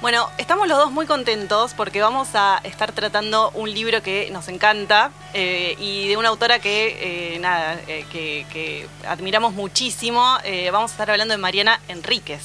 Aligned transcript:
Bueno, 0.00 0.28
estamos 0.36 0.66
los 0.66 0.78
dos 0.78 0.90
muy 0.90 1.06
contentos 1.06 1.74
porque 1.74 2.00
vamos 2.00 2.30
a 2.34 2.60
estar 2.64 2.90
tratando 2.90 3.52
un 3.54 3.72
libro 3.72 4.02
que 4.02 4.28
nos 4.32 4.48
encanta 4.48 5.12
eh, 5.32 5.76
y 5.78 6.08
de 6.08 6.16
una 6.16 6.28
autora 6.28 6.58
que, 6.58 7.34
eh, 7.34 7.38
nada, 7.38 7.80
eh, 7.86 8.04
que, 8.10 8.88
admiramos 9.06 9.54
muchísimo. 9.54 10.38
Vamos 10.72 10.90
a 10.90 10.94
estar 10.94 11.10
hablando 11.10 11.32
de 11.34 11.38
Mariana 11.38 11.80
Enríquez, 11.86 12.42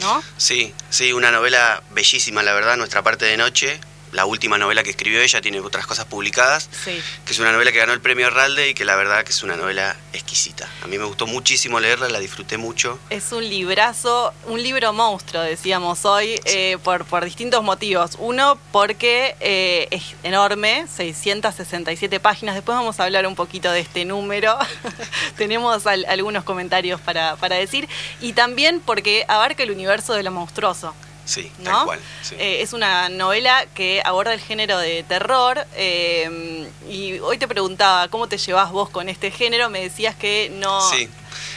¿no? 0.00 0.22
Sí, 0.36 0.72
sí, 0.88 1.12
una 1.12 1.32
novela 1.32 1.82
bellísima, 1.90 2.44
la 2.44 2.52
verdad, 2.52 2.76
Nuestra 2.76 3.02
parte 3.02 3.24
de 3.24 3.36
noche. 3.36 3.80
La 4.14 4.26
última 4.26 4.58
novela 4.58 4.82
que 4.84 4.90
escribió 4.90 5.20
ella 5.20 5.40
tiene 5.40 5.58
otras 5.60 5.86
cosas 5.86 6.04
publicadas, 6.06 6.70
Sí. 6.84 7.02
que 7.26 7.32
es 7.32 7.38
una 7.40 7.50
novela 7.52 7.72
que 7.72 7.78
ganó 7.78 7.92
el 7.92 8.00
premio 8.00 8.28
Herralde 8.28 8.68
y 8.70 8.74
que 8.74 8.84
la 8.84 8.94
verdad 8.94 9.24
que 9.24 9.30
es 9.32 9.42
una 9.42 9.56
novela 9.56 9.96
exquisita. 10.12 10.68
A 10.82 10.86
mí 10.86 10.98
me 10.98 11.04
gustó 11.04 11.26
muchísimo 11.26 11.80
leerla, 11.80 12.08
la 12.08 12.20
disfruté 12.20 12.56
mucho. 12.56 12.98
Es 13.10 13.32
un 13.32 13.42
librazo, 13.48 14.32
un 14.46 14.62
libro 14.62 14.92
monstruo, 14.92 15.42
decíamos 15.42 16.04
hoy, 16.04 16.40
eh, 16.44 16.78
por, 16.84 17.04
por 17.06 17.24
distintos 17.24 17.62
motivos. 17.64 18.12
Uno, 18.20 18.56
porque 18.70 19.34
eh, 19.40 19.88
es 19.90 20.14
enorme, 20.22 20.86
667 20.94 22.20
páginas. 22.20 22.54
Después 22.54 22.76
vamos 22.78 23.00
a 23.00 23.04
hablar 23.04 23.26
un 23.26 23.34
poquito 23.34 23.72
de 23.72 23.80
este 23.80 24.04
número. 24.04 24.56
Tenemos 25.36 25.86
al- 25.88 26.06
algunos 26.08 26.44
comentarios 26.44 27.00
para, 27.00 27.36
para 27.36 27.56
decir. 27.56 27.88
Y 28.20 28.32
también 28.32 28.80
porque 28.80 29.24
abarca 29.28 29.62
el 29.64 29.70
universo 29.72 30.14
de 30.14 30.22
lo 30.22 30.30
monstruoso. 30.30 30.94
Sí, 31.24 31.50
¿no? 31.58 31.64
tal 31.70 31.84
cual. 31.86 32.00
sí. 32.22 32.34
Eh, 32.38 32.60
es 32.62 32.72
una 32.72 33.08
novela 33.08 33.66
que 33.74 34.02
aborda 34.04 34.34
el 34.34 34.40
género 34.40 34.78
de 34.78 35.02
terror. 35.04 35.66
eh, 35.74 36.68
y 36.88 37.18
hoy 37.20 37.38
te 37.38 37.48
preguntaba, 37.48 38.08
¿cómo 38.08 38.28
te 38.28 38.36
llevas 38.38 38.70
vos 38.70 38.90
con 38.90 39.08
este 39.08 39.30
género? 39.30 39.70
Me 39.70 39.80
decías 39.80 40.14
que 40.14 40.50
no... 40.54 40.80
Sí. 40.90 41.08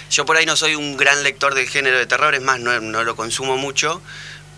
Yo 0.09 0.25
por 0.25 0.37
ahí 0.37 0.45
no 0.45 0.55
soy 0.55 0.75
un 0.75 0.95
gran 0.95 1.21
lector 1.23 1.53
del 1.53 1.67
género 1.67 1.97
de 1.97 2.05
terror, 2.05 2.33
es 2.33 2.41
más, 2.41 2.59
no, 2.59 2.79
no 2.79 3.03
lo 3.03 3.15
consumo 3.17 3.57
mucho, 3.57 4.01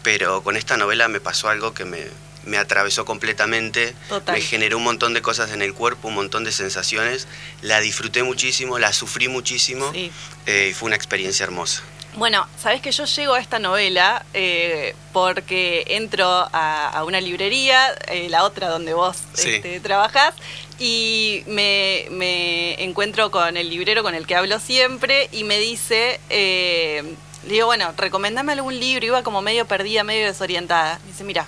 pero 0.04 0.44
con 0.44 0.56
esta 0.56 0.78
novela 0.78 1.08
me 1.08 1.20
pasó 1.20 1.50
algo 1.50 1.74
que 1.74 1.86
me, 1.86 2.06
me 2.46 2.58
atravesó 2.58 3.04
completamente, 3.04 3.96
Total. 4.10 4.36
me 4.36 4.42
generó 4.42 4.78
un 4.78 4.84
montón 4.84 5.14
de 5.16 5.24
cosas 5.24 5.52
en 5.52 5.64
el 5.64 5.74
cuerpo, 5.74 6.08
un 6.08 6.14
montón 6.16 6.44
de 6.44 6.52
sensaciones, 6.52 7.28
la 7.64 7.80
disfruté 7.80 8.22
muchísimo, 8.22 8.78
la 8.78 8.94
sufrí 8.94 9.28
muchísimo 9.28 9.92
Sí. 9.92 10.12
eh, 10.46 10.68
y 10.70 10.74
fue 10.76 10.86
una 10.88 10.96
experiencia 10.96 11.44
hermosa. 11.46 11.82
Bueno, 12.20 12.46
sabes 12.62 12.82
que 12.82 12.92
yo 12.92 13.06
llego 13.06 13.34
a 13.34 13.40
esta 13.40 13.60
novela 13.60 14.26
eh, 14.34 14.94
porque 15.14 15.86
entro 15.88 16.26
a, 16.28 16.90
a 16.90 17.06
una 17.06 17.22
librería, 17.22 17.94
eh, 18.10 18.28
la 18.30 18.44
otra 18.44 18.68
donde 18.68 18.94
vos 18.94 19.16
Sí. 19.34 19.52
este, 19.56 19.80
trabajás, 19.80 20.36
y 20.80 21.44
me, 21.48 22.08
me 22.12 22.84
encuentro 22.84 23.32
con 23.32 23.56
el 23.56 23.70
librero 23.70 24.04
con 24.04 24.16
el 24.16 24.28
que 24.28 24.36
hablo 24.36 24.60
siempre 24.60 25.30
y 25.32 25.46
me 25.46 25.60
dice, 25.60 26.20
eh, 26.30 27.04
le 27.48 27.54
digo, 27.54 27.68
bueno, 27.68 27.94
recomendame 27.96 28.52
algún 28.52 28.78
libro, 28.78 29.06
iba 29.06 29.24
como 29.24 29.42
medio 29.42 29.66
perdida, 29.66 30.04
medio 30.04 30.26
desorientada. 30.28 31.00
Me 31.06 31.12
dice, 31.12 31.24
mira, 31.24 31.48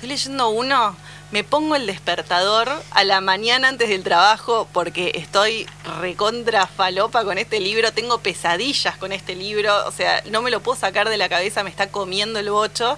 estoy 0.00 0.08
leyendo 0.08 0.48
uno, 0.48 0.96
me 1.30 1.44
pongo 1.44 1.76
el 1.76 1.86
despertador 1.86 2.70
a 2.90 3.04
la 3.04 3.20
mañana 3.20 3.68
antes 3.68 3.90
del 3.90 4.02
trabajo 4.02 4.66
porque 4.72 5.12
estoy 5.14 5.66
recontra 6.00 6.66
falopa 6.66 7.22
con 7.22 7.36
este 7.36 7.60
libro, 7.60 7.92
tengo 7.92 8.16
pesadillas 8.16 8.96
con 8.96 9.12
este 9.12 9.34
libro, 9.36 9.86
o 9.86 9.92
sea, 9.92 10.22
no 10.30 10.40
me 10.40 10.50
lo 10.50 10.60
puedo 10.60 10.78
sacar 10.80 11.10
de 11.10 11.18
la 11.18 11.28
cabeza, 11.28 11.62
me 11.64 11.68
está 11.68 11.90
comiendo 11.90 12.38
el 12.38 12.48
bocho. 12.50 12.96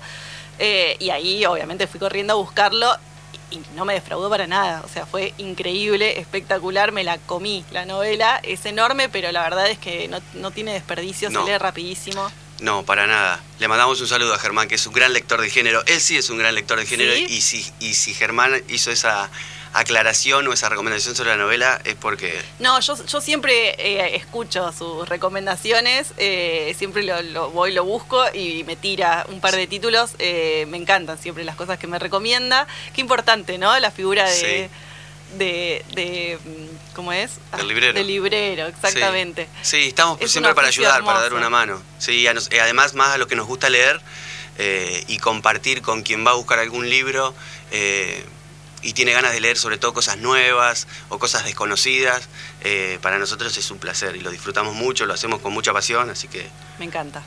Eh, 0.60 0.96
y 1.00 1.10
ahí 1.10 1.44
obviamente 1.44 1.88
fui 1.88 1.98
corriendo 1.98 2.34
a 2.34 2.36
buscarlo 2.36 2.88
y 3.50 3.60
no 3.74 3.84
me 3.84 3.94
defraudó 3.94 4.30
para 4.30 4.46
nada, 4.46 4.82
o 4.84 4.88
sea, 4.88 5.04
fue 5.04 5.34
increíble, 5.38 6.20
espectacular, 6.20 6.92
me 6.92 7.02
la 7.02 7.18
comí. 7.18 7.64
La 7.72 7.84
novela 7.84 8.38
es 8.44 8.64
enorme, 8.64 9.08
pero 9.08 9.32
la 9.32 9.42
verdad 9.42 9.68
es 9.68 9.78
que 9.78 10.06
no, 10.06 10.18
no 10.34 10.52
tiene 10.52 10.72
desperdicio, 10.72 11.30
No. 11.30 11.44
se 11.44 11.50
lee 11.50 11.58
rapidísimo. 11.58 12.30
No, 12.62 12.84
para 12.84 13.06
nada. 13.08 13.40
Le 13.58 13.66
mandamos 13.66 14.00
un 14.00 14.06
saludo 14.06 14.34
a 14.34 14.38
Germán, 14.38 14.68
que 14.68 14.76
es 14.76 14.86
un 14.86 14.92
gran 14.94 15.12
lector 15.12 15.40
de 15.40 15.50
género. 15.50 15.82
Él 15.86 16.00
sí 16.00 16.16
es 16.16 16.30
un 16.30 16.38
gran 16.38 16.54
lector 16.54 16.78
de 16.78 16.86
género 16.86 17.12
¿Sí? 17.12 17.26
y, 17.28 17.40
si, 17.40 17.72
y 17.80 17.94
si 17.94 18.14
Germán 18.14 18.62
hizo 18.68 18.90
esa 18.92 19.28
aclaración 19.74 20.46
o 20.48 20.52
esa 20.52 20.68
recomendación 20.68 21.16
sobre 21.16 21.30
la 21.30 21.36
novela 21.38 21.80
es 21.84 21.94
porque 21.94 22.38
No, 22.58 22.78
yo, 22.80 22.94
yo 23.06 23.20
siempre 23.22 23.70
eh, 23.78 24.16
escucho 24.16 24.70
sus 24.72 25.08
recomendaciones, 25.08 26.12
eh, 26.18 26.74
siempre 26.78 27.02
lo, 27.02 27.20
lo 27.22 27.50
voy, 27.50 27.72
lo 27.72 27.82
busco 27.84 28.22
y 28.34 28.64
me 28.64 28.76
tira 28.76 29.26
un 29.30 29.40
par 29.40 29.56
de 29.56 29.66
títulos. 29.66 30.10
eh, 30.18 30.66
me 30.68 30.76
encantan 30.76 31.18
siempre 31.18 31.42
las 31.42 31.56
cosas 31.56 31.78
que 31.78 31.86
me 31.86 31.98
recomienda. 31.98 32.66
Qué 32.94 33.00
importante, 33.00 33.58
¿no? 33.58 33.76
La 33.80 33.90
figura 33.90 34.28
de... 34.28 34.68
Sí. 34.68 34.76
De, 35.38 35.84
de, 35.94 36.38
mm, 36.44 36.94
¿cómo 36.94 37.12
es? 37.12 37.32
Del 37.56 37.68
librero. 37.68 37.92
Del 37.94 38.06
librero, 38.06 38.66
exactamente. 38.66 39.48
Sí, 39.62 39.82
sí, 39.82 39.88
estamos 39.88 40.20
Es 40.20 40.30
siempre 40.30 40.54
para 40.54 40.68
ayudar, 40.68 41.04
para 41.04 41.20
dar 41.20 41.34
una 41.34 41.48
mano. 41.50 41.82
Sí, 41.98 42.26
nos- 42.34 42.50
eh, 42.52 42.60
además 42.60 42.94
más 42.94 43.10
a 43.14 43.18
lo 43.18 43.26
que 43.26 43.34
nos 43.36 43.46
gusta 43.46 43.70
leer 43.70 44.00
eh, 44.58 45.02
y 45.08 45.18
compartir 45.18 45.80
con 45.82 46.02
quien 46.02 46.26
va 46.26 46.32
a 46.32 46.34
buscar 46.34 46.58
algún 46.58 46.88
libro 46.90 47.34
eh, 47.70 48.24
y 48.82 48.92
tiene 48.92 49.12
ganas 49.12 49.32
de 49.32 49.40
leer 49.40 49.56
sobre 49.56 49.78
todo 49.78 49.94
cosas 49.94 50.18
nuevas 50.18 50.86
o 51.08 51.18
cosas 51.18 51.44
desconocidas. 51.44 52.28
eh, 52.64 52.98
para 53.02 53.18
nosotros 53.18 53.56
es 53.56 53.70
un 53.70 53.78
placer 53.78 54.16
y 54.16 54.20
lo 54.20 54.30
disfrutamos 54.30 54.74
mucho, 54.74 55.06
lo 55.06 55.14
hacemos 55.14 55.40
con 55.40 55.52
mucha 55.52 55.72
pasión, 55.72 56.10
así 56.10 56.28
que 56.28 56.48
Me 56.78 56.84
encanta. 56.84 57.22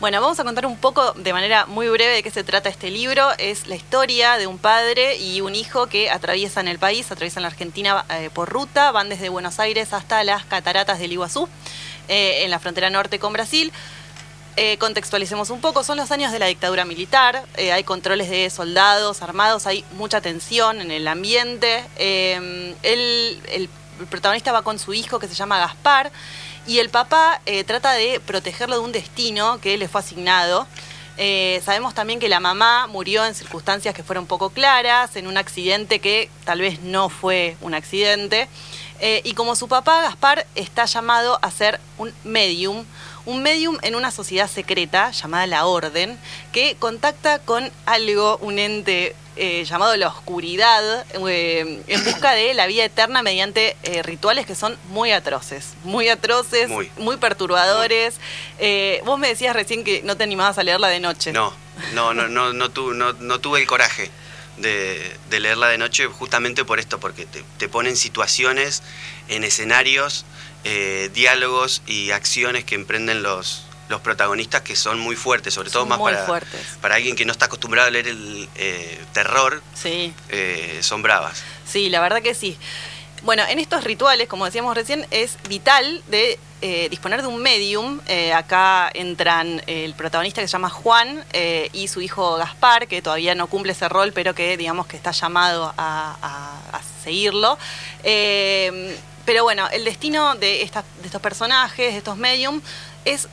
Bueno, 0.00 0.20
vamos 0.20 0.38
a 0.40 0.44
contar 0.44 0.66
un 0.66 0.76
poco 0.76 1.12
de 1.12 1.32
manera 1.32 1.66
muy 1.66 1.88
breve 1.88 2.14
de 2.14 2.22
qué 2.22 2.30
se 2.30 2.44
trata 2.44 2.68
este 2.68 2.90
libro. 2.90 3.30
Es 3.38 3.66
la 3.66 3.76
historia 3.76 4.36
de 4.36 4.46
un 4.46 4.58
padre 4.58 5.16
y 5.16 5.40
un 5.40 5.54
hijo 5.54 5.86
que 5.86 6.10
atraviesan 6.10 6.68
el 6.68 6.78
país, 6.78 7.10
atraviesan 7.10 7.42
la 7.42 7.48
Argentina 7.48 8.04
eh, 8.10 8.30
por 8.32 8.48
ruta, 8.48 8.90
van 8.90 9.08
desde 9.08 9.28
Buenos 9.28 9.60
Aires 9.60 9.92
hasta 9.92 10.22
las 10.24 10.44
cataratas 10.44 10.98
del 10.98 11.12
Iguazú, 11.12 11.48
eh, 12.08 12.42
en 12.44 12.50
la 12.50 12.58
frontera 12.58 12.90
norte 12.90 13.18
con 13.18 13.32
Brasil. 13.32 13.72
Eh, 14.56 14.78
contextualicemos 14.78 15.50
un 15.50 15.60
poco, 15.60 15.82
son 15.82 15.96
los 15.96 16.12
años 16.12 16.30
de 16.30 16.38
la 16.38 16.46
dictadura 16.46 16.84
militar, 16.84 17.44
eh, 17.56 17.72
hay 17.72 17.82
controles 17.82 18.30
de 18.30 18.48
soldados 18.50 19.20
armados, 19.20 19.66
hay 19.66 19.84
mucha 19.96 20.20
tensión 20.20 20.80
en 20.80 20.92
el 20.92 21.08
ambiente. 21.08 21.84
Eh, 21.96 22.74
el, 22.82 23.68
protagonista 24.10 24.52
va 24.52 24.62
con 24.62 24.78
su 24.78 24.92
hijo 24.92 25.18
que 25.18 25.28
se 25.28 25.34
llama 25.34 25.58
Gaspar 25.58 26.10
y 26.66 26.78
el 26.78 26.90
papá 26.90 27.40
trata 27.66 27.92
de 27.92 28.18
protegerlo 28.18 28.74
de 28.74 28.80
un 28.82 28.90
destino 28.90 29.60
que 29.60 29.78
le 29.78 29.86
fue 29.86 30.00
asignado. 30.00 30.66
Sabemos 31.64 31.94
también 31.94 32.18
que 32.18 32.28
la 32.28 32.40
mamá 32.40 32.88
murió 32.88 33.24
en 33.24 33.36
circunstancias 33.36 33.94
que 33.94 34.02
fueron 34.02 34.26
poco 34.26 34.50
claras, 34.50 35.14
en 35.14 35.28
un 35.28 35.36
accidente 35.36 36.00
que 36.00 36.28
tal 36.44 36.58
vez 36.58 36.80
no 36.80 37.08
fue 37.08 37.56
un 37.60 37.72
accidente. 37.72 38.48
Y 39.22 39.34
como 39.34 39.54
su 39.54 39.68
papá, 39.68 40.02
Gaspar, 40.02 40.44
está 40.56 40.86
llamado 40.86 41.38
a 41.40 41.52
ser 41.52 41.78
un 41.96 42.12
medium, 42.24 42.84
un 43.26 43.42
medium 43.42 43.78
en 43.82 43.94
una 43.94 44.10
sociedad 44.10 44.48
secreta 44.50 45.10
llamada 45.10 45.46
la 45.46 45.66
Orden, 45.66 46.18
que 46.52 46.76
contacta 46.78 47.38
con 47.38 47.70
algo, 47.86 48.36
un 48.38 48.58
ente 48.58 49.14
eh, 49.36 49.64
llamado 49.64 49.96
la 49.96 50.08
oscuridad, 50.08 51.04
eh, 51.28 51.82
en 51.88 52.04
busca 52.04 52.32
de 52.32 52.54
la 52.54 52.66
vida 52.66 52.84
eterna 52.84 53.22
mediante 53.22 53.76
eh, 53.82 54.02
rituales 54.02 54.46
que 54.46 54.54
son 54.54 54.76
muy 54.90 55.10
atroces, 55.10 55.70
muy 55.84 56.08
atroces, 56.08 56.68
muy, 56.68 56.90
Muy. 56.98 57.16
perturbadores. 57.16 58.14
Vos 59.04 59.18
me 59.18 59.28
decías 59.28 59.54
recién 59.56 59.82
que 59.84 60.02
no 60.04 60.16
te 60.16 60.24
animabas 60.24 60.58
a 60.58 60.62
leerla 60.62 60.88
de 60.88 61.00
noche. 61.00 61.32
no, 61.32 61.52
no, 61.94 62.14
no, 62.14 62.28
no, 62.28 62.52
no, 62.52 62.70
tu- 62.70 62.92
no- 62.94 63.12
no 63.14 63.40
tuve 63.40 63.60
el 63.60 63.66
coraje 63.66 64.10
de, 64.58 65.16
de 65.30 65.40
leerla 65.40 65.68
de 65.68 65.78
noche 65.78 66.06
justamente 66.06 66.64
por 66.64 66.78
esto, 66.78 67.00
porque 67.00 67.26
te, 67.26 67.44
te 67.58 67.68
ponen 67.68 67.96
situaciones 67.96 68.82
en 69.28 69.44
escenarios, 69.44 70.24
eh, 70.64 71.10
diálogos 71.14 71.82
y 71.86 72.10
acciones 72.12 72.64
que 72.64 72.74
emprenden 72.74 73.22
los, 73.22 73.66
los 73.88 74.00
protagonistas 74.00 74.62
que 74.62 74.76
son 74.76 74.98
muy 74.98 75.16
fuertes, 75.16 75.54
sobre 75.54 75.70
todo 75.70 75.86
más 75.86 75.98
para, 75.98 76.24
fuertes. 76.24 76.60
para 76.80 76.94
alguien 76.94 77.16
que 77.16 77.24
no 77.24 77.32
está 77.32 77.46
acostumbrado 77.46 77.88
a 77.88 77.90
leer 77.90 78.08
el 78.08 78.48
eh, 78.54 78.98
terror, 79.12 79.62
Sí. 79.74 80.12
eh, 80.30 80.78
son 80.82 81.02
bravas. 81.02 81.42
Sí, 81.70 81.88
la 81.90 82.00
verdad 82.00 82.22
que 82.22 82.34
sí. 82.34 82.56
Bueno, 83.22 83.42
en 83.48 83.58
estos 83.58 83.84
rituales, 83.84 84.28
como 84.28 84.44
decíamos 84.44 84.74
recién, 84.74 85.06
es 85.10 85.36
vital 85.48 86.02
de 86.08 86.38
eh, 86.66 86.88
disponer 86.88 87.20
de 87.20 87.28
un 87.28 87.42
medium. 87.42 88.00
Eh, 88.06 88.32
acá 88.32 88.90
entran 88.94 89.60
el 89.66 89.92
protagonista 89.92 90.40
que 90.40 90.48
se 90.48 90.52
llama 90.52 90.70
Juan 90.70 91.22
eh, 91.34 91.68
y 91.74 91.88
su 91.88 92.00
hijo 92.00 92.36
Gaspar, 92.36 92.88
que 92.88 93.02
todavía 93.02 93.34
no 93.34 93.48
cumple 93.48 93.72
ese 93.72 93.86
rol, 93.86 94.12
pero 94.14 94.34
que 94.34 94.56
digamos 94.56 94.86
que 94.86 94.96
está 94.96 95.10
llamado 95.10 95.74
a, 95.76 96.80
seguirlo. 97.02 97.58
Eh, 98.02 98.96
pero 99.26 99.42
bueno, 99.42 99.68
el 99.72 99.84
destino 99.84 100.36
de, 100.36 100.62
estas- 100.62 100.86
de 101.02 101.06
estos 101.06 101.20
personajes, 101.20 101.92
de 101.92 101.98
estos 101.98 102.16
medium, 102.16 102.62
es, 103.04 103.28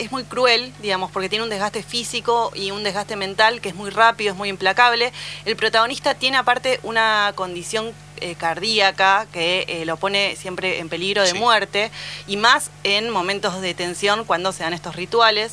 es 0.00 0.10
muy 0.10 0.24
cruel, 0.24 0.72
digamos, 0.82 1.12
porque 1.12 1.28
tiene 1.28 1.44
un 1.44 1.50
desgaste 1.50 1.84
físico 1.84 2.50
y 2.56 2.72
un 2.72 2.82
desgaste 2.82 3.14
mental 3.14 3.60
que 3.60 3.68
es 3.68 3.76
muy 3.76 3.90
rápido, 3.90 4.32
es 4.32 4.36
muy 4.36 4.48
implacable. 4.48 5.12
El 5.44 5.54
protagonista 5.54 6.14
tiene 6.14 6.38
aparte 6.38 6.80
una 6.82 7.32
condición 7.36 7.92
eh, 8.20 8.34
cardíaca 8.36 9.26
que 9.32 9.64
eh, 9.68 9.84
lo 9.84 9.96
pone 9.96 10.36
siempre 10.36 10.78
en 10.78 10.88
peligro 10.88 11.22
de 11.22 11.30
Sí. 11.32 11.38
muerte 11.38 11.90
y 12.26 12.36
más 12.36 12.70
en 12.82 13.10
momentos 13.10 13.60
de 13.60 13.74
tensión 13.74 14.24
cuando 14.24 14.52
se 14.52 14.62
dan 14.64 14.72
estos 14.74 14.96
rituales. 14.96 15.52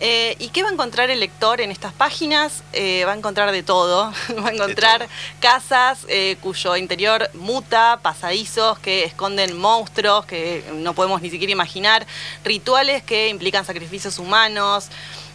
Eh, 0.00 0.36
¿Y 0.38 0.50
qué 0.50 0.62
va 0.62 0.68
a 0.68 0.72
encontrar 0.72 1.10
el 1.10 1.18
lector 1.18 1.60
en 1.60 1.72
estas 1.72 1.92
páginas? 1.92 2.62
Eh, 2.72 3.02
va 3.04 3.12
a 3.14 3.16
encontrar 3.16 3.50
de 3.50 3.64
todo. 3.64 4.12
va 4.44 4.48
a 4.50 4.52
encontrar 4.52 5.08
casas 5.40 6.06
eh, 6.08 6.36
cuyo 6.40 6.76
interior 6.76 7.28
muta, 7.34 7.98
pasadizos 8.00 8.78
que 8.78 9.02
esconden 9.02 9.58
monstruos 9.58 10.24
que 10.24 10.62
no 10.74 10.94
podemos 10.94 11.20
ni 11.20 11.30
siquiera 11.30 11.50
imaginar, 11.50 12.06
rituales 12.44 13.02
que 13.02 13.28
implican 13.28 13.64
sacrificios 13.64 14.20
humanos. 14.20 14.86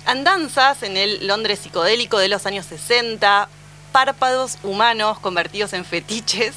Andanzas 0.06 0.82
en 0.84 0.96
el 0.96 1.28
Londres 1.28 1.60
psicodélico 1.60 2.18
de 2.18 2.30
los 2.30 2.46
años 2.46 2.66
60, 2.66 3.50
párpados 3.94 4.58
humanos 4.64 5.20
convertidos 5.20 5.72
en 5.72 5.86
fetiches, 5.86 6.56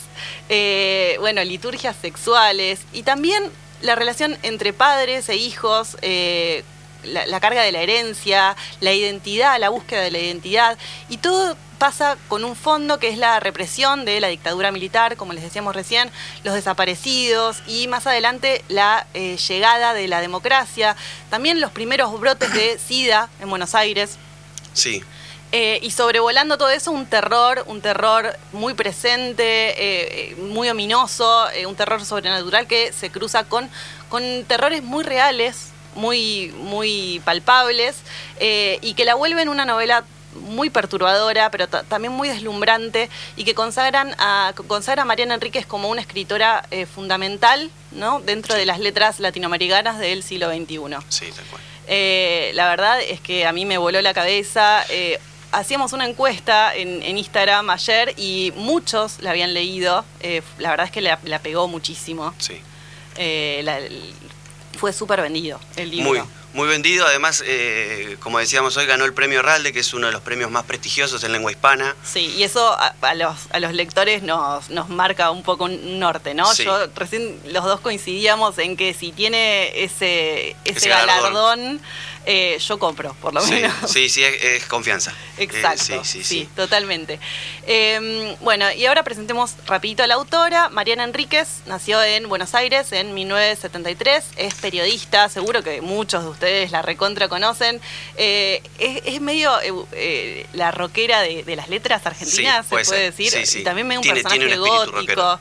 eh, 0.48 1.16
bueno, 1.20 1.44
liturgias 1.44 1.94
sexuales 2.00 2.80
y 2.92 3.04
también 3.04 3.44
la 3.82 3.94
relación 3.94 4.36
entre 4.42 4.72
padres 4.72 5.28
e 5.28 5.36
hijos, 5.36 5.98
eh, 6.02 6.64
la, 7.04 7.38
carga 7.38 7.62
de 7.62 7.70
la 7.70 7.82
herencia, 7.82 8.56
la 8.80 8.92
identidad, 8.92 9.60
la 9.60 9.68
búsqueda 9.68 10.00
de 10.00 10.10
la 10.10 10.18
identidad, 10.18 10.78
y 11.08 11.18
todo 11.18 11.56
pasa 11.78 12.16
con 12.28 12.42
un 12.42 12.56
fondo 12.56 12.98
que 12.98 13.08
es 13.08 13.18
la 13.18 13.38
represión 13.38 14.06
de 14.06 14.18
la 14.18 14.28
dictadura 14.28 14.72
militar, 14.72 15.16
como 15.16 15.34
les 15.34 15.44
decíamos 15.44 15.76
recién, 15.76 16.10
los 16.42 16.54
desaparecidos 16.54 17.62
y 17.66 17.86
más 17.86 18.06
adelante 18.06 18.64
la 18.68 19.06
eh, 19.12 19.36
llegada 19.36 19.92
de 19.92 20.08
la 20.08 20.22
democracia, 20.22 20.96
también 21.28 21.60
los 21.60 21.70
primeros 21.70 22.18
brotes 22.18 22.52
de 22.54 22.78
SIDA 22.78 23.28
en 23.40 23.50
Buenos 23.50 23.74
Aires. 23.74 24.16
Sí. 24.72 25.04
Eh, 25.52 25.78
y 25.82 25.90
sobrevolando 25.90 26.58
todo 26.58 26.70
eso, 26.70 26.90
un 26.90 27.06
terror, 27.06 27.64
un 27.66 27.80
terror 27.80 28.36
muy 28.52 28.74
presente, 28.74 29.44
eh, 30.30 30.36
muy 30.36 30.68
ominoso, 30.68 31.46
un 31.66 31.76
terror 31.76 32.04
sobrenatural 32.04 32.66
que 32.66 32.92
se 32.92 33.10
cruza 33.10 33.44
con, 33.44 33.70
con 34.08 34.22
terrores 34.44 34.82
muy 34.82 35.04
reales, 35.04 35.70
muy, 35.94 36.52
muy 36.58 37.22
palpables, 37.24 37.96
y 38.38 38.94
que 38.94 39.04
la 39.04 39.14
vuelven 39.14 39.48
una 39.48 39.64
novela 39.64 40.04
muy 40.36 40.70
perturbadora, 40.70 41.50
pero 41.50 41.68
también 41.68 42.12
muy 42.12 42.28
deslumbrante 42.28 43.10
y 43.36 43.44
que 43.44 43.54
consagran 43.54 44.14
a, 44.18 44.52
consagra 44.66 45.02
a 45.02 45.04
Mariana 45.04 45.34
Enríquez 45.34 45.66
como 45.66 45.88
una 45.88 46.00
escritora 46.00 46.64
eh, 46.70 46.86
fundamental 46.86 47.70
¿no? 47.92 48.20
dentro 48.20 48.54
de 48.54 48.66
las 48.66 48.78
letras 48.78 49.20
latinoamericanas 49.20 49.98
del 49.98 50.22
siglo 50.22 50.50
XXI. 50.50 50.76
Sí, 51.08 51.26
tal 51.34 51.44
cual. 51.46 51.62
Eh, 51.88 52.50
la 52.54 52.68
verdad 52.68 53.00
es 53.00 53.20
que 53.20 53.46
a 53.46 53.52
mí 53.52 53.64
me 53.64 53.78
voló 53.78 54.00
la 54.02 54.14
cabeza. 54.14 54.84
Eh, 55.52 55.56
hacíamos 55.58 55.92
una 55.92 56.06
encuesta 56.06 56.74
en, 56.74 57.16
Instagram 57.16 57.70
ayer 57.70 58.14
y 58.16 58.52
muchos 58.56 59.20
la 59.20 59.30
habían 59.30 59.54
leído. 59.54 60.04
la 60.58 60.70
verdad 60.70 60.86
es 60.86 60.92
que 60.92 61.00
la, 61.00 61.18
pegó 61.42 61.68
muchísimo. 61.68 62.34
Sí. 62.38 62.60
fue 64.78 64.92
súper 64.92 65.22
vendido 65.22 65.58
el 65.76 65.90
libro. 65.90 66.10
Muy 66.10 66.22
muy 66.56 66.66
vendido. 66.68 67.06
Además, 67.06 67.44
eh, 67.46 68.16
como 68.20 68.38
decíamos 68.38 68.76
hoy, 68.76 68.86
ganó 68.86 69.04
el 69.04 69.12
premio 69.12 69.42
Ralde, 69.42 69.72
que 69.72 69.80
es 69.80 69.94
uno 69.94 70.06
de 70.06 70.12
los 70.12 70.22
premios 70.22 70.50
más 70.50 70.64
prestigiosos 70.64 71.22
en 71.22 71.32
lengua 71.32 71.52
hispana. 71.52 71.94
Sí, 72.02 72.34
y 72.36 72.42
eso 72.42 72.76
a, 72.76 73.14
los, 73.14 73.36
a 73.50 73.60
los 73.60 73.72
lectores 73.74 74.22
nos, 74.22 74.70
nos 74.70 74.88
marca 74.88 75.30
un 75.30 75.42
poco 75.42 75.64
un 75.64 76.00
norte, 76.00 76.34
¿no? 76.34 76.52
Yo 76.54 76.86
recién 76.96 77.38
los 77.46 77.64
dos 77.64 77.80
coincidíamos 77.80 78.58
en 78.58 78.76
que 78.76 78.94
si 78.94 79.12
tiene 79.12 79.84
ese, 79.84 80.56
ese, 80.64 80.88
galardón 80.88 81.80
eh, 82.28 82.58
yo 82.58 82.76
compro, 82.78 83.14
por 83.22 83.32
lo 83.32 83.40
menos. 83.46 83.72
Sí, 83.86 84.08
sí, 84.08 84.24
es, 84.24 84.64
confianza. 84.66 85.14
Eh, 85.38 85.44
Exacto, 85.44 86.02
sí, 86.02 86.24
sí, 86.24 86.48
totalmente. 86.56 87.20
Em, 87.66 88.34
bueno, 88.40 88.72
y 88.72 88.86
ahora 88.86 89.02
presentemos 89.02 89.52
rapidito 89.66 90.02
a 90.02 90.06
la 90.06 90.14
autora. 90.14 90.70
Mariana 90.70 91.04
Enríquez 91.04 91.60
nació 91.66 92.02
en 92.02 92.26
Buenos 92.30 92.54
Aires 92.54 92.90
en 92.92 93.12
1973, 93.12 94.24
es 94.38 94.54
periodista, 94.54 95.28
seguro 95.28 95.62
que 95.62 95.82
muchos 95.82 96.24
de 96.24 96.30
ustedes 96.30 96.70
la 96.70 96.80
recontra 96.80 97.28
conocen. 97.28 97.82
Eh, 98.16 98.62
es, 98.78 99.20
medio 99.20 99.52
la 100.54 100.70
rockera 100.70 101.20
de, 101.20 101.44
las 101.54 101.68
letras 101.68 102.06
argentinas, 102.06 102.66
se 102.66 102.70
puede 102.70 103.10
decir. 103.10 103.32
y 103.60 103.62
también 103.62 103.86
me 103.86 103.98
un 103.98 104.04
personaje 104.04 104.56
gótico. 104.56 105.38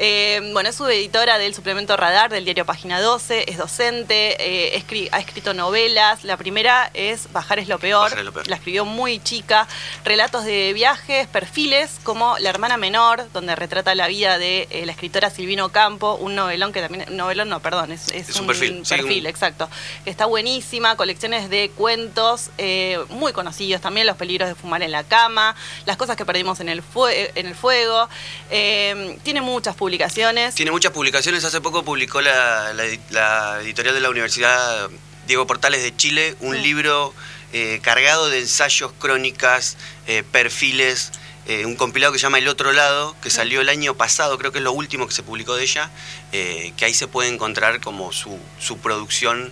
Eh, 0.00 0.40
bueno, 0.52 0.68
es 0.68 0.76
subeditora 0.76 1.38
del 1.38 1.54
suplemento 1.54 1.96
Radar 1.96 2.30
del 2.30 2.44
diario 2.44 2.64
Página 2.64 3.00
12, 3.00 3.50
es 3.50 3.58
docente, 3.58 4.36
eh, 4.38 5.08
ha 5.10 5.18
escrito 5.18 5.54
novelas. 5.54 6.22
La 6.22 6.36
primera 6.36 6.88
es 6.94 7.32
Bajar 7.32 7.58
es 7.58 7.66
lo 7.66 7.80
peor, 7.80 8.12
la 8.46 8.56
escribió 8.56 8.84
muy 8.84 9.18
chica. 9.18 9.66
Relatos 10.04 10.44
de 10.44 10.72
viajes, 10.72 11.26
perfiles, 11.26 11.98
como 12.04 12.38
La 12.38 12.50
hermana 12.50 12.76
menor, 12.76 13.26
donde 13.32 13.56
retrata 13.56 13.92
la 13.96 14.06
vida 14.06 14.38
de 14.38 14.68
eh, 14.70 14.86
la 14.86 14.92
escritora 14.92 15.30
Silvino 15.30 15.70
Campo, 15.70 16.14
un 16.14 16.36
novelón 16.36 16.72
que 16.72 16.80
también, 16.80 17.16
novelón 17.16 17.48
no, 17.48 17.60
perdón, 17.60 17.90
es, 17.90 18.08
un, 18.38 18.46
perfil, 18.46 19.26
exacto. 19.26 19.68
Está 20.04 20.26
buenísima, 20.26 20.96
colecciones 20.96 21.50
de 21.50 21.72
cuentos 21.74 22.50
muy 23.08 23.32
conocidos 23.32 23.80
también, 23.80 24.06
Los 24.06 24.16
peligros 24.16 24.48
de 24.48 24.54
fumar 24.54 24.82
en 24.82 24.92
la 24.92 25.02
cama, 25.02 25.56
Las 25.86 25.96
cosas 25.96 26.16
que 26.16 26.24
perdimos 26.24 26.60
en 26.60 26.68
el, 26.68 26.82
en 27.34 27.46
el 27.48 27.54
fuego. 27.56 28.08
tiene 28.48 29.40
muchas 29.40 29.74
publicaciones 29.74 29.87
publicaciones. 29.88 30.54
Tiene 30.54 30.70
muchas 30.70 30.92
publicaciones. 30.92 31.44
Hace 31.44 31.62
poco 31.62 31.82
publicó 31.82 32.20
la, 32.20 32.72
editorial 33.62 33.94
de 33.94 34.00
la 34.02 34.10
Universidad 34.10 34.90
Diego 35.26 35.46
Portales 35.46 35.82
de 35.82 35.96
Chile 35.96 36.36
un 36.40 36.60
libro 36.60 37.14
eh, 37.54 37.80
cargado 37.82 38.28
de 38.28 38.40
ensayos, 38.40 38.92
crónicas, 38.98 39.78
eh, 40.06 40.24
perfiles, 40.30 41.12
eh, 41.46 41.64
un 41.64 41.74
compilado 41.74 42.12
que 42.12 42.18
se 42.18 42.24
llama 42.24 42.36
El 42.36 42.48
Otro 42.48 42.74
Lado, 42.74 43.16
que 43.22 43.30
salió 43.30 43.62
el 43.62 43.70
año 43.70 43.94
pasado, 43.94 44.36
creo 44.36 44.52
que 44.52 44.58
es 44.58 44.64
lo 44.64 44.72
último 44.72 45.06
que 45.06 45.14
se 45.14 45.22
publicó 45.22 45.56
de 45.56 45.62
ella, 45.62 45.90
que 46.30 46.84
ahí 46.84 46.92
se 46.92 47.08
puede 47.08 47.30
encontrar 47.30 47.80
como 47.80 48.12
su, 48.12 48.38
su 48.60 48.76
producción 48.78 49.50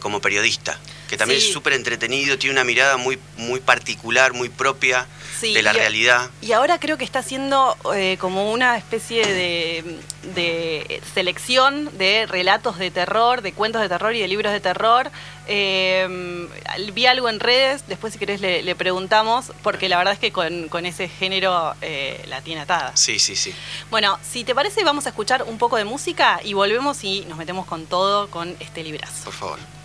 como 0.00 0.20
periodista 0.20 0.78
que 1.08 1.16
también 1.16 1.38
es 1.38 1.52
súper 1.52 1.72
entretenido, 1.72 2.38
tiene 2.38 2.54
una 2.54 2.64
mirada 2.64 2.96
muy, 2.96 3.18
muy 3.36 3.60
particular, 3.60 4.32
muy 4.32 4.48
propia 4.48 5.06
de 5.40 5.62
la 5.62 5.72
realidad. 5.72 6.30
Y 6.40 6.52
ahora 6.52 6.80
creo 6.80 6.96
que 6.98 7.04
está 7.04 7.20
haciendo 7.20 7.76
eh, 7.94 8.16
como 8.20 8.52
una 8.52 8.76
especie 8.76 9.26
de, 9.26 11.00
selección 11.14 11.96
de 11.98 12.26
relatos 12.26 12.78
de 12.78 12.90
terror, 12.90 13.42
de 13.42 13.52
cuentos 13.52 13.82
de 13.82 13.88
terror 13.88 14.14
y 14.14 14.20
de 14.20 14.28
libros 14.28 14.52
de 14.52 14.60
terror. 14.60 15.10
Eh, 15.48 16.48
vi 16.92 17.06
algo 17.06 17.28
en 17.28 17.38
redes, 17.38 17.84
después 17.86 18.14
si 18.14 18.18
querés 18.18 18.40
le, 18.40 18.74
preguntamos, 18.74 19.52
porque 19.62 19.88
la 19.88 19.98
verdad 19.98 20.14
es 20.14 20.18
que 20.18 20.32
con, 20.32 20.86
ese 20.86 21.08
género 21.08 21.74
eh, 21.82 22.24
la 22.28 22.40
tiene 22.40 22.62
atada. 22.62 22.96
Sí, 22.96 23.18
sí, 23.18 23.36
sí. 23.36 23.54
Bueno, 23.90 24.18
si 24.28 24.44
te 24.44 24.54
parece 24.54 24.84
vamos 24.84 25.06
a 25.06 25.10
escuchar 25.10 25.44
un 25.44 25.58
poco 25.58 25.76
de 25.76 25.84
música 25.84 26.40
y 26.42 26.54
volvemos 26.54 27.04
y 27.04 27.24
nos 27.26 27.38
metemos 27.38 27.66
con 27.66 27.86
todo 27.86 28.28
con 28.30 28.56
este 28.60 28.82
librazo. 28.82 29.24
Por 29.24 29.34
favor. 29.34 29.75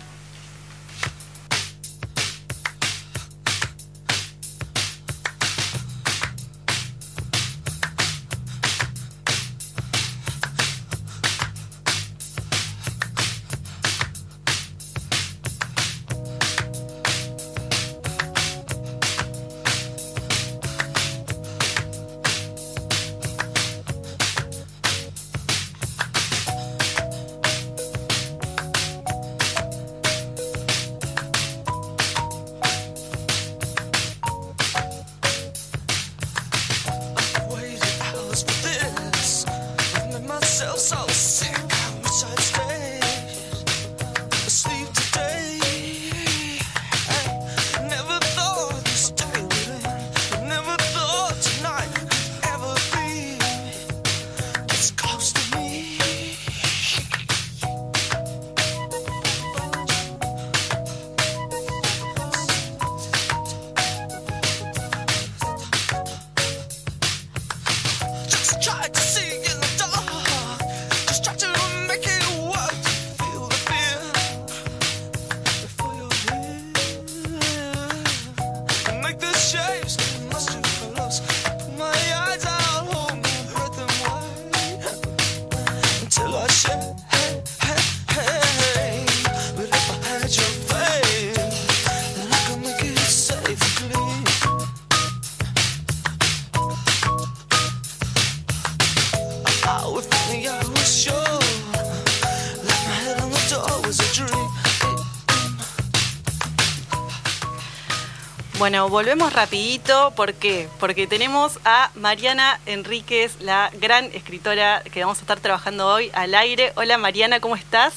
Volvemos 108.92 109.32
rapidito, 109.32 110.12
¿por 110.14 110.34
qué? 110.34 110.68
Porque 110.78 111.06
tenemos 111.06 111.58
a 111.64 111.90
Mariana 111.94 112.60
Enríquez, 112.66 113.40
la 113.40 113.70
gran 113.80 114.04
escritora 114.12 114.82
que 114.82 115.00
vamos 115.00 115.16
a 115.16 115.22
estar 115.22 115.40
trabajando 115.40 115.88
hoy 115.88 116.10
al 116.12 116.34
aire. 116.34 116.74
Hola 116.76 116.98
Mariana, 116.98 117.40
¿cómo 117.40 117.56
estás? 117.56 117.94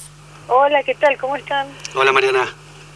Hola, 0.47 0.83
¿qué 0.83 0.95
tal? 0.95 1.17
¿Cómo 1.17 1.35
están? 1.35 1.67
Hola 1.95 2.13
Mariana. 2.13 2.47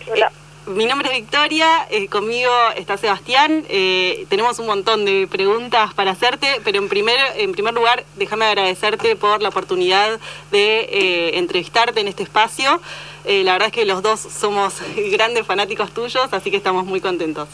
Hola. 0.10 0.28
Eh, 0.28 0.70
mi 0.70 0.86
nombre 0.86 1.10
es 1.10 1.16
Victoria, 1.16 1.88
eh, 1.90 2.08
conmigo 2.08 2.50
está 2.78 2.96
Sebastián. 2.96 3.66
Eh, 3.68 4.26
tenemos 4.30 4.60
un 4.60 4.68
montón 4.68 5.04
de 5.04 5.28
preguntas 5.30 5.94
para 5.94 6.12
hacerte, 6.12 6.62
pero 6.64 6.78
en 6.78 6.88
primer, 6.88 7.20
en 7.36 7.52
primer 7.52 7.74
lugar, 7.74 8.06
déjame 8.16 8.46
agradecerte 8.46 9.18
por 9.18 9.42
la 9.42 9.50
oportunidad 9.50 10.22
de 10.52 11.38
entrevistarte 11.38 12.00
en 12.00 12.08
este 12.08 12.24
espacio. 12.24 12.80
la 13.26 13.52
verdad 13.52 13.68
es 13.68 13.74
que 13.74 13.84
los 13.84 14.02
dos 14.02 14.22
somos 14.22 14.76
grandes 15.12 15.46
fanáticos 15.46 15.92
tuyos, 15.94 16.30
así 16.32 16.50
que 16.50 16.56
estamos 16.56 16.86
muy 16.86 17.02
contentos. 17.02 17.50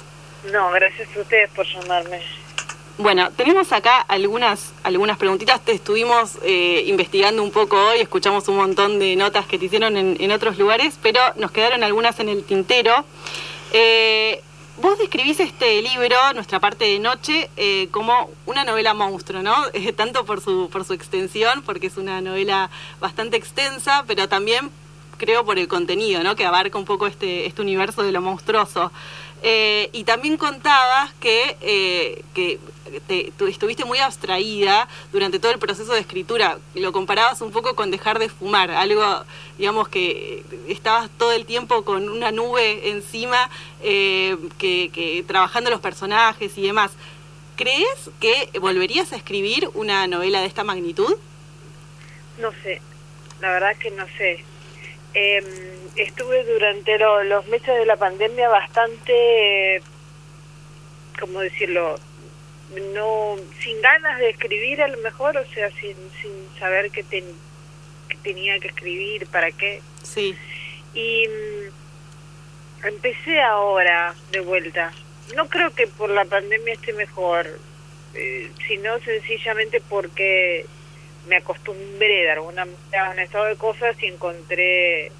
No, 0.51 0.71
gracias 0.71 1.07
a 1.15 1.21
ustedes 1.21 1.49
por 1.51 1.65
llamarme. 1.65 2.21
Bueno, 2.97 3.29
tenemos 3.31 3.73
acá 3.73 3.99
algunas, 3.99 4.73
algunas 4.83 5.17
preguntitas. 5.17 5.59
Te 5.59 5.73
estuvimos 5.73 6.37
eh, 6.43 6.83
investigando 6.87 7.43
un 7.43 7.51
poco 7.51 7.75
hoy, 7.75 7.99
escuchamos 7.99 8.47
un 8.47 8.55
montón 8.55 8.99
de 8.99 9.17
notas 9.17 9.45
que 9.47 9.59
te 9.59 9.65
hicieron 9.65 9.97
en, 9.97 10.31
otros 10.31 10.57
lugares, 10.57 10.97
pero 11.01 11.19
nos 11.35 11.51
quedaron 11.51 11.83
algunas 11.83 12.19
en 12.21 12.29
el 12.29 12.45
tintero. 12.45 13.03
Eh, 13.73 14.41
vos 14.77 14.97
describís 14.97 15.41
este 15.41 15.81
libro, 15.81 16.15
Nuestra 16.35 16.61
parte 16.61 16.85
de 16.85 16.99
noche, 16.99 17.49
eh, 17.57 17.89
como 17.91 18.31
una 18.45 18.63
novela 18.63 18.93
monstruo, 18.93 19.41
¿no? 19.41 19.55
tanto 19.97 20.25
por 20.25 20.39
su, 20.39 20.69
por 20.71 20.85
su 20.85 20.93
extensión, 20.93 21.63
porque 21.63 21.87
es 21.87 21.97
una 21.97 22.21
novela 22.21 22.69
bastante 23.01 23.35
extensa, 23.35 24.05
pero 24.07 24.29
también 24.29 24.71
creo 25.17 25.45
por 25.45 25.57
el 25.59 25.67
contenido, 25.67 26.23
¿no? 26.23 26.35
Que 26.35 26.45
abarca 26.45 26.77
un 26.77 26.85
poco 26.85 27.07
este, 27.07 27.45
este 27.45 27.61
universo 27.61 28.03
de 28.03 28.11
lo 28.11 28.21
monstruoso. 28.21 28.91
Y 29.91 30.03
también 30.05 30.37
contabas 30.37 31.13
que, 31.19 32.23
que 32.33 32.59
te, 33.07 33.33
estuviste 33.47 33.85
muy 33.85 33.99
abstraída 33.99 34.87
durante 35.11 35.39
todo 35.39 35.51
el 35.51 35.59
proceso 35.59 35.93
de 35.93 35.99
escritura. 35.99 36.57
Lo 36.73 36.91
comparabas 36.91 37.41
un 37.41 37.51
poco 37.51 37.75
con 37.75 37.91
dejar 37.91 38.19
de 38.19 38.29
fumar, 38.29 38.71
algo, 38.71 39.25
digamos, 39.57 39.87
que 39.87 40.43
estabas 40.67 41.09
todo 41.17 41.31
el 41.31 41.45
tiempo 41.45 41.83
con 41.83 42.09
una 42.09 42.31
nube 42.31 42.89
encima, 42.89 43.49
eh, 43.81 44.37
que, 44.57 45.23
trabajando 45.27 45.69
los 45.69 45.81
personajes 45.81 46.57
y 46.57 46.63
demás. 46.63 46.91
¿Crees 47.55 48.09
que 48.19 48.49
volverías 48.59 49.13
a 49.13 49.15
escribir 49.15 49.69
una 49.73 50.07
novela 50.07 50.41
de 50.41 50.47
esta 50.47 50.63
magnitud? 50.63 51.15
No 52.39 52.51
sé, 52.63 52.81
la 53.39 53.49
verdad 53.49 53.77
que 53.77 53.91
no 53.91 54.05
sé. 54.17 54.43
Em, 55.15 55.45
estuve 55.95 56.43
durante 56.43 56.97
los 56.99 57.47
meses 57.47 57.67
de 57.79 57.85
la 57.85 57.95
pandemia 57.95 58.49
bastante, 58.49 59.81
¿cómo 61.19 61.39
decirlo? 61.39 61.97
no 62.93 63.35
sin 63.61 63.81
ganas 63.81 64.19
de 64.19 64.29
escribir 64.29 64.81
a 64.81 64.87
lo 64.87 64.97
mejor, 64.97 65.37
o 65.37 65.45
sea, 65.53 65.69
sin, 65.71 65.95
sin 66.21 66.59
saber 66.59 66.91
qué, 66.91 67.03
tenía 68.23 68.59
que 68.59 68.67
escribir, 68.67 69.27
para 69.27 69.51
qué. 69.51 69.81
Sí. 70.03 70.35
Y 70.93 71.27
mm, 71.27 72.87
empecé 72.87 73.41
ahora 73.41 74.15
de 74.31 74.41
vuelta. 74.41 74.91
No 75.35 75.47
creo 75.47 75.73
que 75.73 75.87
por 75.87 76.09
la 76.09 76.25
pandemia 76.25 76.73
esté 76.73 76.93
mejor, 76.93 77.47
eh, 78.13 78.51
sino 78.67 78.99
sencillamente 78.99 79.81
porque 79.89 80.65
me 81.27 81.37
acostumbré 81.37 82.23
de 82.23 82.31
alguna 82.31 82.65
manera 82.65 83.07
a 83.07 83.11
un 83.11 83.19
estado 83.19 83.45
de 83.45 83.55
cosas 83.55 83.95
y 84.01 84.07
encontré 84.07 85.11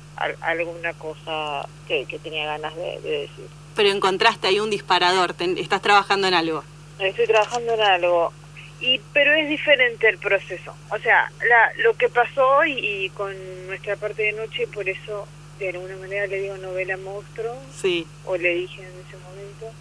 alguna 0.41 0.93
cosa 0.93 1.67
que, 1.87 2.05
tenía 2.23 2.45
ganas 2.45 2.75
de, 2.75 2.99
decir. 3.01 3.47
Pero 3.75 3.89
encontraste 3.89 4.47
ahí 4.47 4.59
un 4.59 4.69
disparador, 4.69 5.35
estás 5.57 5.81
trabajando 5.81 6.27
en 6.27 6.33
algo. 6.33 6.63
Estoy 6.99 7.27
trabajando 7.27 7.73
en 7.73 7.81
algo. 7.81 8.31
Y 8.79 8.99
pero 9.13 9.33
es 9.33 9.49
diferente 9.49 10.07
el 10.09 10.17
proceso. 10.17 10.75
O 10.91 10.97
sea 10.99 11.31
la, 11.47 11.83
lo 11.83 11.93
que 11.95 12.09
pasó 12.09 12.65
y, 12.65 13.09
con 13.13 13.33
nuestra 13.67 13.95
parte 13.95 14.23
de 14.23 14.33
noche 14.33 14.67
por 14.67 14.87
eso 14.87 15.27
de 15.59 15.69
alguna 15.69 15.95
manera 15.97 16.27
le 16.27 16.41
digo 16.41 16.57
novela 16.57 16.97
monstruo 16.97 17.55
sí. 17.73 18.05
o 18.25 18.35
le 18.35 18.53
dije 18.55 18.81
en 18.81 18.87
ese 19.07 19.17
momento 19.23 19.71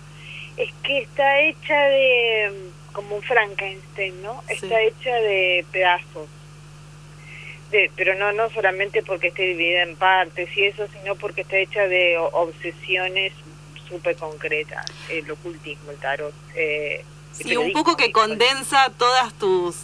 es 0.56 0.72
que 0.84 0.98
está 1.00 1.40
hecha 1.40 1.76
de 1.86 2.70
como 2.94 3.16
un 3.16 3.22
Frankenstein 3.22 4.22
no 4.22 4.42
está 4.48 4.80
hecha 4.80 5.14
de 5.14 5.66
pedazos 5.70 6.28
de, 7.70 7.90
pero 7.96 8.14
no 8.14 8.32
no 8.32 8.48
solamente 8.50 9.02
porque 9.02 9.28
esté 9.28 9.42
dividida 9.42 9.82
en 9.82 9.96
partes 9.96 10.48
y 10.56 10.64
eso 10.64 10.86
sino 10.88 11.16
porque 11.16 11.42
está 11.42 11.58
hecha 11.58 11.86
de 11.88 12.16
obsesiones 12.18 13.32
súper 13.88 14.16
concreta, 14.16 14.84
el 15.08 15.30
ocultismo, 15.30 15.90
el 15.90 15.98
tarot. 15.98 16.34
Eh, 16.54 17.04
sí, 17.32 17.56
un 17.56 17.72
poco 17.72 17.96
que 17.96 18.12
condensa 18.12 18.90
todas 18.98 19.32
tus, 19.34 19.76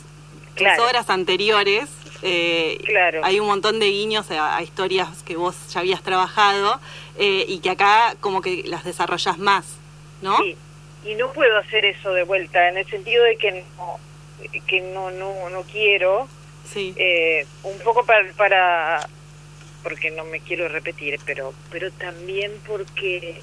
obras 0.79 1.11
anteriores. 1.11 1.89
Eh, 2.23 2.79
claro. 2.85 3.23
Hay 3.25 3.41
un 3.41 3.47
montón 3.47 3.81
de 3.81 3.87
guiños 3.87 4.31
a, 4.31 4.61
historias 4.63 5.23
que 5.23 5.37
vos 5.37 5.57
ya 5.73 5.81
habías 5.81 6.03
trabajado 6.03 6.81
eh, 7.19 7.45
y 7.49 7.61
que 7.61 7.71
acá 7.71 8.15
como 8.21 8.43
que 8.43 8.65
las 8.67 8.85
desarrollas 8.85 9.39
más, 9.39 9.65
¿no? 10.21 10.37
Sí, 10.39 10.57
y 11.05 11.15
no 11.15 11.33
puedo 11.33 11.57
hacer 11.59 11.85
eso 11.85 12.13
de 12.13 12.25
vuelta, 12.25 12.69
en 12.69 12.79
el 12.79 12.87
sentido 12.87 13.25
de 13.25 13.37
que 13.37 13.65
no, 13.79 13.99
que 14.67 14.81
no, 14.81 15.11
no, 15.11 15.51
no 15.51 15.63
quiero. 15.63 16.29
Sí. 16.65 16.95
Eh, 16.97 17.47
un 17.63 17.79
poco 17.79 18.05
para, 18.05 18.33
para, 18.35 19.09
porque 19.83 20.11
no 20.11 20.25
me 20.25 20.41
quiero 20.41 20.69
repetir, 20.69 21.19
pero, 21.25 21.53
pero 21.71 21.91
también 21.93 22.53
porque 22.67 23.41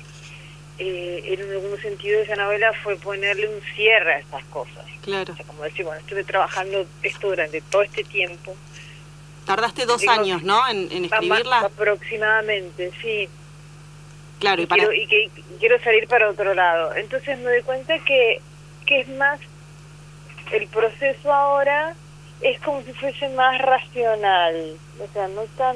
eh, 0.79 1.23
en 1.25 1.51
algún 1.51 1.79
sentido 1.81 2.21
esa 2.21 2.35
novela 2.35 2.71
fue 2.83 2.95
ponerle 2.97 3.47
un 3.47 3.61
cierre 3.75 4.15
a 4.15 4.19
estas 4.19 4.45
cosas. 4.45 4.85
Claro. 5.01 5.35
como 5.47 5.63
decir, 5.63 5.85
bueno, 5.85 6.01
estuve 6.01 6.23
trabajando 6.25 6.85
esto 7.01 7.29
durante 7.29 7.61
todo 7.61 7.81
este 7.81 8.03
tiempo. 8.03 8.55
Tardaste 9.45 9.85
dos 9.85 10.05
años, 10.07 10.43
¿no? 10.43 10.67
En, 10.67 11.05
escribirla. 11.05 11.59
Aproximadamente, 11.59 12.91
sí. 13.01 13.29
Claro, 14.39 14.62
y, 14.62 14.67
quiero, 14.67 14.94
y 14.94 15.08
que 15.08 15.32
quiero 15.60 15.79
salir 15.79 16.08
para 16.08 16.29
otro 16.29 16.53
lado. 16.53 16.96
Entonces 16.96 17.38
me 17.39 17.51
doy 17.51 17.62
cuenta 17.63 17.98
que, 18.00 18.39
que 18.86 19.01
es 19.01 19.08
más, 19.10 19.39
el 20.51 20.67
proceso 20.67 21.34
ahora 21.34 21.96
es 22.41 22.60
como 22.62 22.82
si 22.84 22.94
fuese 22.94 23.29
más 23.29 23.60
racional, 23.60 24.77
o 25.01 25.13
sea, 25.13 25.27
no 25.29 25.44
tan 25.58 25.75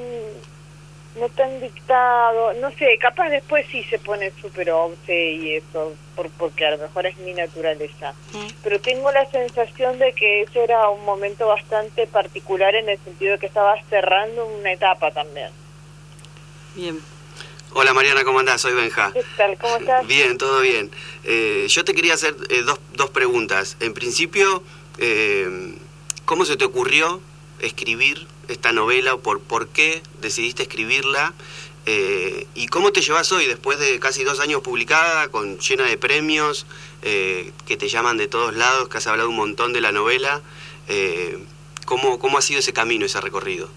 no 1.14 1.28
tan 1.28 1.60
dictado, 1.60 2.54
no 2.54 2.70
sé, 2.70 2.96
capaz 2.98 3.28
después 3.28 3.66
sí 3.70 3.82
se 3.84 3.98
pone 3.98 4.30
súper 4.40 4.70
obse 4.70 5.32
y 5.32 5.56
eso, 5.56 5.94
por, 6.16 6.30
porque 6.30 6.64
a 6.64 6.70
lo 6.70 6.78
mejor 6.78 7.06
es 7.06 7.18
mi 7.18 7.34
naturaleza. 7.34 8.14
Pero 8.62 8.80
tengo 8.80 9.12
la 9.12 9.26
sensación 9.30 9.98
de 9.98 10.14
que 10.14 10.42
ese 10.42 10.64
era 10.64 10.88
un 10.88 11.04
momento 11.04 11.46
bastante 11.46 12.06
particular 12.06 12.74
en 12.74 12.88
el 12.88 12.98
sentido 12.98 13.32
de 13.32 13.38
que 13.38 13.46
estaba 13.46 13.76
cerrando 13.90 14.46
una 14.46 14.72
etapa 14.72 15.10
también. 15.10 15.50
Bien. 16.74 16.98
Hola 17.74 17.94
Mariana, 17.94 18.22
¿cómo 18.24 18.38
andás? 18.38 18.60
Soy 18.60 18.74
Benja. 18.74 19.12
¿Qué 19.12 19.24
tal? 19.36 19.56
¿Cómo 19.56 19.78
estás? 19.78 20.06
Bien, 20.06 20.36
todo 20.36 20.60
bien. 20.60 20.90
Eh, 21.24 21.66
yo 21.68 21.84
te 21.84 21.94
quería 21.94 22.12
hacer 22.14 22.36
eh, 22.50 22.62
dos, 22.62 22.78
dos 22.94 23.08
preguntas. 23.10 23.78
En 23.80 23.94
principio, 23.94 24.62
eh, 24.98 25.74
¿cómo 26.26 26.44
se 26.44 26.56
te 26.58 26.66
ocurrió 26.66 27.20
escribir 27.60 28.26
esta 28.48 28.72
novela, 28.72 29.16
por, 29.16 29.40
por 29.40 29.68
qué 29.68 30.02
decidiste 30.20 30.64
escribirla 30.64 31.32
eh, 31.86 32.46
y 32.54 32.68
cómo 32.68 32.92
te 32.92 33.00
llevas 33.00 33.32
hoy 33.32 33.46
después 33.46 33.78
de 33.78 33.98
casi 33.98 34.22
dos 34.22 34.40
años 34.40 34.60
publicada, 34.60 35.28
con 35.28 35.58
llena 35.58 35.84
de 35.84 35.96
premios, 35.96 36.66
eh, 37.00 37.52
que 37.66 37.78
te 37.78 37.88
llaman 37.88 38.18
de 38.18 38.28
todos 38.28 38.54
lados, 38.54 38.88
que 38.88 38.98
has 38.98 39.06
hablado 39.06 39.30
un 39.30 39.36
montón 39.36 39.72
de 39.72 39.80
la 39.80 39.92
novela. 39.92 40.42
Eh, 40.88 41.38
¿cómo, 41.86 42.18
¿Cómo 42.18 42.36
ha 42.36 42.42
sido 42.42 42.60
ese 42.60 42.74
camino, 42.74 43.06
ese 43.06 43.20
recorrido? 43.20 43.70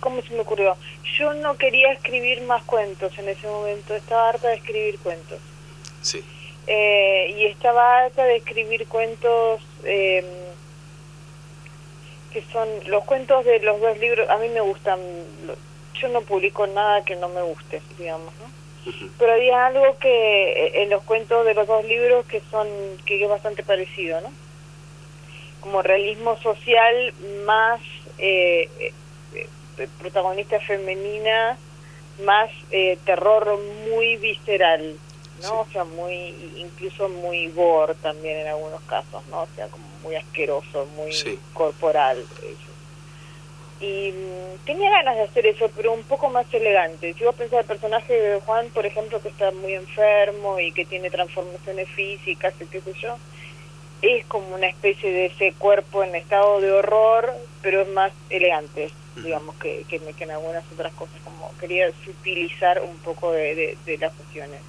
¿Cómo 0.00 0.22
se 0.22 0.32
me 0.34 0.40
ocurrió? 0.40 0.76
Yo 1.18 1.34
no 1.34 1.56
quería 1.56 1.92
escribir 1.92 2.42
más 2.42 2.62
cuentos 2.64 3.16
en 3.18 3.28
ese 3.28 3.46
momento, 3.46 3.94
estaba 3.94 4.30
harta 4.30 4.48
de 4.48 4.54
escribir 4.54 4.98
cuentos. 4.98 5.38
Sí. 6.02 6.24
y 6.66 7.44
estaba 7.44 7.98
harta 7.98 8.24
de 8.24 8.36
escribir 8.36 8.86
cuentos 8.86 9.60
que 12.32 12.42
son 12.52 12.68
los 12.86 13.04
cuentos 13.04 13.44
de 13.44 13.58
los 13.60 13.80
dos 13.80 13.98
libros, 13.98 14.28
a 14.30 14.36
mí 14.38 14.48
me 14.48 14.60
gustan, 14.60 15.00
yo 15.94 16.08
no 16.08 16.22
publico 16.22 16.66
nada 16.66 17.04
que 17.04 17.16
no 17.16 17.28
me 17.28 17.42
guste, 17.42 17.82
digamos, 17.98 18.32
¿no? 18.36 18.60
Pero 19.18 19.32
había 19.32 19.66
algo 19.66 19.98
que 19.98 20.52
eh, 20.52 20.82
en 20.82 20.90
los 20.90 21.02
cuentos 21.02 21.44
de 21.44 21.52
los 21.52 21.66
dos 21.66 21.84
libros 21.84 22.24
que 22.26 22.40
son 22.50 22.66
que 23.04 23.22
es 23.22 23.28
bastante 23.28 23.62
parecido, 23.62 24.20
¿no? 24.22 24.32
Como 25.60 25.82
realismo 25.82 26.38
social 26.38 27.12
más 27.44 27.80
eh, 28.18 28.70
eh, 28.78 28.92
protagonista 29.88 30.58
femenina, 30.60 31.58
más 32.24 32.50
terror 33.04 33.58
muy 33.90 34.16
visceral, 34.16 34.96
¿no? 35.42 35.60
O 35.60 35.66
sea, 35.72 35.84
muy, 35.84 36.34
incluso 36.56 37.08
muy 37.08 37.48
gore 37.48 37.94
también 38.02 38.40
en 38.40 38.48
algunos 38.48 38.80
casos, 38.82 39.22
¿no? 39.30 39.42
O 39.42 39.48
sea, 39.56 39.68
como 39.68 39.84
muy 40.02 40.16
asqueroso, 40.16 40.86
muy 40.96 41.12
corporal. 41.54 42.24
y 43.80 44.12
mm, 44.12 44.64
tenía 44.66 44.90
ganas 44.90 45.16
de 45.16 45.22
hacer 45.22 45.46
eso, 45.46 45.70
pero 45.74 45.92
un 45.92 46.02
poco 46.02 46.28
más 46.28 46.46
elegante. 46.52 47.14
Si 47.14 47.24
vos 47.24 47.34
pensás 47.34 47.60
el 47.60 47.66
personaje 47.66 48.12
de 48.12 48.40
Juan, 48.40 48.68
por 48.70 48.84
ejemplo, 48.84 49.20
que 49.20 49.28
está 49.28 49.50
muy 49.52 49.74
enfermo 49.74 50.58
y 50.58 50.72
que 50.72 50.84
tiene 50.84 51.10
transformaciones 51.10 51.88
físicas 51.88 52.54
y 52.60 52.66
qué 52.66 52.80
sé 52.80 52.92
yo, 53.00 53.16
es 54.02 54.24
como 54.26 54.54
una 54.54 54.66
especie 54.66 55.10
de 55.10 55.26
ese 55.26 55.52
cuerpo 55.54 56.02
en 56.02 56.14
estado 56.14 56.60
de 56.60 56.72
horror, 56.72 57.34
pero 57.62 57.82
es 57.82 57.88
más 57.88 58.12
elegante, 58.30 58.90
digamos, 59.22 59.54
que, 59.56 59.84
que, 59.88 60.00
en 60.18 60.30
algunas 60.30 60.64
otras 60.72 60.92
cosas, 60.94 61.16
como 61.24 61.52
quería 61.58 61.90
sutilizar 62.04 62.80
un 62.82 62.96
poco 62.98 63.32
de, 63.32 63.76
de, 63.84 63.98
las 63.98 64.12
cuestiones. 64.14 64.60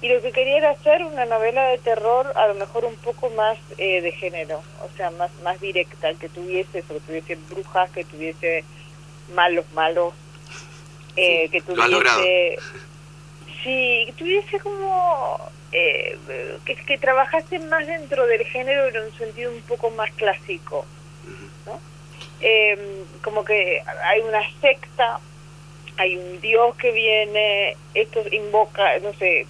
Y 0.00 0.08
lo 0.08 0.22
que 0.22 0.30
quería 0.30 0.58
era 0.58 0.70
hacer 0.70 1.02
una 1.04 1.24
novela 1.24 1.68
de 1.68 1.78
terror 1.78 2.32
a 2.36 2.46
lo 2.46 2.54
mejor 2.54 2.84
un 2.84 2.94
poco 2.96 3.30
más 3.30 3.58
eh, 3.78 4.00
de 4.00 4.12
género, 4.12 4.62
o 4.80 4.96
sea, 4.96 5.10
más, 5.10 5.30
más 5.42 5.60
directa, 5.60 6.14
que 6.14 6.28
tuviese, 6.28 6.82
que 6.82 7.00
tuviese 7.00 7.36
brujas, 7.50 7.90
que 7.90 8.04
tuviese 8.04 8.64
malos, 9.34 9.64
malos, 9.74 10.14
eh, 11.16 11.48
que 11.50 11.60
tuviese... 11.60 12.58
Sí, 13.64 14.04
que 14.06 14.14
tuviese 14.16 14.60
como 14.60 15.50
eh, 15.72 16.16
que, 16.64 16.76
que 16.76 16.96
trabajase 16.96 17.58
más 17.58 17.86
dentro 17.86 18.26
del 18.26 18.44
género 18.44 18.86
en 18.88 19.02
un 19.02 19.18
sentido 19.18 19.50
un 19.50 19.62
poco 19.62 19.90
más 19.90 20.10
clásico, 20.12 20.86
¿no? 21.66 21.80
Em, 22.40 23.04
como 23.22 23.44
que 23.44 23.82
hay 24.04 24.20
una 24.20 24.42
secta, 24.60 25.20
hay 25.96 26.16
un 26.16 26.40
dios 26.40 26.76
que 26.76 26.92
viene, 26.92 27.76
estos 27.94 28.32
invoca, 28.32 28.98
no 29.00 29.12
sé, 29.14 29.46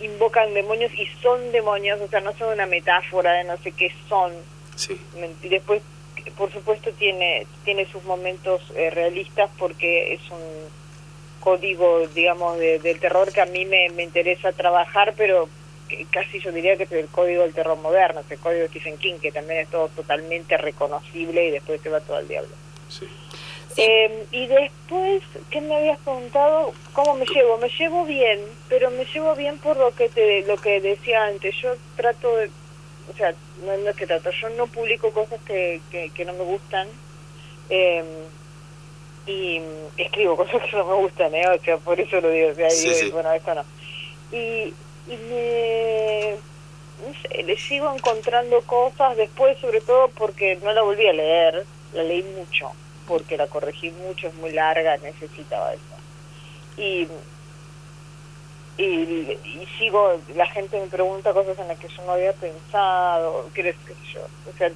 invocan 0.00 0.52
demonios 0.52 0.92
y 0.92 1.06
son 1.22 1.52
demonios, 1.52 2.00
o 2.00 2.08
sea, 2.08 2.20
no 2.20 2.34
son 2.34 2.52
una 2.52 2.66
metáfora 2.66 3.32
de 3.32 3.44
no 3.44 3.56
sé 3.58 3.72
qué 3.72 3.90
son. 4.08 4.32
Sí. 4.76 5.00
Y 5.42 5.48
después, 5.48 5.82
por 6.36 6.52
supuesto, 6.52 6.90
tiene, 6.92 7.46
tiene 7.64 7.86
sus 7.86 8.04
momentos 8.04 8.60
eh, 8.76 8.90
realistas 8.90 9.50
porque 9.58 10.12
es 10.12 10.20
un 10.30 10.68
código, 11.40 12.06
digamos, 12.08 12.58
del 12.58 13.00
terror 13.00 13.32
que 13.32 13.40
a 13.40 13.46
mí 13.46 13.64
me, 13.64 13.88
me 13.90 14.02
interesa 14.02 14.52
trabajar, 14.52 15.14
pero 15.16 15.48
casi 16.10 16.40
yo 16.40 16.52
diría 16.52 16.76
que 16.76 16.84
es 16.84 16.92
el 16.92 17.08
código 17.08 17.42
del 17.42 17.54
terror 17.54 17.78
moderno, 17.78 18.20
es 18.20 18.30
el 18.30 18.38
código 18.38 18.62
de 18.62 18.68
Stephen 18.68 18.98
King, 18.98 19.14
que 19.20 19.32
también 19.32 19.60
es 19.60 19.68
todo 19.68 19.88
totalmente 19.88 20.56
reconocible 20.56 21.48
y 21.48 21.50
después 21.50 21.80
se 21.80 21.88
va 21.88 22.00
todo 22.00 22.16
al 22.16 22.28
diablo. 22.28 22.50
Sí. 22.88 23.06
Eh, 23.76 24.26
y 24.32 24.46
después, 24.46 25.22
¿qué 25.50 25.60
me 25.60 25.76
habías 25.76 25.98
preguntado? 26.00 26.72
¿Cómo 26.92 27.14
me 27.14 27.24
llevo? 27.24 27.56
Me 27.58 27.68
llevo 27.68 28.04
bien, 28.04 28.40
pero 28.68 28.90
me 28.90 29.04
llevo 29.04 29.34
bien 29.36 29.58
por 29.58 29.76
lo 29.76 29.94
que 29.94 30.08
te, 30.08 30.42
lo 30.42 30.56
que 30.56 30.80
decía 30.80 31.24
antes. 31.24 31.54
Yo 31.62 31.74
trato 31.96 32.36
de, 32.36 32.50
o 33.12 33.16
sea, 33.16 33.32
no, 33.64 33.72
es 33.72 33.96
que 33.96 34.06
trato, 34.06 34.30
yo 34.30 34.48
no 34.50 34.66
publico 34.66 35.12
cosas 35.12 35.40
que, 35.46 35.80
que, 35.90 36.24
no 36.24 36.32
me 36.32 36.44
gustan. 36.44 36.88
Eh, 37.68 38.02
y 39.26 39.60
escribo 39.96 40.36
cosas 40.36 40.62
que 40.62 40.76
no 40.76 40.86
me 40.86 40.94
gustan, 40.94 41.34
¿eh? 41.34 41.46
O 41.48 41.62
sea, 41.62 41.76
por 41.78 42.00
eso 42.00 42.20
lo 42.20 42.30
digo, 42.30 42.50
o 42.50 42.54
sea, 42.54 42.68
bueno, 43.12 43.32
esto 43.32 43.54
no. 43.54 43.64
Y, 44.32 44.74
y 45.06 45.16
me, 45.16 46.36
no 47.06 47.14
sé, 47.20 47.42
le 47.42 47.56
sigo 47.56 47.92
encontrando 47.94 48.60
cosas 48.62 49.16
después, 49.16 49.58
sobre 49.58 49.80
todo 49.80 50.08
porque 50.08 50.56
no 50.62 50.72
la 50.72 50.82
volví 50.82 51.06
a 51.06 51.12
leer, 51.12 51.64
la 51.94 52.02
leí 52.02 52.22
mucho, 52.22 52.70
porque 53.06 53.36
la 53.36 53.46
corregí 53.46 53.90
mucho, 53.90 54.28
es 54.28 54.34
muy 54.34 54.52
larga, 54.52 54.96
necesitaba 54.98 55.72
eso. 55.72 55.82
Y, 56.76 57.08
y, 58.78 59.66
sigo, 59.78 60.20
la 60.34 60.46
gente 60.46 60.80
me 60.80 60.86
pregunta 60.86 61.32
cosas 61.32 61.58
en 61.58 61.68
las 61.68 61.78
que 61.78 61.88
yo 61.88 62.02
no 62.04 62.12
había 62.12 62.32
pensado, 62.32 63.50
qué 63.54 63.62
sé 63.62 63.94
yo, 64.14 64.20
o 64.22 64.56
sea, 64.56 64.70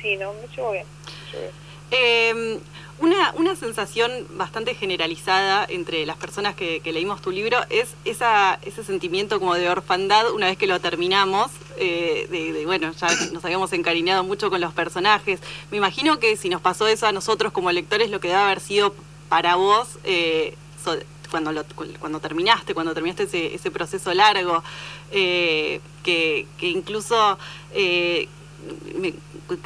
sí, 0.00 0.16
no, 0.16 0.32
me 0.34 0.46
llevo 0.54 0.72
bien. 0.72 0.86
Me 0.86 1.30
llevo 1.30 1.42
bien. 1.42 1.69
Eh, 1.90 2.60
una, 3.00 3.32
una 3.32 3.56
sensación 3.56 4.10
bastante 4.36 4.74
generalizada 4.74 5.64
entre 5.66 6.04
las 6.04 6.18
personas 6.18 6.54
que, 6.54 6.82
leímos 6.84 7.22
tu 7.22 7.30
libro 7.30 7.58
es 7.70 7.94
ese 8.04 8.84
sentimiento 8.84 9.38
como 9.38 9.54
de 9.54 9.70
orfandad 9.70 10.30
una 10.32 10.46
vez 10.46 10.58
que 10.58 10.66
lo 10.66 10.78
terminamos, 10.80 11.50
eh, 11.78 12.26
de, 12.30 12.66
bueno, 12.66 12.92
ya 12.92 13.08
nos 13.32 13.42
habíamos 13.42 13.72
encariñado 13.72 14.22
mucho 14.22 14.50
con 14.50 14.60
los 14.60 14.74
personajes. 14.74 15.40
Me 15.70 15.78
imagino 15.78 16.18
que 16.18 16.36
si 16.36 16.50
nos 16.50 16.60
pasó 16.60 16.86
eso 16.88 17.06
a 17.06 17.12
nosotros 17.12 17.52
como 17.52 17.72
lectores, 17.72 18.10
lo 18.10 18.20
que 18.20 18.28
debe 18.28 18.40
haber 18.40 18.60
sido 18.60 18.94
para 19.30 19.56
vos 19.56 19.88
eh, 20.04 20.54
cuando, 21.30 21.64
cuando 21.98 22.20
terminaste, 22.20 22.74
cuando 22.74 22.92
terminaste 22.92 23.54
ese, 23.54 23.70
proceso 23.70 24.12
largo, 24.12 24.62
eh, 25.10 25.80
que, 26.02 26.46
incluso 26.60 27.38
me, 28.96 29.14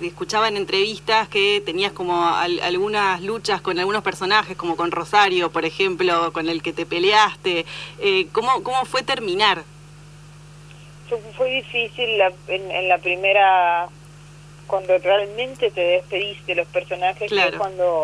escuchaba 0.07 0.49
en 0.49 0.57
entrevistas 0.57 1.29
que 1.29 1.63
tenías 1.65 1.93
como 1.93 2.27
algunas 2.27 3.23
luchas 3.23 3.61
con 3.61 3.79
algunos 3.79 4.03
personajes, 4.03 4.57
como 4.57 4.77
con 4.77 4.91
Rosario, 4.91 5.51
por 5.51 5.65
ejemplo, 5.65 6.33
con 6.33 6.49
el 6.49 6.63
que 6.63 6.73
te 6.73 6.87
peleaste. 6.87 7.67
Eh, 8.01 8.29
¿cómo, 8.33 8.63
¿Cómo 8.63 8.85
fue 8.85 9.03
terminar? 9.03 9.65
Fue 11.37 11.49
difícil 11.51 12.21
en, 12.49 12.89
la 12.89 12.99
primera, 12.99 13.89
cuando 14.67 14.97
realmente 14.99 15.71
te 15.71 15.81
despediste 15.81 16.55
de 16.55 16.63
los 16.63 16.69
personajes, 16.69 17.31
claro. 17.31 17.59
cuando 17.59 18.03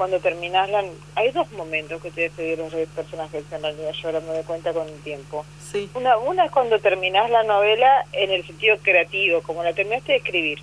cuando 0.00 0.18
terminas 0.18 0.70
la... 0.70 0.82
Hay 1.14 1.30
dos 1.30 1.52
momentos 1.52 2.00
que 2.00 2.10
te 2.10 2.22
despedieron 2.22 2.70
los 2.70 2.88
personajes, 2.88 3.44
en 3.52 3.60
realidad 3.60 3.92
yo 3.92 4.08
ahora 4.08 4.20
me 4.20 4.32
doy 4.32 4.44
cuenta 4.44 4.72
con 4.72 4.88
el 4.88 4.98
tiempo. 5.02 5.44
Sí. 5.60 5.90
Una, 5.92 6.16
una 6.16 6.46
es 6.46 6.50
cuando 6.50 6.78
terminas 6.78 7.28
la 7.28 7.42
novela 7.42 8.06
en 8.12 8.30
el 8.30 8.42
sentido 8.46 8.78
creativo, 8.78 9.42
como 9.42 9.62
la 9.62 9.74
terminaste 9.74 10.12
de 10.12 10.18
escribir. 10.18 10.58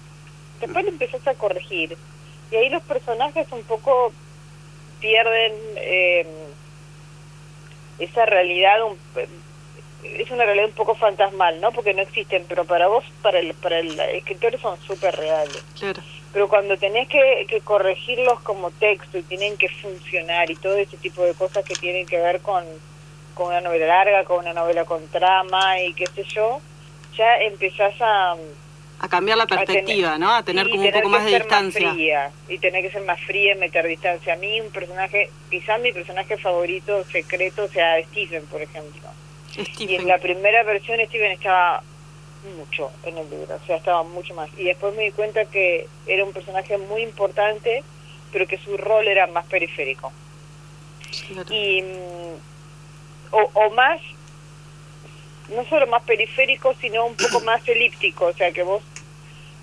Después 0.60 0.84
la 0.84 0.90
empezás 0.90 1.28
a 1.28 1.36
corregir. 1.36 1.96
Y 2.50 2.56
ahí 2.56 2.70
los 2.70 2.82
personajes 2.82 3.46
un 3.52 3.62
poco 3.62 4.12
pierden 5.02 5.54
eh, 5.76 6.26
esa 8.00 8.26
realidad, 8.26 8.80
es 10.04 10.32
una 10.32 10.46
realidad 10.46 10.66
un 10.66 10.74
poco 10.74 10.96
fantasmal, 10.96 11.62
¿no? 11.62 11.72
Porque 11.74 11.94
no 11.94 12.02
existen, 12.02 12.44
pero 12.50 12.66
para 12.66 12.88
vos, 12.88 13.06
para 13.22 13.38
el, 13.38 13.54
para 13.54 13.78
el 13.78 14.00
escritor 14.00 14.60
son 14.60 14.82
súper 14.82 15.16
reales. 15.16 15.64
Claro 15.78 16.02
pero 16.38 16.50
cuando 16.50 16.78
tenés 16.78 17.08
que, 17.08 17.48
corregirlos 17.64 18.40
como 18.42 18.70
texto 18.70 19.18
y 19.18 19.24
tienen 19.24 19.58
que 19.58 19.70
funcionar 19.70 20.52
y 20.52 20.56
todo 20.56 20.76
ese 20.76 20.96
tipo 20.98 21.24
de 21.24 21.34
cosas 21.34 21.66
que 21.66 21.74
tienen 21.74 22.06
que 22.06 22.20
ver 22.20 22.42
con, 22.42 22.64
con 23.34 23.48
una 23.48 23.60
novela 23.60 23.88
larga, 23.88 24.24
con 24.24 24.42
una 24.42 24.54
novela 24.54 24.86
con 24.86 25.08
trama 25.08 25.82
y 25.82 25.96
qué 25.96 26.06
sé 26.06 26.24
yo, 26.26 26.62
ya 27.18 27.38
empezás 27.38 27.96
a... 28.02 28.36
A 29.00 29.10
cambiar 29.10 29.40
la 29.40 29.48
perspectiva, 29.48 30.20
¿no? 30.20 30.32
A 30.32 30.44
tener 30.44 30.70
como 30.70 30.84
un 30.84 30.92
poco 30.92 31.10
más 31.10 31.26
de 31.26 31.40
distancia. 31.40 32.32
y 32.48 32.60
tener 32.60 32.84
que 32.84 32.92
ser 32.92 33.02
más 33.02 33.20
fría 33.22 33.56
y 33.56 33.58
meter 33.58 33.88
distancia. 33.88 34.34
A 34.34 34.38
mí 34.38 34.62
un 34.62 34.70
personaje, 34.70 35.32
quizás 35.50 35.82
mi 35.82 35.92
personaje 35.92 36.38
favorito 36.38 37.04
secreto 37.06 37.68
sea 37.70 38.00
Stephen, 38.10 38.46
por 38.46 38.62
ejemplo. 38.62 39.10
Y 39.80 39.96
en 39.96 40.08
la 40.08 40.20
primera 40.20 40.62
versión 40.62 41.00
Stephen 41.04 41.32
estaba 41.32 41.82
mucho 42.58 42.92
en 43.04 43.18
el 43.18 43.30
libro, 43.30 43.56
o 43.56 43.66
sea, 43.66 43.78
estaba 43.78 44.04
mucho 44.04 44.34
más. 44.36 44.50
Y 44.58 44.66
después 44.66 44.96
me 44.96 45.04
di 45.04 45.12
cuenta 45.12 45.46
que 45.46 45.88
era 46.06 46.24
un 46.24 46.34
personaje 46.34 46.78
muy 46.78 47.02
importante, 47.02 47.84
pero 48.32 48.48
que 48.48 48.58
su 48.58 48.78
rol 48.78 49.08
era 49.08 49.28
más 49.28 49.46
periférico. 49.46 50.12
Y, 51.50 51.82
mm, 51.82 52.36
o, 53.32 53.52
o 53.54 53.70
más, 53.72 54.02
no 55.50 55.66
solo 55.66 55.88
más 55.88 56.04
periférico, 56.04 56.74
sino 56.76 57.06
un 57.06 57.16
poco 57.16 57.40
más 57.42 57.68
elíptico, 57.68 58.26
o 58.26 58.34
sea, 58.34 58.52
que 58.52 58.64
vos 58.64 58.84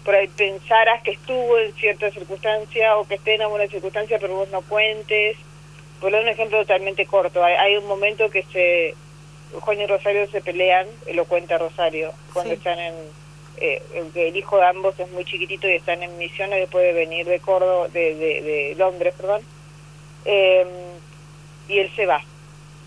por 0.04 0.14
ahí 0.14 0.28
pensaras 0.28 1.02
que 1.02 1.12
estuvo 1.12 1.58
en 1.58 1.72
cierta 1.74 2.10
circunstancia 2.10 2.96
o 2.98 3.06
que 3.06 3.14
esté 3.14 3.34
en 3.34 3.42
alguna 3.42 3.66
circunstancia, 3.66 4.18
pero 4.20 4.37
vos 4.37 4.48
no 4.50 4.60
cuentes. 4.62 5.38
Por 6.00 6.12
dar 6.12 6.20
un 6.20 6.28
ejemplo 6.28 6.58
totalmente 6.58 7.06
corto, 7.06 7.42
hay 7.42 7.76
un 7.76 7.87
momento 7.87 8.28
que 8.28 8.42
se 8.52 8.94
Juan 9.61 9.81
y 9.81 9.87
Rosario 9.87 10.29
se 10.31 10.40
pelean, 10.40 10.87
lo 11.12 11.25
cuenta 11.27 11.59
Rosario, 11.59 12.12
cuando 12.33 12.55
están 12.55 12.79
en... 12.79 12.95
Eh, 13.57 13.81
el, 14.17 14.37
hijo 14.37 14.57
de 14.57 14.67
ambos 14.67 14.99
es 14.99 15.09
muy 15.12 15.25
chiquitito 15.25 15.69
y 15.69 15.75
están 15.75 16.03
en 16.03 16.19
misiones 16.19 16.59
después 16.59 16.85
de 16.85 16.93
venir 16.93 17.25
de 17.25 17.38
Córdoba, 17.38 17.87
de, 17.88 18.14
de, 18.17 18.75
Londres, 18.77 19.14
perdón. 19.17 19.43
Em, 20.25 20.69
y 21.69 21.79
él 21.79 21.90
se 21.95 22.05
va 22.05 22.21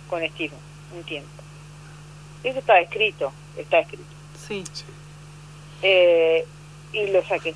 con 0.10 0.28
Steve 0.28 0.54
un 0.94 1.04
tiempo. 1.04 1.30
Eso 2.44 2.60
está 2.60 2.80
escrito, 2.82 3.32
está 3.58 3.80
escrito. 3.80 4.04
Sí. 4.46 4.64
Eh, 5.82 6.46
y 6.92 7.08
lo 7.08 7.24
saqué. 7.24 7.54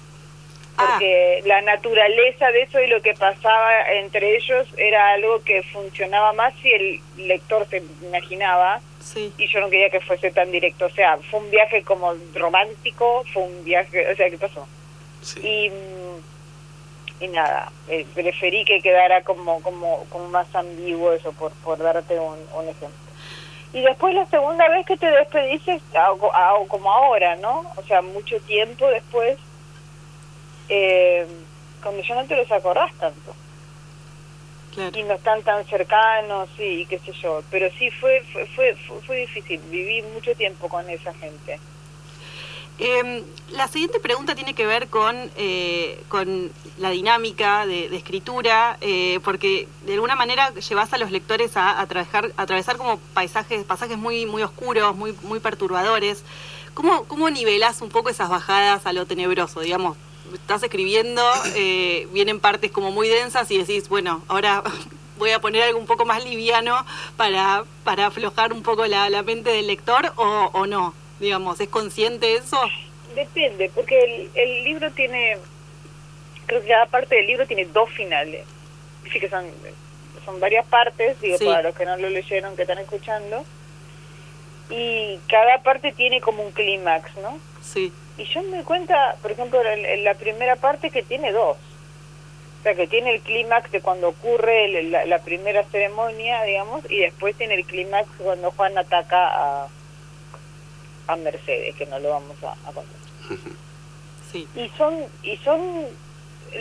Ah. 0.78 0.88
Porque 0.92 1.44
la 1.46 1.62
naturaleza 1.62 2.50
de 2.52 2.62
eso 2.64 2.80
y 2.80 2.88
lo 2.88 3.02
que 3.02 3.14
pasaba 3.14 3.92
entre 3.92 4.38
ellos 4.38 4.68
era 4.78 5.14
algo 5.14 5.44
que 5.44 5.64
funcionaba 5.64 6.32
más 6.34 6.54
si 6.62 6.72
el 6.72 7.02
lector 7.18 7.68
se 7.70 7.84
imaginaba 8.04 8.82
y 9.16 9.48
yo 9.48 9.60
no 9.60 9.70
quería 9.70 9.90
que 9.90 10.02
fuese 10.02 10.32
tan 10.32 10.52
directo. 10.52 10.86
O 10.86 10.90
sea, 10.90 11.18
fue 11.30 11.40
un 11.40 11.50
viaje 11.50 11.84
como 11.84 12.14
romántico, 12.34 13.24
fue 13.34 13.44
un 13.44 13.64
viaje, 13.64 14.12
o 14.12 14.16
sea, 14.16 14.30
¿qué 14.30 14.38
pasó? 14.38 14.68
Y, 15.44 15.72
y 17.20 17.28
nada, 17.28 17.72
eh, 17.88 18.06
preferí 18.14 18.66
que 18.66 18.82
quedara 18.82 19.24
como, 19.24 19.62
como, 19.62 20.06
como 20.10 20.28
más 20.30 20.54
ambiguo 20.56 21.14
eso, 21.14 21.32
por, 21.34 21.52
por 21.64 21.78
darte 21.78 22.20
un, 22.20 22.38
un 22.56 22.68
ejemplo. 22.68 22.98
Y 23.74 23.82
después 23.82 24.14
la 24.14 24.26
segunda 24.26 24.68
vez 24.68 24.86
que 24.86 24.98
te 24.98 25.10
despediste, 25.10 25.80
como 26.68 26.92
ahora, 26.92 27.36
¿no? 27.38 27.66
O 27.78 27.84
sea, 27.84 28.02
mucho 28.02 28.38
tiempo 28.42 28.88
después, 28.88 29.38
eh, 30.68 31.26
cuando 31.82 32.02
ya 32.04 32.16
no 32.16 32.26
te 32.26 32.36
los 32.36 32.52
acordás 32.52 32.94
tanto. 32.96 33.34
Y 34.94 35.04
no 35.04 35.14
están 35.14 35.42
tan 35.44 35.66
cercanos 35.66 36.50
y 36.58 36.86
qué 36.86 37.00
sé 37.00 37.12
yo. 37.14 37.42
Pero 37.50 37.70
sí 37.78 37.90
fue, 37.92 38.24
fue, 38.32 38.46
fue, 38.48 38.76
fue 39.06 39.18
difícil, 39.18 39.60
viví 39.70 40.02
mucho 40.14 40.36
tiempo 40.36 40.70
con 40.70 40.90
esa 40.90 41.14
gente. 41.14 41.60
Eh, 42.84 43.24
la 43.52 43.68
siguiente 43.68 44.00
pregunta 44.00 44.34
tiene 44.34 44.56
que 44.56 44.66
ver 44.66 44.88
con, 44.88 45.16
eh, 45.38 46.02
con 46.08 46.52
la 46.80 46.90
dinámica 46.90 47.68
de, 47.68 47.96
escritura, 47.96 48.78
eh, 48.82 49.20
porque 49.24 49.68
de 49.86 49.94
alguna 49.94 50.16
manera 50.16 50.52
llevas 50.56 50.92
a 50.92 50.98
los 50.98 51.12
lectores 51.12 51.58
a, 51.58 51.80
a, 51.80 51.82
atravesar 51.82 52.78
como 52.78 52.98
paisajes, 53.14 53.66
pasajes 53.66 53.98
muy, 53.98 54.26
muy 54.26 54.42
oscuros, 54.42 54.96
muy, 54.96 55.16
muy 55.22 55.40
perturbadores. 55.40 56.24
¿Cómo, 56.74 57.04
¿Cómo 57.04 57.30
nivelas 57.30 57.82
un 57.82 57.90
poco 57.90 58.10
esas 58.10 58.30
bajadas 58.30 58.86
a 58.88 58.94
lo 58.94 59.06
tenebroso? 59.06 59.60
Digamos, 59.60 59.98
estás 60.34 60.64
escribiendo, 60.64 61.24
eh, 61.56 62.08
vienen 62.12 62.40
partes 62.40 62.72
como 62.72 62.92
muy 62.92 63.08
densas 63.10 63.50
y 63.52 63.58
decís, 63.58 63.90
bueno, 63.90 64.24
ahora 64.28 64.64
voy 65.18 65.32
a 65.32 65.40
poner 65.40 65.64
algo 65.64 65.80
un 65.80 65.86
poco 65.86 66.06
más 66.06 66.24
liviano 66.24 66.86
para, 67.18 67.66
para 67.84 68.08
aflojar 68.08 68.54
un 68.54 68.64
poco 68.64 68.86
la, 68.86 69.10
la 69.10 69.24
mente 69.24 69.50
del 69.52 69.68
lector 69.68 70.14
o, 70.16 70.50
o 70.54 70.66
no 70.66 70.94
digamos, 71.22 71.60
¿es 71.62 71.70
consciente 71.70 72.36
eso? 72.36 72.60
Depende, 73.16 73.72
porque 73.74 74.30
el, 74.34 74.64
libro 74.64 74.92
tiene, 74.92 75.38
creo 76.48 76.62
que 76.62 76.68
cada 76.68 76.88
parte 76.88 77.16
del 77.16 77.28
libro 77.28 77.46
tiene 77.46 77.66
dos 77.66 77.90
finales. 77.92 78.46
Sí 79.12 79.20
que 79.20 79.30
son, 79.30 79.46
son 80.26 80.40
varias 80.40 80.66
partes, 80.66 81.20
digo, 81.22 81.38
para 81.38 81.62
los 81.62 81.76
que 81.76 81.86
no 81.86 81.96
lo 81.98 82.10
leyeron, 82.10 82.56
que 82.56 82.64
están 82.64 82.80
escuchando. 82.80 83.46
Y 84.70 85.20
cada 85.28 85.62
parte 85.64 85.92
tiene 85.92 86.22
como 86.22 86.44
un 86.44 86.52
clímax, 86.52 87.16
¿no? 87.18 87.40
Sí. 87.62 87.94
Y 88.22 88.26
yo 88.26 88.44
me 88.44 88.58
doy 88.58 88.64
cuenta, 88.64 89.16
por 89.20 89.32
ejemplo, 89.32 89.60
en, 89.66 90.04
la 90.04 90.14
primera 90.14 90.56
parte 90.56 90.92
que 90.92 91.02
tiene 91.02 91.32
dos. 91.32 91.58
O 91.58 92.64
sea, 92.64 92.76
que 92.76 92.86
tiene 92.86 93.16
el 93.16 93.22
clímax 93.22 93.72
de 93.72 93.82
cuando 93.82 94.10
ocurre 94.10 94.84
la, 94.84 95.06
la, 95.06 95.18
primera 95.24 95.64
ceremonia, 95.64 96.44
digamos, 96.44 96.84
y 96.92 97.00
después 97.00 97.36
tiene 97.36 97.56
el 97.56 97.66
clímax 97.66 98.08
cuando 98.20 98.52
Juan 98.52 98.78
ataca 98.78 99.64
a, 99.64 99.68
a 101.08 101.16
Mercedes, 101.16 101.76
que 101.76 101.88
no 101.88 101.98
lo 101.98 102.10
vamos 102.10 102.38
a, 102.44 102.72
contar. 102.72 102.86
Sí. 104.32 104.48
Y 104.56 104.70
son 104.78 104.96
y 105.24 105.36
son 105.38 105.60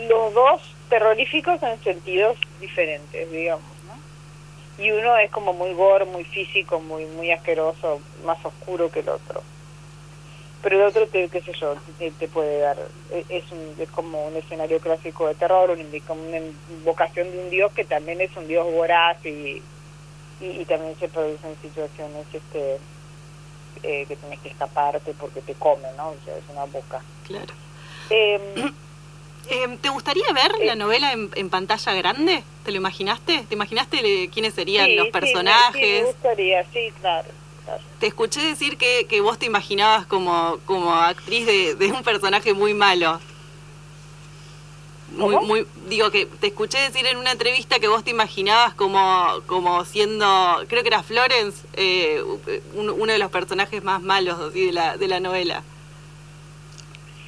los 0.09 0.35
dos 0.35 0.61
terroríficos 0.89 1.63
en 1.63 1.81
sentidos 1.85 2.37
diferentes, 2.59 3.31
digamos, 3.31 3.71
¿no? 3.87 4.85
Y 4.85 4.91
uno 4.91 5.17
es 5.19 5.31
como 5.31 5.53
muy 5.53 5.73
gore, 5.75 6.05
muy 6.05 6.25
físico, 6.25 6.81
muy 6.81 7.07
muy 7.07 7.31
asqueroso, 7.31 8.01
más 8.25 8.45
oscuro 8.45 8.91
que 8.91 9.01
el 9.01 9.11
otro. 9.11 9.45
Pero 10.63 10.77
el 10.77 10.83
otro, 10.83 11.07
te, 11.07 11.29
qué 11.29 11.41
sé 11.41 11.53
yo, 11.55 11.75
te, 11.99 12.29
puede 12.29 12.61
dar, 12.61 12.77
e, 13.11 13.25
es, 13.31 13.45
un, 13.51 13.75
es 13.79 13.89
como 13.91 14.27
un 14.27 14.37
escenario 14.37 14.79
clásico 14.79 15.27
de 15.27 15.35
terror, 15.35 15.71
un, 15.71 16.01
como 16.01 16.23
una 16.23 16.39
invocación 16.71 17.31
de 17.31 17.39
un 17.39 17.51
dios 17.51 17.73
que 17.73 17.85
también 17.85 18.21
es 18.21 18.37
un 18.37 18.47
dios 18.47 18.71
voraz 18.71 19.17
y, 19.25 19.63
y, 20.41 20.47
y 20.47 20.65
también 20.67 20.95
se 20.99 21.09
producen 21.09 21.57
situaciones 21.63 22.27
este 22.33 22.79
eh, 23.83 24.05
que 24.07 24.17
tienes 24.17 24.39
que 24.41 24.51
escaparte 24.51 25.15
porque 25.19 25.41
te 25.41 25.55
come, 25.55 25.89
¿no? 25.97 26.11
O 26.11 26.17
sea, 26.25 26.37
es 26.37 26.45
una 26.51 26.65
boca. 26.65 27.01
Claro. 27.27 27.55
Em, 28.11 28.75
em, 29.49 29.79
¿Te 29.79 29.89
gustaría 29.89 30.31
ver 30.35 30.53
la 30.59 30.75
eh, 30.75 30.77
novela 30.77 31.13
en, 31.13 31.51
pantalla 31.51 31.95
grande? 31.95 32.43
¿Te 32.65 32.73
lo 32.73 32.77
imaginaste? 32.77 33.45
¿Te 33.49 33.55
imaginaste 33.55 34.29
quiénes 34.31 34.53
serían 34.53 34.95
los 34.97 35.09
personajes? 35.09 35.81
Sí, 35.81 36.03
me, 36.03 36.05
gustaría, 36.05 36.65
sí, 36.65 36.93
claro. 37.01 37.29
Te 37.99 38.07
escuché 38.07 38.41
decir 38.41 38.77
que, 38.77 39.07
que 39.09 39.21
vos 39.21 39.39
te 39.39 39.47
imaginabas 39.47 40.07
como, 40.07 40.59
como 40.67 40.95
actriz 40.95 41.47
de, 41.47 41.75
de 41.75 41.93
un 41.93 42.03
personaje 42.03 42.55
muy 42.55 42.75
malo 42.75 43.21
muy, 45.13 45.37
muy, 45.45 45.67
digo 45.89 46.11
que 46.11 46.27
te 46.27 46.49
escuché 46.49 46.79
decir 46.79 47.07
en 47.07 47.17
una 47.17 47.33
entrevista 47.33 47.79
que 47.79 47.89
vos 47.89 48.05
te 48.05 48.11
imaginabas 48.11 48.75
como, 48.75 49.41
como 49.47 49.85
siendo, 49.85 50.65
creo 50.69 50.83
que 50.83 50.89
era 50.89 51.03
Florence, 51.03 51.67
eh, 51.75 52.23
uno 52.75 53.13
de 53.13 53.19
los 53.19 53.31
personajes 53.31 53.83
más 53.83 54.01
malos 54.03 54.53
de, 54.55 54.73
la, 54.73 54.97
de 54.97 55.09
la 55.09 55.21
novela. 55.21 55.63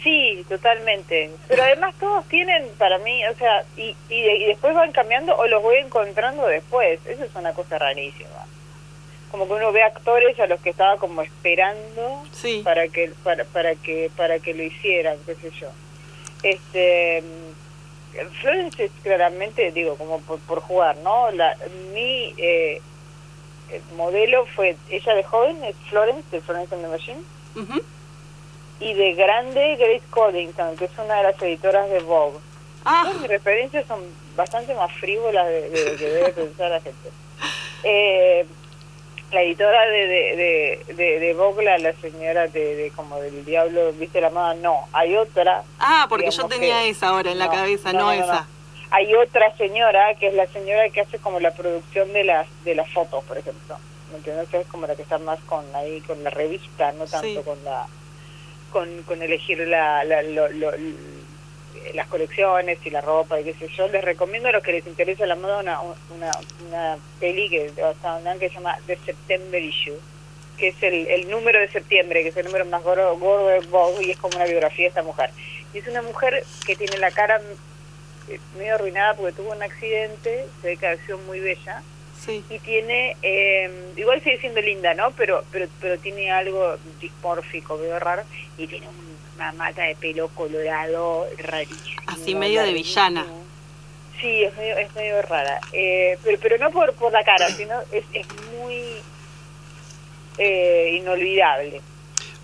Sí, 0.02 0.44
totalmente. 0.48 1.30
Pero 1.46 1.62
además 1.62 1.94
todos 2.00 2.26
tienen, 2.26 2.68
para 2.76 2.98
mí, 2.98 3.24
o 3.26 3.34
sea, 3.36 3.64
y, 3.76 3.94
y, 4.08 4.46
después 4.46 4.74
van 4.74 4.90
cambiando 4.90 5.36
o 5.36 5.46
los 5.46 5.62
voy 5.62 5.76
encontrando 5.76 6.44
después. 6.46 6.98
Eso 7.06 7.22
es 7.22 7.34
una 7.36 7.52
cosa 7.52 7.78
rarísima. 7.78 8.46
Como 9.32 9.48
que 9.48 9.54
uno 9.54 9.72
ve 9.72 9.82
actores 9.82 10.38
a 10.38 10.46
los 10.46 10.60
que 10.60 10.70
estaba 10.70 10.98
como 10.98 11.22
esperando 11.22 12.22
para 12.62 12.86
que 12.86 13.12
para, 13.24 13.44
para 13.44 13.74
que 13.74 14.10
para 14.16 14.38
que 14.38 14.54
lo 14.54 14.62
hicieran, 14.62 15.16
qué 15.26 15.34
sé 15.34 15.50
yo. 15.58 15.68
Este 16.44 17.24
Florence 18.40 18.84
es 18.84 18.90
claramente, 19.02 19.72
digo, 19.72 19.96
como 19.96 20.20
por, 20.20 20.60
jugar, 20.60 20.96
¿no? 20.98 21.30
La, 21.30 21.56
mi 21.92 22.34
eh, 22.36 22.80
modelo 23.96 24.46
fue, 24.54 24.76
ella 24.90 25.14
de 25.14 25.24
joven 25.24 25.64
es 25.64 25.76
Florence, 25.88 26.24
de 26.30 26.40
Florence 26.42 26.74
and 26.74 26.84
the 26.84 26.90
Machine, 26.90 27.22
y 28.80 28.94
de 28.94 29.14
grande 29.14 29.76
Grace 29.76 30.02
Coddington, 30.10 30.76
que 30.76 30.86
es 30.86 30.90
una 30.98 31.16
de 31.16 31.22
las 31.24 31.42
editoras 31.42 31.88
de 31.88 32.00
Vogue. 32.00 32.38
Ah. 32.84 33.12
mis 33.20 33.28
referencias 33.28 33.86
son 33.86 34.00
bastante 34.36 34.74
más 34.74 34.92
frívolas 34.94 35.46
de, 35.46 35.70
de, 35.70 35.96
que 35.96 36.04
debe 36.04 36.28
pensar 36.32 36.70
la 36.70 36.80
gente. 36.80 37.10
Eh, 37.84 38.44
la 39.32 39.42
editora 39.42 39.86
de, 39.86 40.06
de, 40.06 40.94
de, 40.94 41.20
de 41.20 41.34
Bogla, 41.34 41.78
la 41.78 41.92
señora 41.94 42.46
de, 42.48 42.92
como 42.94 43.18
del 43.18 43.44
diablo, 43.44 43.92
viste 43.94 44.20
la 44.20 44.30
moda, 44.30 44.54
no, 44.54 44.88
hay 44.92 45.16
otra. 45.16 45.64
Ah, 45.78 46.06
porque 46.08 46.30
yo 46.30 46.46
tenía 46.46 46.84
esa 46.84 47.08
ahora 47.08 47.30
en 47.30 47.38
la 47.38 47.50
cabeza, 47.50 47.92
no, 47.92 48.12
esa. 48.12 48.46
Hay 48.90 49.14
otra 49.14 49.56
señora 49.56 50.14
que 50.16 50.28
es 50.28 50.34
la 50.34 50.46
señora 50.48 50.88
que 50.90 51.00
hace 51.00 51.18
como 51.18 51.40
la 51.40 51.52
producción 51.52 52.12
de 52.12 52.24
las 52.24 52.46
de 52.64 52.74
las 52.74 52.90
fotos, 52.90 53.24
por 53.24 53.38
ejemplo. 53.38 53.78
¿Me 54.10 54.18
entiendes? 54.18 54.52
Es 54.52 54.66
como 54.66 54.86
la 54.86 54.94
que 54.94 55.02
está 55.02 55.16
más 55.18 55.40
con 55.40 55.64
ahí 55.74 56.02
con 56.02 56.22
la 56.22 56.28
revista, 56.28 56.92
no 56.92 57.06
tanto 57.06 57.42
con 57.42 57.64
la 57.64 57.86
con, 58.70 59.02
con 59.04 59.22
elegir 59.22 59.66
la, 59.66 60.04
la 60.04 60.22
lo, 60.22 60.46
las 61.94 62.06
colecciones 62.08 62.78
y 62.84 62.90
la 62.90 63.00
ropa 63.00 63.40
y 63.40 63.44
qué 63.44 63.54
sé 63.54 63.68
yo, 63.68 63.88
les 63.88 64.04
recomiendo 64.04 64.48
a 64.48 64.52
los 64.52 64.62
que 64.62 64.72
les 64.72 64.86
interesa 64.86 65.26
la 65.26 65.36
moda 65.36 65.60
una, 65.60 65.80
una, 65.80 66.30
una 66.66 66.98
peli 67.20 67.48
que, 67.48 67.72
que 67.72 68.48
se 68.48 68.54
llama 68.54 68.78
The 68.86 68.98
September 69.04 69.62
Issue, 69.62 69.98
que 70.56 70.68
es 70.68 70.82
el, 70.82 71.06
el 71.08 71.30
número 71.30 71.60
de 71.60 71.68
septiembre, 71.68 72.22
que 72.22 72.28
es 72.28 72.36
el 72.36 72.46
número 72.46 72.64
más 72.66 72.82
gordo, 72.82 73.16
gordo 73.18 73.48
de 73.48 73.60
Vogue 73.66 74.06
y 74.06 74.10
es 74.10 74.18
como 74.18 74.36
una 74.36 74.46
biografía 74.46 74.84
de 74.84 74.88
esta 74.88 75.02
mujer. 75.02 75.30
Y 75.74 75.78
es 75.78 75.88
una 75.88 76.02
mujer 76.02 76.44
que 76.66 76.76
tiene 76.76 76.98
la 76.98 77.10
cara 77.10 77.40
eh, 78.28 78.38
medio 78.56 78.74
arruinada 78.74 79.14
porque 79.14 79.32
tuvo 79.32 79.52
un 79.52 79.62
accidente, 79.62 80.46
se 80.60 80.68
ve 80.68 80.76
que 80.76 80.86
ha 80.86 80.96
sido 80.98 81.18
muy 81.18 81.40
bella. 81.40 81.82
Sí. 82.24 82.44
Y 82.48 82.58
tiene, 82.60 83.16
eh, 83.22 83.68
igual 83.96 84.22
sigue 84.22 84.38
siendo 84.38 84.60
linda, 84.60 84.94
¿no? 84.94 85.10
Pero, 85.12 85.42
pero, 85.50 85.66
pero 85.80 85.98
tiene 85.98 86.30
algo 86.30 86.76
dismórfico, 87.00 87.76
veo 87.78 87.98
raro, 87.98 88.22
y 88.56 88.68
tiene 88.68 88.86
un 88.86 89.11
una 89.36 89.52
mata 89.52 89.82
de 89.82 89.96
pelo 89.96 90.28
colorado 90.28 91.26
rarísimo. 91.38 92.02
Así 92.06 92.34
medio 92.34 92.62
de 92.62 92.72
villana. 92.72 93.26
Sí, 94.20 94.44
es 94.44 94.56
medio, 94.56 94.76
es 94.78 94.94
medio 94.94 95.20
rara. 95.22 95.60
Eh, 95.72 96.18
pero, 96.22 96.38
pero 96.40 96.58
no 96.58 96.70
por, 96.70 96.92
por 96.94 97.12
la 97.12 97.24
cara, 97.24 97.48
sino 97.50 97.74
es, 97.90 98.04
es 98.12 98.26
muy 98.56 99.02
eh, 100.38 100.98
inolvidable. 101.00 101.80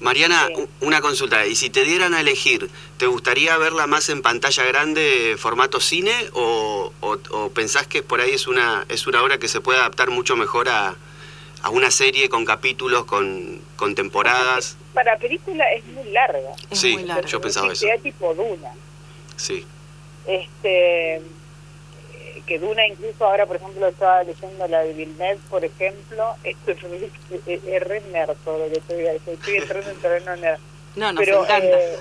Mariana, 0.00 0.48
una 0.80 1.00
consulta. 1.00 1.46
¿Y 1.46 1.56
si 1.56 1.70
te 1.70 1.84
dieran 1.84 2.14
a 2.14 2.20
elegir, 2.20 2.70
¿te 2.98 3.06
gustaría 3.06 3.56
verla 3.58 3.86
más 3.86 4.08
en 4.10 4.22
pantalla 4.22 4.64
grande, 4.64 5.36
formato 5.38 5.80
cine, 5.80 6.14
o, 6.32 6.92
o, 7.00 7.48
pensás 7.50 7.86
que 7.86 8.02
por 8.02 8.20
ahí 8.20 8.30
es 8.30 8.46
una, 8.46 8.84
es 8.88 9.06
una 9.06 9.22
obra 9.22 9.38
que 9.38 9.48
se 9.48 9.60
puede 9.60 9.80
adaptar 9.80 10.10
mucho 10.10 10.36
mejor 10.36 10.68
a, 10.68 10.96
a 11.62 11.70
una 11.70 11.90
serie 11.90 12.28
con 12.28 12.44
capítulos, 12.44 13.04
con, 13.04 13.60
con 13.76 13.94
temporadas? 13.94 14.76
para 14.98 15.16
película 15.16 15.64
es 15.74 15.84
muy 15.86 16.10
larga. 16.10 16.50
sí, 16.72 16.98
yo 17.26 17.40
pensaba 17.40 17.72
eso. 17.72 17.86
Sea 17.86 17.98
tipo 17.98 18.34
Duna. 18.34 18.72
Sí. 19.36 19.64
Este, 20.26 21.16
eh, 21.18 21.22
que 22.44 22.58
Duna 22.58 22.84
incluso 22.84 23.24
ahora, 23.24 23.46
por 23.46 23.56
ejemplo, 23.56 23.86
estaba 23.86 24.24
leyendo 24.24 24.66
la 24.66 24.80
de 24.80 24.94
Villeneuve, 24.94 25.38
por 25.48 25.64
ejemplo, 25.64 26.34
esto 26.42 26.72
es, 26.72 26.82
es, 27.46 27.82
re 27.84 28.02
nerd 28.12 28.34
todo 28.44 28.58
lo 28.58 28.72
que 28.72 28.78
estoy, 28.80 29.06
estoy 29.06 29.56
entrando 29.56 29.88
en 29.88 29.96
terreno 29.98 30.36
nerd. 30.36 30.58
No, 30.96 31.12
no, 31.12 31.20
pero, 31.20 31.46
eh, 31.48 31.96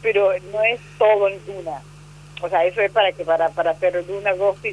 pero 0.00 0.30
no 0.52 0.62
es 0.62 0.80
todo 0.98 1.26
en 1.26 1.44
Duna. 1.44 1.82
O 2.40 2.48
sea, 2.48 2.64
eso 2.64 2.80
es 2.82 2.92
para 2.92 3.10
que 3.10 3.24
para, 3.24 3.48
para 3.48 3.72
hacer 3.72 4.06
Duna 4.06 4.32
Ghost 4.34 4.64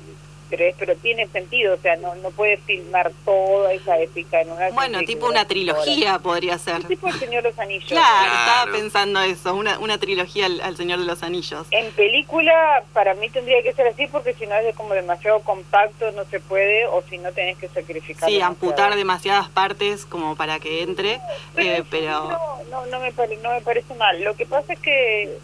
pero, 0.49 0.65
pero 0.77 0.95
tiene 0.95 1.27
sentido, 1.27 1.75
o 1.75 1.77
sea, 1.77 1.95
no, 1.97 2.15
no 2.15 2.31
puedes 2.31 2.59
filmar 2.62 3.12
toda 3.23 3.71
esa 3.73 3.99
épica 3.99 4.41
en 4.41 4.51
una... 4.51 4.69
Bueno, 4.71 4.99
tipo 5.03 5.27
una 5.27 5.45
trilogía 5.45 6.19
podría 6.19 6.57
ser. 6.57 6.83
Tipo 6.85 7.07
El 7.07 7.19
Señor 7.19 7.43
de 7.43 7.49
los 7.49 7.59
Anillos. 7.59 7.88
Claro, 7.88 8.31
estaba 8.31 8.71
pensando 8.71 9.21
eso, 9.21 9.55
una, 9.55 9.79
una 9.79 9.97
trilogía 9.97 10.45
al, 10.45 10.75
Señor 10.77 10.99
de 10.99 11.05
los 11.05 11.23
Anillos. 11.23 11.67
En 11.71 11.91
película, 11.91 12.83
para 12.93 13.13
mí 13.15 13.29
tendría 13.29 13.62
que 13.63 13.73
ser 13.73 13.88
así, 13.88 14.07
porque 14.07 14.33
si 14.33 14.47
no 14.47 14.55
es 14.55 14.75
como 14.75 14.93
demasiado 14.93 15.39
compacto, 15.41 16.12
no 16.12 16.25
se 16.25 16.39
puede, 16.39 16.85
o 16.88 17.03
si 17.09 17.17
no 17.17 17.31
tenés 17.31 17.57
que 17.57 17.67
sacrificar. 17.67 18.29
Sí, 18.29 18.41
amputar 18.41 18.95
demasiadas 18.95 19.49
partes 19.49 20.05
como 20.05 20.35
para 20.35 20.59
que 20.59 20.81
entre, 20.81 21.19
pero... 21.55 22.31
Eh, 22.31 22.65
no, 22.69 22.85
no, 22.85 22.99
me 22.99 23.12
no 23.12 23.51
me 23.51 23.62
parece 23.62 23.93
mal. 23.95 24.21
Lo 24.23 24.35
que 24.35 24.45
pasa 24.45 24.73
es 24.73 24.79
que 24.79 25.38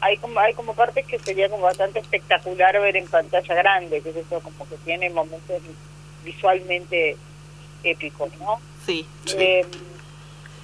hay 0.00 0.16
como 0.18 0.38
hay 0.40 0.54
como 0.54 0.74
partes 0.74 1.06
que 1.06 1.18
sería 1.18 1.48
como 1.48 1.62
bastante 1.62 1.98
espectacular 2.00 2.80
ver 2.80 2.96
en 2.96 3.08
pantalla 3.08 3.54
grande, 3.54 4.00
que 4.00 4.10
es 4.10 4.16
eso 4.16 4.40
como 4.40 4.68
que 4.68 4.76
tiene 4.84 5.10
momentos 5.10 5.62
visualmente 6.24 7.16
épicos, 7.82 8.30
¿no? 8.38 8.60
Sí. 8.84 9.06
Eh, 9.36 9.64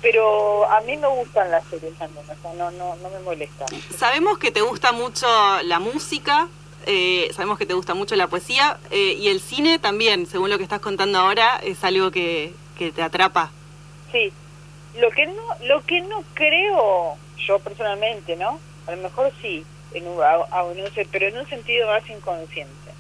pero 0.03 0.71
a 0.71 0.81
mí 0.83 0.97
me 0.97 1.09
gustan 1.09 1.51
las 1.51 1.65
series 1.65 1.95
también, 1.95 2.25
o 2.29 2.43
sea, 2.43 2.53
no, 2.55 2.71
no, 2.73 2.97
no 2.97 3.11
me 3.11 3.19
molesta. 3.21 3.65
Sabemos 3.97 4.39
que 4.39 4.51
te 4.51 4.61
gusta 4.61 4.93
mucho 4.93 5.27
la 5.63 5.79
música, 5.81 6.49
eh, 6.85 7.31
sabemos 7.35 7.59
que 7.59 7.67
te 7.67 7.75
gusta 7.75 7.95
mucho 7.95 8.15
la 8.15 8.29
poesía 8.29 8.79
eh, 8.91 9.17
y 9.19 9.29
el 9.29 9.41
cine 9.41 9.79
también, 9.79 10.27
según 10.27 10.51
lo 10.51 10.59
que 10.59 10.65
estás 10.65 10.81
contando 10.81 11.19
ahora, 11.19 11.59
es 11.63 11.83
algo 11.83 12.11
que, 12.11 12.53
que 12.79 12.93
te 12.93 13.03
atrapa. 13.03 13.51
Sí, 14.13 14.33
lo 14.99 15.11
que 15.11 15.27
no, 15.27 15.43
lo 15.63 15.85
que 15.85 16.03
no 16.03 16.23
creo 16.35 17.17
yo 17.39 17.59
personalmente, 17.59 18.37
¿no? 18.37 18.61
A 18.87 18.93
lo 18.93 19.03
mejor 19.03 19.33
sí, 19.41 19.65
en 19.93 20.07
un, 20.07 20.23
pero 21.11 21.27
en 21.27 21.39
un 21.39 21.49
sentido 21.49 21.87
más 21.89 22.09
inconsciente, 22.09 22.93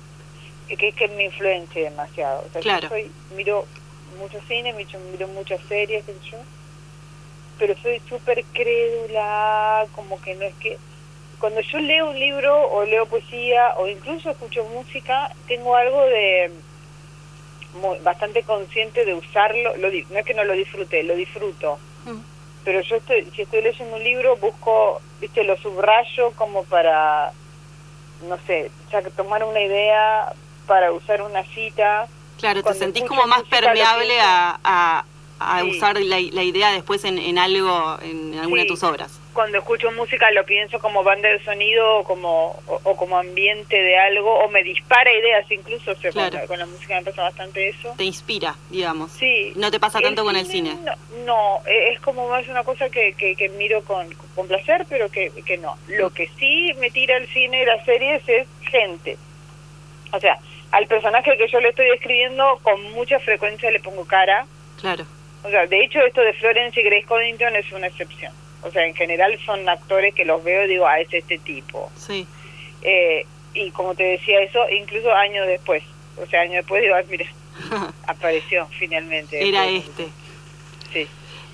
que 0.69 0.89
es 0.89 0.95
que 0.95 1.09
me 1.09 1.25
influencie 1.25 1.85
demasiado. 1.85 2.45
O 2.47 2.53
sea, 2.53 2.61
claro. 2.61 2.83
yo 2.83 2.89
soy, 2.89 3.13
miro 3.37 3.67
mucho 4.19 4.41
cine, 4.49 4.73
miro, 4.73 5.29
muchas 5.29 5.61
series, 5.69 6.05
qué 6.05 6.13
sé 6.15 6.31
yo, 6.33 6.39
pero 7.59 7.75
soy 7.83 8.01
súper 8.09 8.45
crédula, 8.53 9.87
como 9.93 10.21
que 10.21 10.35
no 10.35 10.45
es 10.45 10.55
que... 10.57 10.79
Cuando 11.39 11.61
yo 11.61 11.79
leo 11.79 12.11
un 12.11 12.19
libro 12.19 12.71
o 12.71 12.85
leo 12.87 13.05
poesía 13.07 13.75
o 13.77 13.87
incluso 13.87 14.31
escucho 14.31 14.65
música, 14.65 15.31
tengo 15.47 15.77
algo 15.77 16.03
de 16.07 16.51
bastante 18.03 18.43
consciente 18.43 19.05
de 19.05 19.15
usarlo, 19.15 19.77
lo, 19.77 19.89
no 19.91 20.19
es 20.19 20.25
que 20.25 20.35
no 20.35 20.45
lo 20.45 20.55
disfrute, 20.55 21.03
lo 21.03 21.15
disfruto. 21.15 21.79
Pero 22.67 22.81
yo 22.81 22.97
estoy, 22.97 23.25
si 23.37 23.43
estoy 23.43 23.63
leyendo 23.63 23.95
un 23.95 24.03
libro, 24.03 24.37
busco, 24.39 25.01
viste, 25.21 25.45
lo 25.45 25.57
subrayo 25.57 26.33
como 26.33 26.65
para, 26.65 27.31
no 28.29 28.37
sé, 28.45 28.73
ya 28.91 29.03
que 29.03 29.11
tomar 29.11 29.45
una 29.45 29.61
idea 29.61 30.33
para 30.67 30.91
usar 30.91 31.23
una 31.23 31.45
cita. 31.45 32.09
Claro, 32.41 32.65
te 32.65 32.75
sentís 32.75 33.05
como 33.05 33.25
más 33.29 33.45
permeable 33.45 34.21
a, 34.21 34.59
a, 34.65 35.05
usar 35.65 36.01
la, 36.01 36.21
la, 36.21 36.43
idea 36.43 36.73
después 36.73 37.05
en, 37.05 37.19
en 37.19 37.39
algo, 37.39 37.99
en 38.03 38.39
alguna 38.39 38.63
de 38.63 38.69
tus 38.69 38.83
obras 38.83 39.21
cuando 39.37 39.59
escucho 39.59 39.93
música 39.93 40.31
lo 40.31 40.47
pienso 40.47 40.79
como 40.79 41.05
banda 41.05 41.29
de 41.29 41.45
sonido 41.45 41.99
o 41.99 42.05
como, 42.05 42.59
o, 42.67 42.97
como 42.97 43.19
ambiente 43.19 43.77
de 43.77 43.99
algo, 43.99 44.35
o 44.35 44.49
me 44.49 44.65
dispara 44.65 45.13
ideas 45.13 45.45
incluso, 45.51 45.93
con, 46.49 46.59
la 46.59 46.65
música 46.65 46.95
me 46.95 47.03
pasa 47.03 47.23
bastante 47.25 47.69
eso. 47.69 47.95
Te 47.99 48.05
inspira, 48.05 48.57
digamos. 48.71 49.13
Sí. 49.13 49.53
No 49.55 49.71
te 49.71 49.79
pasa 49.79 50.01
tanto 50.01 50.25
con 50.25 50.37
el 50.37 50.47
cine. 50.47 50.79
No, 51.27 51.61
e, 51.67 51.93
es 51.93 52.01
como 52.01 52.27
más 52.31 52.49
una 52.49 52.65
cosa 52.65 52.89
que, 52.89 53.13
que, 53.13 53.49
miro 53.51 53.85
con, 53.85 54.09
con 54.35 54.49
placer, 54.49 54.87
pero 54.89 55.11
que, 55.11 55.31
que 55.45 55.59
no. 55.59 55.77
Lo 55.87 56.09
que 56.15 56.31
sí 56.39 56.73
me 56.81 56.91
tira 56.91 57.19
el 57.19 57.29
cine 57.29 57.63
y 57.63 57.67
las 57.67 57.85
series 57.85 58.27
es 58.27 58.49
gente. 58.71 59.19
O 60.13 60.19
sea, 60.19 60.39
al 60.71 60.87
personaje 60.87 61.37
que 61.37 61.49
yo 61.49 61.61
le 61.61 61.69
estoy 61.69 61.89
describiendo 61.89 62.59
con 62.63 62.83
mucha 62.95 63.21
frecuencia 63.21 63.71
le 63.71 63.81
pongo 63.81 64.07
cara. 64.07 64.47
Claro. 64.81 65.05
O 65.47 65.51
sea, 65.51 65.67
de 65.67 65.85
hecho 65.85 66.01
esto 66.01 66.23
de 66.23 66.33
Florence 66.33 66.81
y 66.81 66.83
Grace 66.83 67.07
Coddington 67.07 67.55
es 67.55 67.71
una 67.71 67.87
excepción. 67.87 68.33
O 68.63 68.71
sea, 68.73 68.85
en 68.85 68.95
general 68.95 69.39
son 69.47 69.69
actores 69.69 70.13
que 70.13 70.25
los 70.25 70.43
veo 70.43 70.65
y 70.65 70.69
digo, 70.69 70.87
ah, 70.87 70.99
es 70.99 71.13
este 71.13 71.39
tipo. 71.39 71.91
Sí. 71.97 72.27
Eh, 72.83 73.25
y 73.55 73.71
como 73.71 73.95
te 73.95 74.03
decía 74.03 74.41
eso, 74.41 74.69
incluso 74.71 75.13
años 75.13 75.47
después. 75.47 75.85
O 76.21 76.27
sea, 76.27 76.41
años 76.41 76.57
después 76.57 76.83
digo, 76.83 76.97
ah, 76.97 77.03
mira, 77.09 77.27
apareció 78.09 78.67
finalmente. 78.77 79.49
Era 79.49 79.69
este. 79.69 80.09
Sí. 80.93 81.07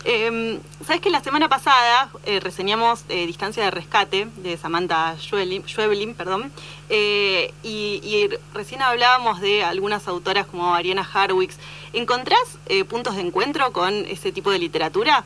Eh, 0.04 0.58
Sabes 0.84 1.00
que 1.00 1.10
la 1.10 1.20
semana 1.20 1.48
pasada 1.48 2.10
eh, 2.26 2.40
reseñamos 2.40 3.04
eh, 3.08 3.24
Distancia 3.26 3.62
de 3.62 3.70
Rescate 3.70 4.26
de 4.38 4.56
Samantha 4.56 5.16
Schweblin, 5.16 6.14
perdón, 6.14 6.52
eh, 6.88 7.52
y, 7.62 8.00
y, 8.02 8.28
recién 8.52 8.82
hablábamos 8.82 9.40
de 9.40 9.62
algunas 9.62 10.08
autoras 10.08 10.46
como 10.46 10.74
Ariana 10.74 11.08
Harwicks. 11.14 11.58
¿Encontrás 11.92 12.58
puntos 12.88 13.14
de 13.14 13.22
encuentro 13.22 13.72
con 13.72 13.94
ese 14.06 14.32
tipo 14.32 14.50
de 14.50 14.58
literatura? 14.58 15.24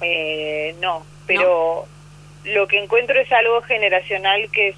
Eh, 0.00 0.74
no, 0.80 1.04
pero 1.26 1.86
lo 2.44 2.66
que 2.68 2.82
encuentro 2.82 3.20
es 3.20 3.30
algo 3.32 3.60
generacional 3.62 4.48
que 4.50 4.68
es 4.68 4.76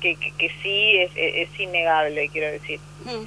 que, 0.00 0.14
que, 0.14 0.50
sí 0.62 0.98
es, 0.98 1.10
es, 1.16 1.58
innegable, 1.58 2.28
quiero 2.28 2.52
decir. 2.52 2.78
Mm. 3.04 3.24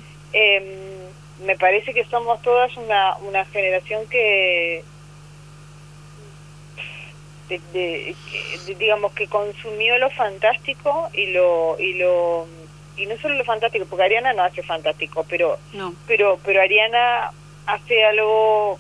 Me 1.46 1.56
parece 1.58 1.94
que 1.94 2.04
somos 2.06 2.42
todas 2.42 2.76
una, 2.78 3.18
una 3.18 3.46
generación 3.46 4.06
que, 4.08 4.84
digamos 8.78 9.14
que 9.14 9.28
consumió 9.28 9.98
lo 9.98 10.10
fantástico 10.12 11.10
y 11.14 11.28
lo 11.28 11.80
y 11.80 11.94
lo 11.96 12.48
y 12.96 13.06
no 13.08 13.18
solo 13.18 13.36
lo 13.36 13.44
fantástico 13.44 13.86
porque 13.90 14.04
Ariana 14.04 14.34
no 14.34 14.44
hace 14.44 14.62
fantástico 14.62 15.26
pero 15.28 15.58
pero 16.06 16.38
pero 16.44 16.62
Ariana 16.62 17.32
hace 17.66 18.06
algo 18.06 18.78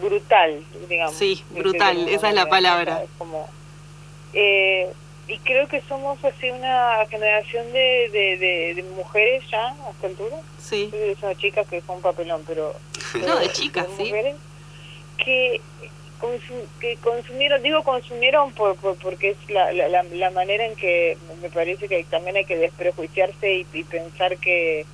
brutal, 0.00 0.62
digamos. 0.88 1.14
Sí, 1.14 1.44
brutal, 1.50 2.08
esa 2.08 2.28
es 2.28 2.34
la 2.34 2.46
palabra. 2.46 3.04
Como, 3.18 3.48
eh, 4.32 4.88
y 5.28 5.38
creo 5.38 5.66
que 5.68 5.80
somos 5.82 6.22
así 6.24 6.50
una 6.50 7.04
generación 7.10 7.72
de, 7.72 8.08
de, 8.74 8.82
mujeres 8.96 9.42
ya 9.50 9.68
a 9.68 9.90
esta 9.90 10.06
altura. 10.06 10.36
Sí. 10.58 10.90
Es 10.92 11.22
una 11.22 11.34
chica 11.34 11.64
que 11.64 11.82
un 11.88 12.00
papelón, 12.00 12.42
pero... 12.46 12.74
no, 13.26 13.38
de 13.38 13.50
chicas, 13.50 13.86
sí. 13.96 14.04
Mujeres 14.04 14.36
que, 15.18 15.60
que 16.80 16.96
consumieron, 16.98 17.62
digo 17.62 17.82
consumieron 17.82 18.52
por, 18.52 18.76
porque 18.76 19.30
es 19.30 19.50
la, 19.50 19.72
la, 19.72 20.02
la, 20.02 20.30
manera 20.30 20.64
en 20.64 20.76
que 20.76 21.16
me 21.42 21.50
parece 21.50 21.88
que 21.88 22.04
también 22.04 22.36
hay 22.36 22.44
que 22.44 22.56
desprejuiciarse 22.56 23.54
y, 23.54 23.66
y 23.72 23.84
pensar 23.84 24.36
que 24.38 24.86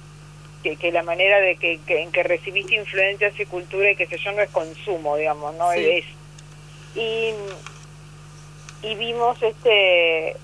que, 0.62 0.92
la 0.92 1.02
manera 1.02 1.40
de 1.40 1.56
que, 1.56 1.80
en 1.88 2.12
que 2.12 2.22
recibiste 2.22 2.76
influencias 2.76 3.38
y 3.38 3.46
cultura 3.46 3.90
y 3.90 3.96
que 3.96 4.06
sé 4.06 4.16
yo 4.18 4.32
no 4.32 4.42
es 4.42 4.50
consumo, 4.50 5.16
digamos, 5.16 5.54
no 5.56 5.72
es 5.72 6.04
y, 6.94 7.34
y 8.82 8.94
vimos 8.94 9.40
este 9.42 10.36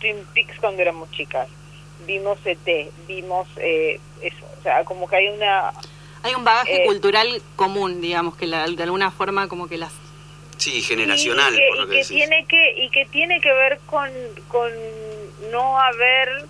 Twin 0.00 0.16
Peaks 0.34 0.58
cuando 0.60 0.82
éramos 0.82 1.10
chicas, 1.10 1.48
vimos 2.06 2.38
ET, 2.44 2.90
vimos 3.06 3.48
eh, 3.56 4.00
eso, 4.20 4.44
o 4.58 4.62
sea, 4.62 4.84
como 4.84 5.08
que 5.08 5.16
hay 5.16 5.28
una 5.28 5.72
hay 6.22 6.34
un 6.34 6.44
bagaje 6.44 6.84
eh, 6.84 6.86
cultural 6.86 7.42
común, 7.56 8.00
digamos, 8.00 8.36
que 8.36 8.46
la, 8.46 8.66
de 8.66 8.82
alguna 8.82 9.10
forma 9.10 9.48
como 9.48 9.68
que 9.68 9.78
las 9.78 9.92
sí 10.56 10.80
generacional, 10.82 11.54
y 11.54 11.88
que, 11.88 12.04
tiene 12.04 12.46
que 12.46 12.84
y 12.84 12.90
que 12.90 13.06
tiene 13.06 13.40
que 13.40 13.52
ver 13.52 13.80
con 13.86 14.08
con 14.48 14.70
no 15.50 15.78
haber 15.78 16.46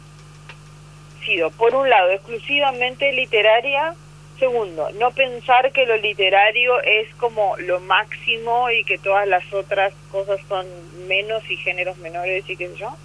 sido, 1.24 1.50
por 1.50 1.74
un 1.74 1.88
lado, 1.88 2.10
exclusivamente 2.10 3.12
literaria, 3.12 3.94
segundo, 4.38 4.90
no 4.92 5.10
pensar 5.10 5.72
que 5.72 5.86
lo 5.86 5.96
literario 5.96 6.80
es 6.82 7.14
como 7.16 7.56
lo 7.58 7.80
máximo 7.80 8.70
y 8.70 8.84
que 8.84 8.98
todas 8.98 9.26
las 9.28 9.52
otras 9.52 9.92
cosas 10.10 10.40
son 10.48 10.66
menos 11.06 11.42
y 11.50 11.56
géneros 11.56 11.96
menores 11.98 12.48
y 12.48 12.56
qué 12.56 12.68
sé 12.68 12.76
yo. 12.76 12.96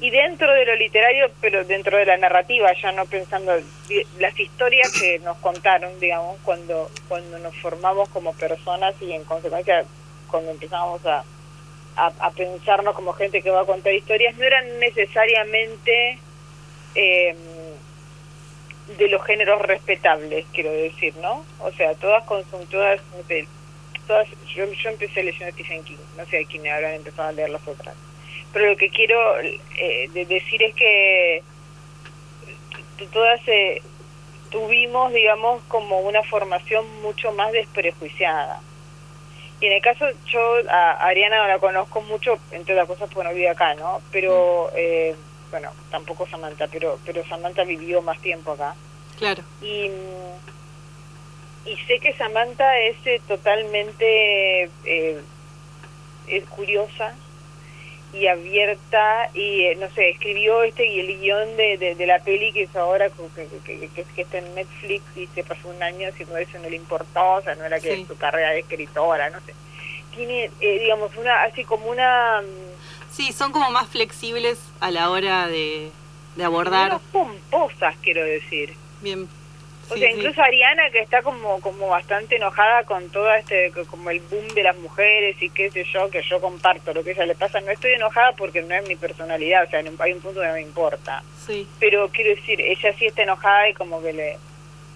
Y 0.00 0.10
dentro 0.10 0.52
de 0.52 0.66
lo 0.66 0.76
literario, 0.76 1.30
pero 1.40 1.64
dentro 1.64 1.96
de 1.96 2.06
la 2.06 2.16
narrativa, 2.16 2.72
ya 2.80 2.92
no 2.92 3.06
pensando 3.06 3.52
las 4.18 4.38
historias 4.38 4.92
que 4.92 5.18
nos 5.20 5.36
contaron, 5.38 5.98
digamos, 6.00 6.38
cuando, 6.44 6.90
cuando 7.08 7.38
nos 7.38 7.56
formamos 7.56 8.08
como 8.10 8.32
personas 8.34 8.94
y 9.00 9.12
en 9.12 9.24
consecuencia 9.24 9.84
cuando 10.30 10.50
empezamos 10.50 11.04
a, 11.06 11.24
a, 11.96 12.12
a 12.18 12.30
pensarnos 12.30 12.94
como 12.94 13.12
gente 13.12 13.42
que 13.42 13.50
va 13.50 13.62
a 13.62 13.66
contar 13.66 13.92
historias, 13.92 14.36
no 14.36 14.44
eran 14.44 14.78
necesariamente... 14.78 16.18
Eh, 16.94 17.34
de 18.86 19.08
los 19.08 19.24
géneros 19.24 19.62
respetables, 19.62 20.44
quiero 20.52 20.70
decir, 20.70 21.14
¿no? 21.16 21.44
O 21.60 21.72
sea, 21.72 21.94
todas 21.94 22.24
todas, 22.26 23.00
todas 24.06 24.28
yo, 24.54 24.70
yo 24.72 24.90
empecé 24.90 25.22
leyendo 25.22 25.52
Stephen 25.52 25.82
King, 25.84 25.96
no 26.16 26.26
sé 26.26 26.42
a 26.42 26.46
quién 26.46 26.66
habrán 26.68 26.94
empezado 26.94 27.28
a 27.28 27.32
leer 27.32 27.50
las 27.50 27.66
otras. 27.66 27.94
Pero 28.52 28.70
lo 28.70 28.76
que 28.76 28.90
quiero 28.90 29.18
eh, 29.40 30.08
decir 30.12 30.62
es 30.62 30.74
que 30.74 31.42
todas 33.12 33.40
eh, 33.46 33.82
tuvimos, 34.50 35.12
digamos, 35.12 35.62
como 35.64 36.00
una 36.00 36.22
formación 36.22 36.84
mucho 37.02 37.32
más 37.32 37.52
desprejuiciada. 37.52 38.60
Y 39.60 39.66
en 39.66 39.72
el 39.72 39.82
caso, 39.82 40.06
yo 40.26 40.56
a 40.68 40.92
Ariana 41.06 41.38
no 41.38 41.48
la 41.48 41.58
conozco 41.58 42.02
mucho, 42.02 42.38
entre 42.50 42.74
otras 42.74 42.88
cosas, 42.88 43.08
porque 43.12 43.28
no 43.28 43.34
vive 43.34 43.48
acá, 43.48 43.74
¿no? 43.74 44.02
Pero... 44.12 44.70
Mm. 44.72 44.76
Eh, 44.76 45.14
bueno, 45.54 45.70
tampoco 45.88 46.26
Samantha, 46.26 46.66
pero 46.66 46.98
pero 47.06 47.24
Samantha 47.28 47.62
vivió 47.62 48.02
más 48.02 48.20
tiempo 48.20 48.50
acá. 48.50 48.74
Claro. 49.16 49.44
Y, 49.62 49.88
y 51.64 51.76
sé 51.86 52.00
que 52.00 52.12
Samantha 52.14 52.76
es 52.80 52.96
eh, 53.04 53.22
totalmente 53.28 54.68
eh, 54.84 55.20
es 56.26 56.44
curiosa 56.46 57.14
y 58.12 58.26
abierta 58.26 59.30
y 59.32 59.66
eh, 59.66 59.76
no 59.76 59.88
sé 59.90 60.10
escribió 60.10 60.64
este 60.64 60.82
el 61.00 61.20
guion 61.20 61.56
de, 61.56 61.94
de, 61.96 62.06
la 62.06 62.18
peli 62.18 62.52
que 62.52 62.64
es 62.64 62.74
ahora 62.74 63.08
que, 63.10 63.46
que, 63.64 63.88
que, 63.90 64.04
que, 64.04 64.22
está 64.22 64.38
en 64.38 64.56
Netflix 64.56 65.04
y 65.14 65.28
se 65.28 65.44
pasó 65.44 65.68
un 65.68 65.80
año 65.80 66.08
haciendo 66.08 66.36
eso 66.36 66.58
no 66.58 66.68
le 66.68 66.76
importó 66.76 67.34
o 67.34 67.42
sea 67.42 67.54
no 67.54 67.64
era 67.64 67.78
que 67.78 68.04
su 68.06 68.16
carrera 68.16 68.50
de 68.50 68.60
escritora 68.60 69.30
no 69.30 69.40
sé 69.40 69.54
tiene, 70.14 70.50
eh, 70.60 70.78
digamos, 70.78 71.14
una 71.16 71.42
así 71.42 71.64
como 71.64 71.86
una... 71.90 72.42
Sí, 73.14 73.32
son 73.32 73.52
como 73.52 73.70
más 73.70 73.88
flexibles 73.88 74.58
a 74.80 74.90
la 74.90 75.10
hora 75.10 75.46
de, 75.46 75.90
de 76.36 76.44
abordar. 76.44 76.88
Menos 76.88 77.02
pomposas, 77.12 77.94
quiero 78.02 78.24
decir. 78.24 78.74
Bien. 79.00 79.28
O 79.90 79.96
sea, 79.96 80.10
incluso 80.10 80.42
Ariana 80.42 80.90
que 80.90 81.00
está 81.00 81.20
como 81.22 81.60
como 81.60 81.88
bastante 81.88 82.36
enojada 82.36 82.84
con 82.84 83.10
todo 83.10 83.30
este 83.34 83.70
como 83.90 84.08
el 84.08 84.20
boom 84.20 84.48
de 84.54 84.62
las 84.62 84.76
mujeres 84.78 85.36
y 85.42 85.50
qué 85.50 85.70
sé 85.70 85.84
yo, 85.92 86.08
que 86.08 86.22
yo 86.22 86.40
comparto 86.40 86.94
lo 86.94 87.04
que 87.04 87.10
a 87.10 87.12
ella 87.12 87.26
le 87.26 87.34
pasa, 87.34 87.60
no 87.60 87.70
estoy 87.70 87.92
enojada 87.92 88.32
porque 88.32 88.62
no 88.62 88.74
es 88.74 88.88
mi 88.88 88.96
personalidad, 88.96 89.64
o 89.64 89.70
sea, 89.70 89.80
hay 89.80 90.12
un 90.12 90.20
punto 90.20 90.40
que 90.40 90.46
no 90.46 90.54
me 90.54 90.62
importa. 90.62 91.22
Sí. 91.46 91.68
Pero 91.78 92.08
quiero 92.08 92.34
decir, 92.34 92.62
ella 92.62 92.94
sí 92.98 93.04
está 93.04 93.24
enojada 93.24 93.68
y 93.68 93.74
como 93.74 94.02
que 94.02 94.14
le 94.14 94.38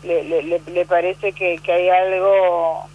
le, 0.04 0.22
le, 0.24 0.60
le 0.60 0.86
parece 0.86 1.32
que, 1.32 1.58
que 1.58 1.72
hay 1.72 1.88
algo 1.90 2.88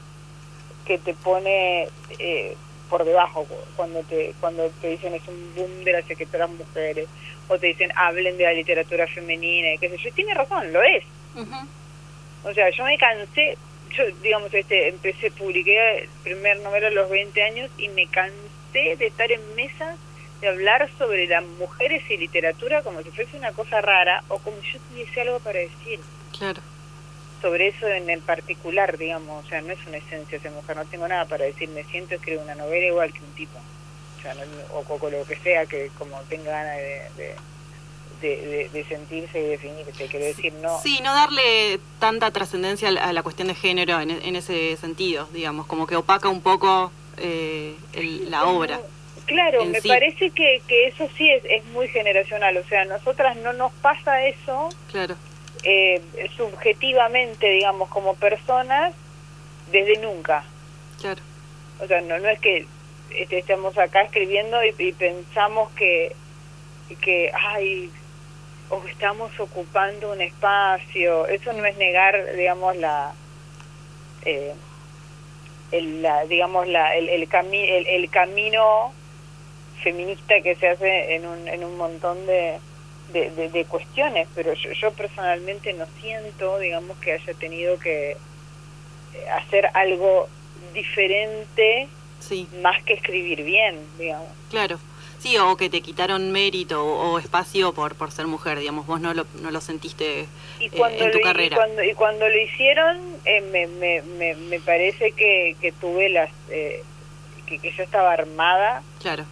que 0.85 0.97
te 0.97 1.13
pone 1.13 1.87
eh, 2.17 2.55
por 2.93 3.05
debajo 3.05 3.47
cuando 3.75 4.03
te 4.03 4.35
cuando 4.39 4.69
te 4.79 4.89
dicen 4.89 5.15
es 5.15 5.27
un 5.27 5.55
boom 5.55 5.83
de 5.83 5.93
las 5.93 6.07
escritoras 6.07 6.47
mujeres 6.47 7.07
o 7.47 7.57
te 7.57 7.65
dicen 7.65 7.91
hablen 7.95 8.37
de 8.37 8.43
la 8.43 8.53
literatura 8.53 9.07
femenina 9.07 9.73
y 9.73 9.79
qué 9.79 9.89
sé 9.89 9.97
yo 9.97 10.13
tiene 10.13 10.35
razón 10.35 10.71
lo 10.71 10.83
es. 10.83 11.03
O 12.43 12.53
sea 12.53 12.69
yo 12.69 12.83
me 12.83 12.95
cansé 12.99 13.57
yo 13.97 14.03
digamos 14.21 14.53
este 14.53 14.89
empecé 14.89 15.31
publiqué 15.31 16.03
el 16.03 16.09
primer 16.21 16.59
novela 16.59 16.89
a 16.89 16.91
los 16.91 17.09
20 17.09 17.41
años 17.41 17.71
y 17.79 17.89
me 17.89 18.05
cansé 18.05 18.95
de 18.95 19.07
estar 19.07 19.31
en 19.31 19.41
mesas 19.55 19.97
de 20.41 20.49
hablar 20.49 20.87
sobre 20.99 21.25
las 21.25 21.43
mujeres 21.43 22.03
y 22.11 22.17
literatura 22.17 22.83
como 22.83 23.01
si 23.01 23.09
fuese 23.09 23.35
una 23.37 23.53
cosa 23.53 23.81
rara 23.81 24.23
o 24.27 24.37
como 24.37 24.57
si 24.61 24.73
yo 24.73 24.79
tuviese 24.91 25.21
algo 25.21 25.39
para 25.39 25.57
decir. 25.57 25.99
Claro 26.37 26.61
sobre 27.43 27.67
eso 27.67 27.85
en 27.87 28.09
el 28.09 28.21
particular, 28.21 28.97
digamos, 28.97 29.45
o 29.45 29.49
sea, 29.49 29.61
no 29.61 29.73
es 29.73 29.85
una 29.85 29.97
esencia 29.97 30.37
esa 30.37 30.49
mujer, 30.49 30.77
no 30.77 30.85
tengo 30.85 31.05
nada 31.09 31.25
para 31.25 31.43
decir, 31.43 31.67
me 31.69 31.83
siento 31.83 32.15
escribo 32.15 32.41
una 32.41 32.55
novela 32.55 32.87
igual 32.87 33.11
que 33.11 33.19
un 33.19 33.35
tipo, 33.35 33.59
o 34.17 34.21
sea, 34.21 34.33
o, 34.71 34.83
con 34.83 35.11
lo 35.11 35.25
que 35.25 35.35
sea 35.35 35.65
que 35.65 35.91
como 35.99 36.17
tenga 36.29 36.51
ganas 36.51 36.77
de, 36.77 37.35
de, 38.21 38.69
de, 38.71 38.85
sentirse 38.85 39.41
y 39.41 39.47
definirse, 39.47 40.07
quiero 40.07 40.25
decir, 40.25 40.53
no... 40.53 40.79
Sí, 40.81 41.01
no 41.03 41.13
darle 41.13 41.81
tanta 41.99 42.31
trascendencia 42.31 42.87
a 42.87 43.11
la 43.11 43.23
cuestión 43.23 43.49
de 43.49 43.55
género 43.55 43.99
en, 43.99 44.11
en, 44.11 44.35
ese 44.37 44.77
sentido, 44.77 45.27
digamos, 45.33 45.65
como 45.65 45.85
que 45.85 45.97
opaca 45.97 46.29
un 46.29 46.41
poco 46.41 46.93
eh, 47.17 47.75
la 48.29 48.45
obra. 48.45 48.79
Claro, 49.25 49.65
me 49.65 49.81
parece 49.81 50.29
que, 50.29 50.61
que 50.65 50.87
eso 50.87 51.09
sí 51.17 51.29
es, 51.29 51.43
es 51.43 51.65
muy 51.65 51.89
generacional, 51.89 52.55
o 52.55 52.63
sea, 52.63 52.83
a 52.83 52.85
nosotras 52.85 53.35
no 53.35 53.51
nos 53.51 53.73
pasa 53.73 54.25
eso. 54.25 54.69
Claro 54.89 55.17
eh, 55.63 56.01
subjetivamente, 56.35 57.49
digamos, 57.49 57.89
como 57.89 58.15
personas, 58.15 58.93
desde 59.71 59.97
nunca. 59.97 60.43
Claro. 60.99 61.21
O 61.79 61.87
sea, 61.87 62.01
no, 62.01 62.19
no 62.19 62.29
es 62.29 62.39
que 62.39 62.65
este, 63.11 63.39
estemos 63.39 63.77
acá 63.77 64.01
escribiendo 64.01 64.57
y, 64.63 64.91
pensamos 64.93 65.71
que, 65.71 66.15
que, 67.01 67.31
ay, 67.33 67.89
o 68.69 68.81
estamos 68.87 69.37
ocupando 69.39 70.11
un 70.11 70.21
espacio. 70.21 71.27
Eso 71.27 71.53
no 71.53 71.65
es 71.65 71.77
negar, 71.77 72.35
digamos, 72.35 72.75
la... 72.77 73.13
Eh, 74.25 74.53
el, 75.71 76.03
la, 76.03 76.25
digamos 76.25 76.67
la, 76.67 76.95
el, 76.95 77.09
el, 77.09 77.27
el, 77.33 77.87
el 77.87 78.09
camino 78.11 78.93
feminista 79.83 80.39
que 80.41 80.55
se 80.55 80.69
hace 80.69 81.15
en 81.15 81.25
un, 81.25 81.47
en 81.47 81.63
un 81.63 81.77
montón 81.77 82.25
de, 82.27 82.59
de, 83.13 83.49
de, 83.49 83.65
cuestiones, 83.65 84.27
pero 84.35 84.53
yo, 84.53 84.71
yo, 84.71 84.91
personalmente 84.91 85.73
no 85.73 85.85
siento, 86.01 86.59
digamos, 86.59 86.97
que 86.97 87.13
haya 87.13 87.33
tenido 87.35 87.79
que 87.79 88.11
eh, 88.11 89.29
hacer 89.29 89.69
algo 89.73 90.27
diferente 90.73 91.87
sí. 92.19 92.47
más 92.61 92.81
que 92.83 92.93
escribir 92.93 93.43
bien, 93.43 93.79
digamos. 93.97 94.29
Claro. 94.49 94.79
Sí, 95.19 95.37
o 95.37 95.55
que 95.55 95.69
te 95.69 95.79
quitaron 95.79 96.33
mérito 96.33 96.85
o, 96.85 97.17
espacio 97.17 97.73
por, 97.73 97.95
por 97.95 98.11
ser 98.11 98.27
mujer, 98.27 98.59
digamos, 98.59 98.85
vos 98.85 98.99
no 98.99 99.13
lo, 99.13 99.25
no 99.41 99.51
lo 99.51 99.61
sentiste 99.61 100.27
y 100.59 100.69
cuando 100.69 101.01
eh, 101.01 101.05
en 101.05 101.11
tu 101.11 101.19
lo, 101.19 101.23
carrera. 101.23 101.55
Y 101.55 101.57
cuando, 101.57 101.83
y 101.83 101.93
cuando 101.93 102.27
lo 102.27 102.37
hicieron, 102.41 102.97
eh, 103.23 103.39
me, 103.39 103.67
me, 103.67 104.01
me, 104.01 104.35
me, 104.35 104.59
parece 104.59 105.13
que, 105.13 105.55
que 105.61 105.71
tuve 105.71 106.09
las... 106.09 106.29
Eh, 106.49 106.83
que, 107.45 107.59
que 107.59 107.71
yo 107.71 107.83
estaba 107.83 108.11
armada. 108.11 108.83
Claro. 109.01 109.25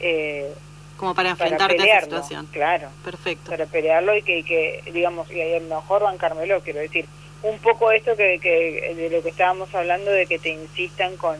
Eh, 0.00 0.50
como 0.98 1.14
para 1.14 1.30
enfrentarte 1.30 1.80
a 1.80 1.96
esa 1.96 2.04
situación. 2.04 2.46
Claro. 2.52 2.88
Perfecto. 3.02 3.50
Para 3.50 3.64
pelearlo 3.64 4.14
y 4.14 4.22
que, 4.22 4.44
que 4.44 4.82
digamos, 4.92 5.30
y 5.30 5.40
a 5.40 5.60
lo 5.60 5.76
mejor 5.76 6.02
bancármelo, 6.02 6.60
quiero 6.60 6.80
decir. 6.80 7.06
Un 7.40 7.58
poco 7.60 7.92
esto 7.92 8.16
que, 8.16 8.40
que 8.42 8.94
de 8.96 9.10
lo 9.10 9.22
que 9.22 9.28
estábamos 9.30 9.72
hablando, 9.72 10.10
de 10.10 10.26
que 10.26 10.40
te 10.40 10.50
insistan 10.50 11.16
con 11.16 11.38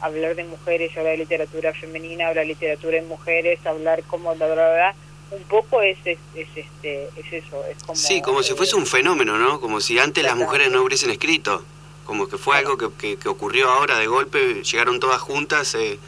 hablar 0.00 0.34
de 0.34 0.44
mujeres, 0.44 0.96
hablar 0.96 1.12
de 1.12 1.18
literatura 1.18 1.72
femenina, 1.72 2.28
hablar 2.28 2.44
de 2.44 2.48
literatura 2.48 2.98
en 2.98 3.08
mujeres, 3.08 3.64
hablar 3.64 4.02
como 4.02 4.34
la 4.34 4.46
verdad 4.46 4.94
un 5.30 5.42
poco 5.44 5.82
es, 5.82 5.98
es, 6.04 6.18
este 6.34 7.04
es 7.16 7.32
eso 7.32 7.62
es 7.66 7.82
como 7.82 7.96
sí 7.96 8.22
como 8.22 8.42
si 8.42 8.54
fuese 8.54 8.76
un 8.76 8.86
fenómeno 8.86 9.36
no 9.36 9.60
como 9.60 9.80
si 9.80 9.98
antes 9.98 10.24
las 10.24 10.36
mujeres 10.36 10.70
no 10.70 10.82
hubiesen 10.82 11.10
escrito 11.10 11.62
como 12.04 12.28
que 12.28 12.38
fue 12.38 12.56
algo 12.56 12.78
que, 12.78 13.18
que, 13.18 13.28
ocurrió 13.28 13.68
ahora 13.68 13.98
de 13.98 14.06
golpe 14.06 14.62
llegaron 14.62 14.98
todas 15.00 15.20
juntas 15.20 15.74
eh, 15.74 15.98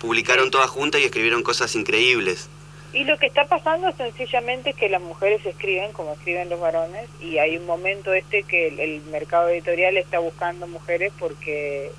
publicaron 0.00 0.50
todas 0.50 0.70
juntas 0.70 1.00
y 1.00 1.04
escribieron 1.04 1.42
cosas 1.42 1.74
increíbles. 1.74 2.48
Y 2.92 3.04
lo 3.04 3.18
que 3.18 3.26
está 3.26 3.44
pasando 3.44 3.92
sencillamente 3.92 4.70
es 4.70 4.76
que 4.76 4.88
las 4.88 5.02
mujeres 5.02 5.44
escriben 5.44 5.92
como 5.92 6.12
escriben 6.12 6.48
los 6.48 6.58
varones 6.58 7.06
y 7.20 7.36
hay 7.36 7.58
un 7.58 7.66
momento 7.66 8.14
este 8.14 8.44
que 8.44 8.68
el, 8.68 9.02
mercado 9.02 9.48
editorial 9.50 9.98
está 9.98 10.20
buscando 10.20 10.66
mujeres 10.66 11.12
porque 11.18 11.90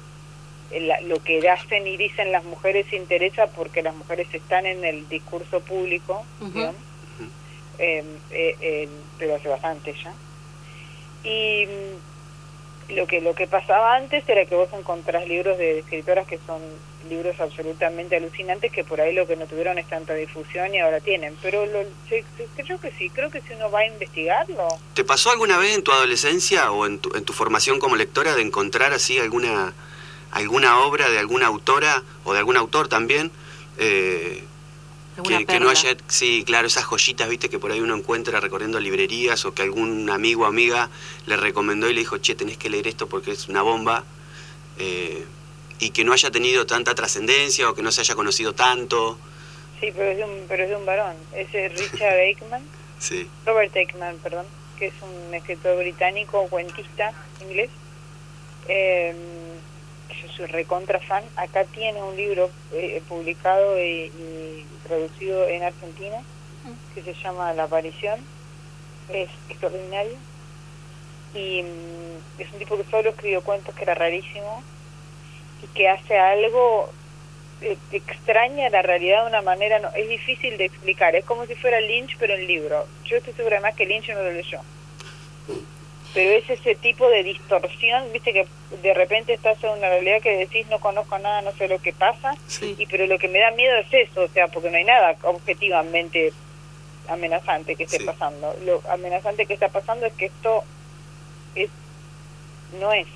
lo 1.03 1.21
que 1.23 1.47
hacen 1.49 1.85
y 1.87 1.95
dicen 1.95 2.31
las 2.31 2.43
mujeres 2.43 2.91
interesa 2.91 3.47
porque 3.47 3.83
las 3.83 3.95
mujeres 3.95 4.27
están 4.33 4.65
en 4.65 4.83
el 4.83 5.07
discurso 5.09 5.59
público, 5.59 6.25
em, 7.77 8.05
eh, 8.31 8.89
pero 9.19 9.35
hace 9.35 9.47
bastante 9.47 9.93
ya. 9.93 10.13
Y 11.23 11.67
lo 12.95 13.05
que 13.05 13.21
lo 13.21 13.35
que 13.35 13.45
pasaba 13.45 13.95
antes 13.95 14.27
era 14.27 14.45
que 14.45 14.55
vos 14.55 14.69
encontrás 14.73 15.27
libros 15.27 15.57
de 15.59 15.79
escritoras 15.79 16.27
que 16.27 16.39
son 16.47 16.61
libros 17.09 17.39
absolutamente 17.39 18.15
alucinantes 18.15 18.71
que 18.71 18.83
por 18.83 19.01
ahí 19.01 19.13
lo 19.13 19.27
que 19.27 19.35
no 19.35 19.45
tuvieron 19.45 19.77
es 19.77 19.87
tanta 19.87 20.13
difusión 20.13 20.73
y 20.73 20.79
ahora 20.79 20.99
tienen. 20.99 21.35
Pero 21.41 21.65
lo, 21.65 21.79
creo 22.55 22.79
que 22.79 22.91
sí 22.97 23.09
creo 23.09 23.29
que 23.29 23.41
si 23.41 23.53
uno 23.53 23.69
va 23.71 23.79
a 23.79 23.87
investigarlo. 23.87 24.67
¿te 24.93 25.03
pasó 25.03 25.31
alguna 25.31 25.57
vez 25.57 25.75
en 25.75 25.83
tu 25.83 25.91
adolescencia 25.91 26.71
o 26.71 26.85
en 26.85 26.99
tu, 26.99 27.15
en 27.15 27.25
tu 27.25 27.33
formación 27.33 27.79
como 27.79 27.95
lectora 27.95 28.35
de 28.35 28.41
encontrar 28.41 28.93
así 28.93 29.19
alguna 29.19 29.73
alguna 30.31 30.79
obra 30.79 31.09
de 31.09 31.17
alguna 31.17 31.47
autora 31.47 32.03
o 32.23 32.33
de 32.33 32.39
algún 32.39 32.55
autor 32.55 32.87
también 32.87 33.31
eh, 33.77 34.43
que, 35.23 35.45
que, 35.45 35.59
no 35.59 35.69
haya, 35.69 35.97
sí, 36.07 36.43
claro, 36.45 36.67
esas 36.67 36.85
joyitas, 36.85 37.29
viste, 37.29 37.49
que 37.49 37.59
por 37.59 37.71
ahí 37.71 37.81
uno 37.81 37.95
encuentra 37.95 38.39
recorriendo 38.39 38.79
librerías 38.79 39.43
o 39.45 39.53
que 39.53 39.63
algún 39.63 40.09
amigo 40.09 40.43
o 40.43 40.45
amiga 40.45 40.89
le 41.25 41.35
recomendó 41.35 41.89
y 41.89 41.93
le 41.93 42.01
dijo, 42.01 42.17
che, 42.17 42.35
tenés 42.35 42.57
que 42.57 42.69
leer 42.69 42.87
esto 42.87 43.07
porque 43.07 43.31
es 43.31 43.49
una 43.49 43.61
bomba, 43.61 44.05
eh, 44.77 45.25
y 45.79 45.91
que 45.91 46.03
no 46.03 46.13
haya 46.13 46.29
tenido 46.29 46.65
tanta 46.65 46.93
trascendencia 46.93 47.69
o 47.69 47.73
que 47.73 47.81
no 47.81 47.91
se 47.91 48.01
haya 48.01 48.15
conocido 48.15 48.53
tanto. 48.53 49.17
Sí, 49.79 49.91
pero 49.95 50.11
es 50.11 50.17
de 50.17 50.23
un, 50.25 50.45
pero 50.47 50.63
es 50.63 50.69
de 50.69 50.75
un 50.75 50.85
varón, 50.85 51.15
es 51.33 51.51
Richard 51.51 52.19
Aikman, 52.27 52.61
sí. 52.99 53.29
Robert 53.45 53.75
Aikman, 53.75 54.17
perdón, 54.17 54.45
que 54.77 54.87
es 54.87 54.93
un 55.01 55.33
escritor 55.33 55.77
británico, 55.77 56.47
cuentista 56.49 57.13
inglés. 57.41 57.69
Eh, 58.67 59.13
yo 60.21 60.29
soy 60.35 60.45
recontra 60.47 60.99
fan. 60.99 61.23
Acá 61.35 61.65
tiene 61.65 62.01
un 62.01 62.15
libro 62.15 62.49
eh, 62.73 63.01
publicado 63.07 63.79
y, 63.79 64.65
traducido 64.83 65.47
en 65.47 65.63
Argentina 65.63 66.17
mm. 66.19 66.95
que 66.95 67.03
se 67.03 67.13
llama 67.13 67.53
La 67.53 67.65
aparición. 67.65 68.19
Es 69.09 69.29
extraordinario. 69.49 70.17
Y 71.33 71.63
mm, 71.63 72.41
es 72.41 72.51
un 72.51 72.59
tipo 72.59 72.77
que 72.77 72.89
solo 72.89 73.09
escribió 73.11 73.41
cuentos 73.41 73.75
que 73.75 73.83
era 73.83 73.93
rarísimo 73.93 74.63
y 74.63 74.78
que 75.73 75.87
hace 75.87 76.17
algo 76.17 76.89
eh, 77.61 77.77
extraña 77.91 78.69
la 78.69 78.81
realidad 78.81 79.23
de 79.23 79.29
una 79.29 79.41
manera, 79.41 79.79
no, 79.79 79.89
es 79.95 80.07
difícil 80.07 80.57
de 80.57 80.65
explicar, 80.65 81.15
es 81.15 81.25
como 81.25 81.45
si 81.45 81.55
fuera 81.55 81.79
Lynch 81.79 82.17
pero 82.17 82.35
en 82.35 82.47
libro. 82.47 82.87
Yo 83.05 83.17
estoy 83.17 83.33
segura 83.33 83.59
más 83.59 83.75
que 83.75 83.85
Lynch 83.85 84.09
no 84.09 84.23
lo 84.23 84.31
leyó 84.31 84.61
pero 86.13 86.31
es 86.31 86.49
ese 86.49 86.75
tipo 86.75 87.07
de 87.09 87.23
distorsión, 87.23 88.11
viste 88.11 88.33
que 88.33 88.47
de 88.81 88.93
repente 88.93 89.33
estás 89.33 89.63
en 89.63 89.69
una 89.69 89.89
realidad 89.89 90.21
que 90.21 90.37
decís 90.37 90.65
no 90.67 90.79
conozco 90.79 91.17
nada, 91.19 91.41
no 91.41 91.51
sé 91.51 91.67
lo 91.67 91.79
que 91.79 91.93
pasa, 91.93 92.35
y 92.61 92.85
pero 92.87 93.05
lo 93.05 93.19
que 93.19 93.27
me 93.27 93.39
da 93.39 93.51
miedo 93.51 93.75
es 93.77 94.09
eso, 94.09 94.23
o 94.23 94.27
sea, 94.27 94.47
porque 94.47 94.71
no 94.71 94.77
hay 94.77 94.85
nada 94.85 95.15
objetivamente 95.23 96.33
amenazante 97.07 97.75
que 97.75 97.83
esté 97.83 98.03
pasando. 98.03 98.55
Lo 98.65 98.81
amenazante 98.89 99.45
que 99.45 99.53
está 99.53 99.69
pasando 99.69 100.05
es 100.05 100.13
que 100.13 100.25
esto 100.25 100.63
es 101.55 101.69
no 102.79 102.91
es, 102.91 103.07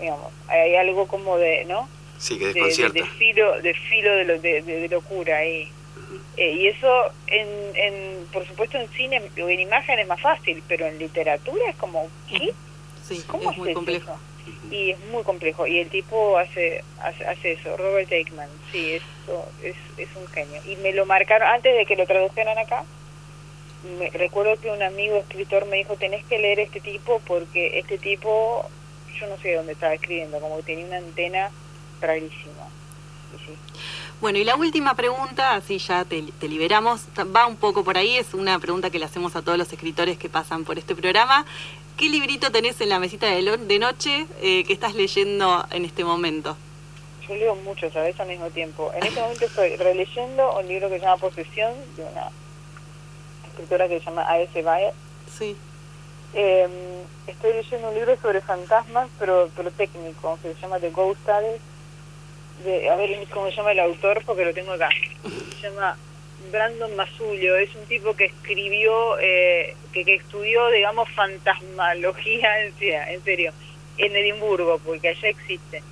digamos, 0.00 0.32
hay 0.48 0.76
algo 0.76 1.06
como 1.06 1.36
de, 1.38 1.64
¿no? 1.64 1.88
Sí, 2.18 2.38
que 2.38 2.46
de, 2.52 2.52
de, 2.52 3.04
filo, 3.04 3.60
de 3.60 3.74
filo 3.74 4.14
de, 4.14 4.24
lo, 4.24 4.40
de, 4.40 4.88
locura 4.90 5.38
ahí. 5.38 5.68
Eh, 6.36 6.52
y 6.52 6.66
eso, 6.68 6.88
en, 7.26 7.48
en, 7.74 8.26
por 8.32 8.46
supuesto, 8.46 8.78
en 8.78 8.88
cine 8.90 9.22
o 9.40 9.48
en 9.48 9.60
imagen 9.60 9.98
es 9.98 10.08
más 10.08 10.20
fácil, 10.20 10.62
pero 10.66 10.86
en 10.86 10.98
literatura 10.98 11.62
es 11.68 11.76
como, 11.76 12.08
¿qué? 12.28 12.52
Sí, 13.06 13.22
¿Cómo 13.26 13.50
es 13.50 13.58
muy 13.58 13.68
haces 13.68 13.74
complejo. 13.74 14.12
eso? 14.12 14.74
Y 14.74 14.90
es 14.90 15.00
muy 15.10 15.22
complejo. 15.22 15.66
Y 15.66 15.78
el 15.78 15.88
tipo 15.88 16.38
hace, 16.38 16.82
hace, 17.02 17.24
hace 17.26 17.52
eso, 17.52 17.76
Robert 17.76 18.10
Aikman. 18.10 18.48
Sí, 18.72 18.94
eso 18.94 19.46
es, 19.62 19.76
es 19.98 20.08
un 20.16 20.26
genio. 20.28 20.60
Y 20.66 20.76
me 20.76 20.92
lo 20.92 21.06
marcaron, 21.06 21.48
antes 21.48 21.76
de 21.76 21.86
que 21.86 21.96
lo 21.96 22.06
tradujeran 22.06 22.58
acá, 22.58 22.84
me, 23.98 24.10
recuerdo 24.10 24.58
que 24.60 24.70
un 24.70 24.82
amigo 24.82 25.16
escritor 25.16 25.66
me 25.66 25.76
dijo, 25.76 25.96
tenés 25.96 26.24
que 26.24 26.38
leer 26.38 26.60
este 26.60 26.80
tipo 26.80 27.20
porque 27.26 27.78
este 27.78 27.98
tipo, 27.98 28.68
yo 29.18 29.26
no 29.26 29.36
sé 29.38 29.48
de 29.48 29.56
dónde 29.56 29.72
estaba 29.72 29.94
escribiendo, 29.94 30.40
como 30.40 30.56
que 30.56 30.62
tenía 30.62 30.86
una 30.86 30.98
antena 30.98 31.50
rarísima. 32.00 32.68
Sí. 33.46 33.52
Bueno, 34.20 34.38
y 34.38 34.44
la 34.44 34.56
última 34.56 34.94
pregunta, 34.94 35.54
así 35.54 35.78
ya 35.78 36.04
te, 36.04 36.22
te 36.22 36.48
liberamos, 36.48 37.02
va 37.34 37.46
un 37.46 37.56
poco 37.56 37.84
por 37.84 37.98
ahí, 37.98 38.16
es 38.16 38.32
una 38.32 38.58
pregunta 38.58 38.90
que 38.90 38.98
le 38.98 39.04
hacemos 39.04 39.36
a 39.36 39.42
todos 39.42 39.58
los 39.58 39.72
escritores 39.72 40.18
que 40.18 40.28
pasan 40.28 40.64
por 40.64 40.78
este 40.78 40.94
programa. 40.94 41.44
¿Qué 41.96 42.08
librito 42.08 42.50
tenés 42.50 42.80
en 42.80 42.88
la 42.88 42.98
mesita 42.98 43.26
de, 43.26 43.56
de 43.56 43.78
noche 43.78 44.26
eh, 44.40 44.64
que 44.64 44.72
estás 44.72 44.94
leyendo 44.94 45.64
en 45.70 45.84
este 45.84 46.04
momento? 46.04 46.56
Yo 47.28 47.36
leo 47.36 47.54
mucho, 47.56 47.90
¿sabes? 47.90 48.18
Al 48.18 48.28
mismo 48.28 48.50
tiempo. 48.50 48.92
En 48.94 49.04
este 49.04 49.20
momento 49.20 49.44
estoy 49.44 49.76
releyendo 49.76 50.58
un 50.58 50.66
libro 50.66 50.88
que 50.88 50.98
se 50.98 51.04
llama 51.04 51.16
Posesión, 51.18 51.72
de 51.96 52.02
una 52.02 52.30
escritora 53.46 53.88
que 53.88 53.98
se 54.00 54.06
llama 54.06 54.28
A.S. 54.28 54.62
Baer. 54.62 54.92
Sí. 55.38 55.56
Eh, 56.34 57.03
estoy 57.26 57.52
leyendo 57.54 57.88
un 57.88 57.94
libro 57.94 58.16
sobre 58.20 58.40
fantasmas, 58.40 59.08
pero, 59.18 59.50
pero 59.56 59.70
técnico, 59.70 60.38
que 60.42 60.54
se 60.54 60.60
llama 60.60 60.78
The 60.78 60.90
Ghost 60.90 61.20
Studies. 61.22 61.60
De, 62.64 62.88
a 62.88 62.96
ver 62.96 63.10
cómo 63.30 63.50
se 63.50 63.56
llama 63.56 63.72
el 63.72 63.80
autor, 63.80 64.22
porque 64.24 64.44
lo 64.44 64.54
tengo 64.54 64.72
acá. 64.72 64.88
Se 65.60 65.68
llama 65.68 65.96
Brandon 66.52 66.94
Masulio. 66.96 67.56
Es 67.56 67.74
un 67.74 67.84
tipo 67.86 68.14
que 68.14 68.26
escribió, 68.26 69.18
eh, 69.20 69.74
que, 69.92 70.04
que 70.04 70.14
estudió, 70.14 70.68
digamos, 70.70 71.08
fantasmalogía, 71.10 72.64
en, 73.10 73.24
serio, 73.24 73.52
en 73.98 74.16
Edimburgo, 74.16 74.78
porque 74.84 75.08
allá 75.08 75.28
existe 75.28 75.82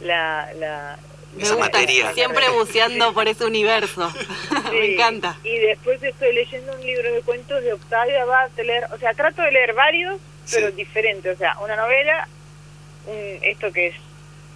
la... 0.00 0.52
la 0.58 0.98
Me 1.36 1.42
Esa 1.42 1.54
gusta, 1.54 1.78
materia. 1.78 2.12
siempre 2.12 2.48
buceando 2.50 3.14
por 3.14 3.26
ese 3.28 3.44
universo. 3.44 4.12
Me 4.72 4.94
encanta. 4.94 5.38
Y 5.42 5.58
después 5.58 6.02
estoy 6.02 6.34
leyendo 6.34 6.74
un 6.74 6.82
libro 6.82 7.12
de 7.12 7.22
cuentos 7.22 7.62
de 7.62 7.72
Octavia 7.72 8.24
Butler. 8.26 8.84
O 8.92 8.98
sea, 8.98 9.14
trato 9.14 9.40
de 9.42 9.52
leer 9.52 9.72
varios, 9.72 10.20
pero 10.50 10.68
Sí. 10.68 10.74
diferentes. 10.76 11.34
O 11.34 11.38
sea, 11.38 11.56
una 11.60 11.76
novela, 11.76 12.26
un, 13.06 13.38
esto 13.42 13.72
que 13.72 13.88
es 13.88 13.94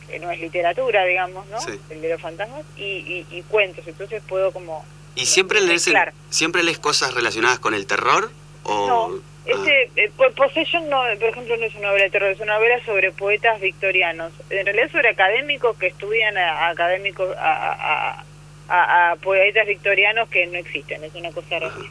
que 0.08 0.18
no 0.20 0.30
es 0.30 0.40
literatura, 0.40 1.04
digamos, 1.04 1.46
¿no? 1.48 1.60
Sí. 1.60 1.80
El 1.90 2.00
de 2.00 2.10
los 2.10 2.20
fantasmas, 2.20 2.62
y, 2.76 2.82
y, 2.82 3.26
y 3.30 3.42
cuentos. 3.42 3.86
Entonces 3.88 4.22
puedo 4.28 4.52
como... 4.52 4.84
¿Y 5.16 5.26
siempre 5.26 5.60
lees, 5.60 5.86
el- 5.88 5.96
siempre 6.30 6.62
lees 6.62 6.78
cosas 6.78 7.12
relacionadas 7.14 7.58
con 7.58 7.74
el 7.74 7.86
terror? 7.86 8.30
O... 8.64 8.86
No, 8.86 9.36
Ah, 9.48 9.50
Este, 9.52 9.90
eh, 9.94 10.10
Po- 10.16 10.30
Possession, 10.32 10.88
no, 10.90 11.02
por 11.20 11.28
ejemplo, 11.28 11.56
no 11.56 11.64
es 11.66 11.74
una 11.76 11.86
novela 11.88 12.04
de 12.04 12.10
terror, 12.10 12.30
es 12.30 12.40
una 12.40 12.54
novela 12.54 12.84
sobre 12.84 13.12
poetas 13.12 13.60
victorianos. 13.60 14.32
En 14.50 14.66
realidad 14.66 14.90
sobre 14.90 15.08
académicos 15.10 15.76
que 15.78 15.86
estudian 15.86 16.36
a, 16.36 16.66
a 16.66 16.68
académicos, 16.70 17.28
a- 17.38 18.24
a- 18.68 19.10
a 19.12 19.16
poetas 19.16 19.64
victorianos 19.68 20.28
que 20.30 20.46
no 20.48 20.58
existen, 20.58 21.02
es 21.04 21.14
una 21.14 21.30
cosa 21.30 21.60
rarísima. 21.60 21.90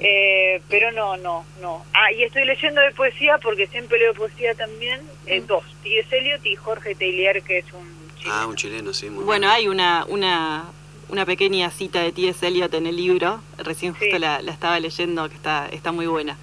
Eh, 0.00 0.62
pero 0.70 0.90
no, 0.92 1.16
no, 1.18 1.44
no. 1.60 1.84
Ah, 1.92 2.10
y 2.12 2.22
estoy 2.22 2.44
leyendo 2.46 2.80
de 2.80 2.90
poesía 2.92 3.38
porque 3.38 3.66
siempre 3.66 3.98
leo 3.98 4.14
poesía 4.14 4.54
también, 4.54 5.00
eh, 5.26 5.40
Mm. 5.42 5.46
dos, 5.46 5.64
T.S. 5.82 6.16
Eliot 6.16 6.44
y 6.46 6.56
Jorge 6.56 6.94
Taylor, 6.94 7.42
que 7.42 7.58
es 7.58 7.66
un 7.72 7.86
chileno. 8.16 8.34
ah, 8.34 8.46
un 8.46 8.56
chileno, 8.56 8.92
sí. 8.94 9.10
Muy 9.10 9.24
Bueno, 9.24 9.50
hay 9.50 9.68
una, 9.68 10.04
una, 10.08 10.64
una 11.10 11.26
pequeña 11.26 11.70
cita 11.70 12.00
de 12.02 12.12
T.S. 12.12 12.46
Eliot 12.46 12.72
en 12.74 12.86
el 12.86 12.96
libro, 12.96 13.42
recién 13.58 13.92
justo 13.92 14.14
Sí. 14.16 14.18
la, 14.18 14.40
la 14.40 14.52
estaba 14.52 14.80
leyendo, 14.80 15.28
que 15.28 15.34
está, 15.34 15.68
está 15.70 15.92
muy 15.92 16.06
buena. 16.06 16.38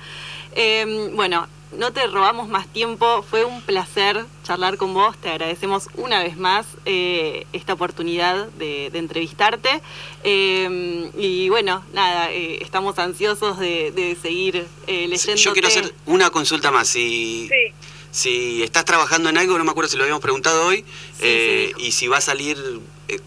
Eh, 0.55 1.09
bueno, 1.13 1.47
no 1.71 1.91
te 1.91 2.05
robamos 2.07 2.47
más 2.47 2.67
tiempo, 2.67 3.23
fue 3.29 3.43
un 3.43 3.61
placer 3.61 4.25
charlar 4.43 4.77
con 4.77 4.93
vos, 4.93 5.17
te 5.17 5.29
agradecemos 5.29 5.89
una 5.95 6.23
vez 6.23 6.37
más 6.37 6.65
eh, 6.85 7.45
esta 7.53 7.73
oportunidad 7.73 8.47
de, 8.57 8.89
de 8.89 8.99
entrevistarte. 8.99 9.81
Eh, 10.23 11.11
y 11.17 11.49
bueno, 11.49 11.83
nada, 11.93 12.31
eh, 12.31 12.59
estamos 12.61 12.97
ansiosos 12.99 13.59
de, 13.59 13.91
de 13.91 14.15
seguir 14.21 14.65
eh, 14.87 15.07
leyendo. 15.07 15.35
Yo 15.41 15.53
quiero 15.53 15.67
hacer 15.67 15.93
una 16.05 16.29
consulta 16.29 16.71
más. 16.71 16.87
Si, 16.87 17.49
Sí, 17.49 17.73
si 18.11 18.63
estás 18.63 18.85
trabajando 18.85 19.29
en 19.29 19.37
algo, 19.37 19.57
no 19.57 19.63
me 19.63 19.71
acuerdo 19.71 19.89
si 19.89 19.97
lo 19.97 20.03
habíamos 20.03 20.21
preguntado 20.23 20.65
hoy, 20.65 20.77
Sí, 21.13 21.21
eh, 21.21 21.61
sí, 21.61 21.67
dijo. 21.67 21.79
y 21.81 21.91
si 21.91 22.07
va 22.07 22.17
a 22.17 22.21
salir, 22.21 22.57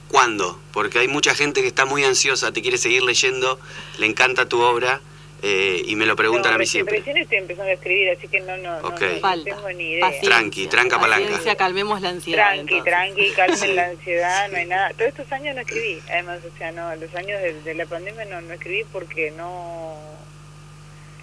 ¿cuándo? 0.09 0.59
Porque 0.73 0.99
hay 0.99 1.09
mucha 1.09 1.35
gente 1.35 1.61
que 1.63 1.69
está 1.69 1.85
muy 1.85 2.05
ansiosa, 2.05 2.53
te 2.53 2.63
quiere 2.63 2.79
seguir 2.79 3.03
leyendo, 3.03 3.61
le 3.99 4.07
encanta 4.07 4.49
tu 4.49 4.61
obra, 4.63 5.01
eh, 5.43 5.83
y 5.87 5.97
me 5.97 6.07
lo 6.07 6.17
preguntan 6.17 6.53
no, 6.53 6.57
a 6.57 6.59
mí 6.59 6.67
siempre. 6.67 6.99
recién 6.99 7.17
estoy 7.17 7.39
empezando 7.39 7.71
a 7.71 7.75
escribir, 7.75 8.11
así 8.11 8.29
que 8.29 8.41
no, 8.41 8.57
no, 8.59 8.81
no, 8.81 8.89
Ok. 8.89 9.01
no, 9.01 9.13
no 9.13 9.19
Falta. 9.21 9.45
tengo 9.57 9.71
ni 9.73 9.91
idea. 9.93 10.01
Paciencia, 10.07 10.29
Tranqui, 10.31 10.67
tranca 10.67 10.99
palanca. 11.01 11.23
Paciencia, 11.25 11.57
calmemos 11.57 12.01
la 12.01 12.09
ansiedad. 12.11 12.45
Tranqui, 12.55 12.75
entonces. 12.75 12.85
tranqui, 12.85 13.31
calmen 13.33 13.77
la 13.77 13.85
ansiedad, 13.87 14.49
no 14.51 14.57
hay 14.59 14.67
nada. 14.67 14.91
Todos 14.91 15.09
estos 15.09 15.33
años 15.33 15.55
no 15.55 15.61
escribí, 15.63 16.01
además, 16.11 16.39
o 16.45 16.59
sea, 16.59 16.73
no, 16.73 16.95
los 16.97 17.15
años 17.15 17.41
de, 17.41 17.61
de 17.63 17.75
la 17.75 17.87
pandemia 17.87 18.25
no, 18.27 18.41
no 18.41 18.53
escribí 18.55 18.85
porque 18.93 19.31
no... 19.33 19.97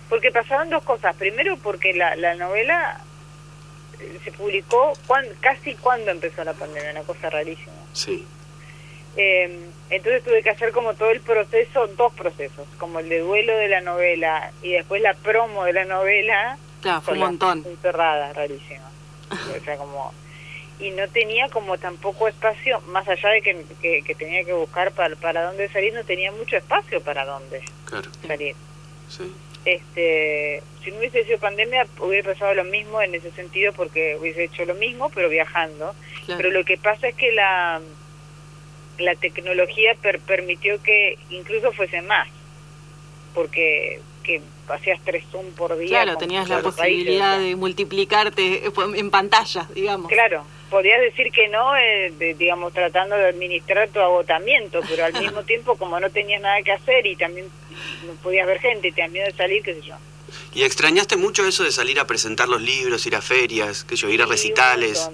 Porque 0.09 0.31
pasaron 0.31 0.69
dos 0.69 0.83
cosas. 0.83 1.15
Primero 1.17 1.57
porque 1.57 1.93
la, 1.93 2.15
la 2.15 2.35
novela 2.35 3.01
se 4.23 4.31
publicó 4.31 4.93
cuan- 5.07 5.27
casi 5.41 5.73
cuando 5.75 6.11
empezó 6.11 6.43
la 6.43 6.53
pandemia, 6.53 6.91
una 6.91 7.01
cosa 7.01 7.29
rarísima. 7.29 7.73
Sí, 7.93 8.25
Eh, 9.17 9.59
entonces 9.89 10.23
tuve 10.23 10.43
que 10.43 10.51
hacer 10.51 10.71
como 10.71 10.93
todo 10.93 11.09
el 11.09 11.21
proceso, 11.21 11.87
dos 11.87 12.13
procesos, 12.13 12.67
como 12.77 12.99
el 12.99 13.09
de 13.09 13.19
duelo 13.19 13.57
de 13.57 13.67
la 13.67 13.81
novela 13.81 14.51
y 14.61 14.73
después 14.73 15.01
la 15.01 15.15
promo 15.15 15.63
de 15.65 15.73
la 15.73 15.85
novela 15.85 16.57
Claro, 16.81 17.01
fue 17.01 17.13
un 17.15 17.19
montón. 17.21 17.63
encerrada, 17.65 18.31
rarísima. 18.33 18.89
O 19.31 19.63
sea, 19.65 19.77
como... 19.77 20.13
Y 20.79 20.91
no 20.91 21.07
tenía 21.07 21.49
como 21.49 21.79
tampoco 21.79 22.27
espacio, 22.27 22.79
más 22.81 23.07
allá 23.07 23.29
de 23.29 23.41
que, 23.41 23.65
que, 23.81 24.03
que 24.03 24.13
tenía 24.13 24.43
que 24.43 24.53
buscar 24.53 24.91
para, 24.91 25.15
para 25.15 25.45
dónde 25.45 25.67
salir, 25.69 25.91
no 25.95 26.03
tenía 26.03 26.31
mucho 26.31 26.55
espacio 26.55 27.01
para 27.01 27.25
dónde 27.25 27.63
claro. 27.85 28.11
salir. 28.27 28.55
Sí. 29.09 29.33
Este, 29.65 30.61
si 30.83 30.91
no 30.91 30.99
hubiese 30.99 31.23
sido 31.23 31.39
pandemia, 31.39 31.87
hubiera 31.99 32.31
pasado 32.31 32.53
lo 32.53 32.63
mismo 32.65 33.01
en 33.01 33.15
ese 33.15 33.31
sentido, 33.31 33.73
porque 33.73 34.17
hubiese 34.21 34.43
hecho 34.43 34.65
lo 34.65 34.75
mismo, 34.75 35.09
pero 35.09 35.29
viajando. 35.29 35.95
Claro. 36.25 36.37
Pero 36.37 36.51
lo 36.51 36.63
que 36.63 36.77
pasa 36.77 37.07
es 37.07 37.15
que 37.15 37.31
la, 37.31 37.81
la 38.99 39.15
tecnología 39.15 39.95
per- 40.01 40.19
permitió 40.19 40.81
que 40.81 41.17
incluso 41.29 41.71
fuese 41.71 42.01
más, 42.01 42.27
porque 43.33 43.99
que 44.23 44.41
hacías 44.67 44.99
tres 45.05 45.23
Zoom 45.31 45.51
por 45.51 45.77
día. 45.77 46.03
Claro, 46.03 46.17
tenías 46.17 46.49
la 46.49 46.55
países, 46.61 46.75
posibilidad 46.75 47.39
de 47.39 47.55
multiplicarte 47.55 48.67
eh, 48.67 48.71
en 48.95 49.09
pantalla, 49.09 49.67
digamos. 49.73 50.11
Claro, 50.11 50.43
podías 50.69 50.99
decir 50.99 51.31
que 51.31 51.47
no, 51.47 51.75
eh, 51.77 52.11
de- 52.17 52.33
digamos, 52.33 52.73
tratando 52.73 53.15
de 53.15 53.27
administrar 53.29 53.87
tu 53.89 53.99
agotamiento, 53.99 54.81
pero 54.89 55.05
al 55.05 55.13
mismo 55.13 55.43
tiempo, 55.45 55.77
como 55.77 55.99
no 55.99 56.09
tenías 56.09 56.41
nada 56.41 56.61
que 56.61 56.71
hacer 56.73 57.05
y 57.05 57.15
también 57.15 57.45
no 58.05 58.13
podías 58.21 58.45
ver 58.47 58.59
gente 58.59 58.89
y 58.89 58.91
te 58.91 59.07
miedo 59.07 59.25
de 59.27 59.33
salir, 59.33 59.63
qué 59.63 59.75
sé 59.75 59.81
yo. 59.81 59.95
¿Y 60.53 60.63
extrañaste 60.63 61.15
mucho 61.15 61.47
eso 61.47 61.63
de 61.63 61.71
salir 61.71 61.99
a 61.99 62.05
presentar 62.07 62.49
los 62.49 62.61
libros, 62.61 63.05
ir 63.07 63.15
a 63.15 63.21
ferias, 63.21 63.85
qué 63.85 63.95
sé 63.95 64.01
yo, 64.03 64.09
ir 64.09 64.21
a 64.21 64.25
recitales? 64.25 65.09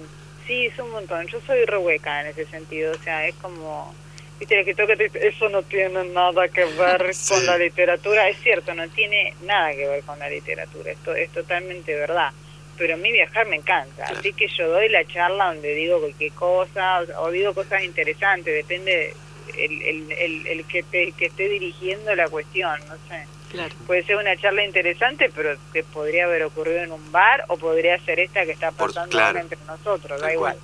Sí, 0.46 0.66
es 0.66 0.78
un 0.78 0.90
montón. 0.90 1.26
Yo 1.28 1.40
soy 1.46 1.64
rehueca 1.64 2.20
en 2.20 2.28
ese 2.28 2.46
sentido, 2.46 2.92
o 2.92 2.98
sea, 3.02 3.26
es 3.26 3.34
como... 3.36 3.94
Viste, 4.38 4.58
el 4.58 4.64
que 4.64 4.74
toca 4.74 4.94
eso 4.94 5.48
no 5.48 5.62
tiene 5.62 6.04
nada 6.06 6.48
que 6.48 6.64
ver 6.64 7.14
Sí. 7.14 7.28
con 7.34 7.46
la 7.46 7.56
literatura. 7.56 8.28
Es 8.28 8.36
cierto, 8.40 8.74
no 8.74 8.88
tiene 8.88 9.32
nada 9.44 9.70
que 9.72 9.86
ver 9.88 10.02
con 10.02 10.18
la 10.18 10.28
literatura, 10.28 10.90
esto 10.90 11.14
es 11.14 11.30
totalmente 11.30 11.94
verdad. 11.94 12.30
Pero 12.76 12.94
a 12.94 12.96
mí 12.96 13.12
viajar 13.12 13.46
me 13.46 13.54
encanta, 13.56 14.04
así 14.06 14.32
que 14.32 14.48
yo 14.48 14.68
doy 14.68 14.88
la 14.88 15.04
charla 15.06 15.52
donde 15.54 15.72
digo 15.76 16.00
cualquier 16.00 16.32
cosa 16.32 17.02
o, 17.02 17.22
o 17.26 17.30
digo 17.30 17.54
cosas 17.54 17.84
interesantes, 17.84 18.52
depende 18.52 19.14
el, 19.56 19.82
el, 19.82 20.12
el, 20.12 20.46
el 20.48 20.64
que, 20.66 20.82
te, 20.82 21.12
que 21.12 21.26
esté 21.26 21.48
dirigiendo 21.48 22.12
la 22.16 22.28
cuestión, 22.28 22.76
no 22.88 22.96
sé. 23.08 23.24
Claro. 23.54 23.74
Puede 23.86 24.02
ser 24.04 24.16
una 24.16 24.36
charla 24.36 24.64
interesante, 24.64 25.30
pero 25.34 25.56
que 25.72 25.82
podría 25.84 26.24
haber 26.24 26.42
ocurrido 26.42 26.82
en 26.82 26.92
un 26.92 27.12
bar 27.12 27.44
o 27.48 27.56
podría 27.56 27.98
ser 28.04 28.18
esta 28.20 28.44
que 28.44 28.52
está 28.52 28.72
Por- 28.72 28.88
pasando 28.88 29.10
claro. 29.10 29.38
entre 29.38 29.58
nosotros, 29.66 30.20
da 30.20 30.32
igual. 30.32 30.56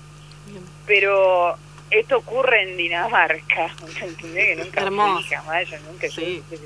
Bien. 0.47 0.63
Pero 0.87 1.57
esto 1.91 2.19
ocurre 2.19 2.63
en 2.63 2.77
Dinamarca, 2.77 3.71
¿entendés? 4.01 4.47
Que 4.47 4.57
nunca 4.57 4.81
Hermoso. 4.83 5.15
fui 5.23 5.37
jamás, 5.37 5.69
yo 5.69 5.77
nunca 5.81 6.09
Sí. 6.09 6.43
fui, 6.49 6.59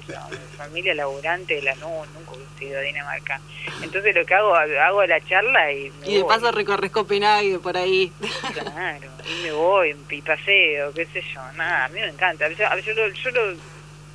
familia 0.57 0.95
laburante 0.95 1.55
de 1.57 1.63
la 1.63 1.75
no, 1.77 2.05
nunca 2.15 2.33
he 2.61 2.65
ido 2.65 2.79
a 2.79 2.83
Dinamarca. 2.83 3.41
Entonces 3.83 4.15
lo 4.15 4.25
que 4.25 4.35
hago, 4.35 4.55
hago 4.55 5.05
la 5.07 5.21
charla 5.27 5.73
y 5.73 5.91
me 6.01 6.09
Y 6.09 6.15
de 6.17 6.23
voy. 6.23 6.29
paso 6.29 6.53
recorres 6.53 6.91
Copenhague 6.91 7.59
por 7.59 7.77
ahí. 7.77 8.13
Claro, 8.53 9.09
y 9.29 9.43
me 9.45 9.53
voy, 9.53 9.97
y 10.11 10.23
paseo, 10.23 10.93
qué 10.95 11.05
sé 11.07 11.23
yo, 11.35 11.41
nada, 11.53 11.85
a 11.87 11.89
mí 11.89 12.01
me 12.01 12.09
encanta. 12.09 12.49
Yo, 12.51 12.57
yo, 12.85 12.93
lo, 12.95 13.09
yo 13.09 13.31
lo, 13.31 13.57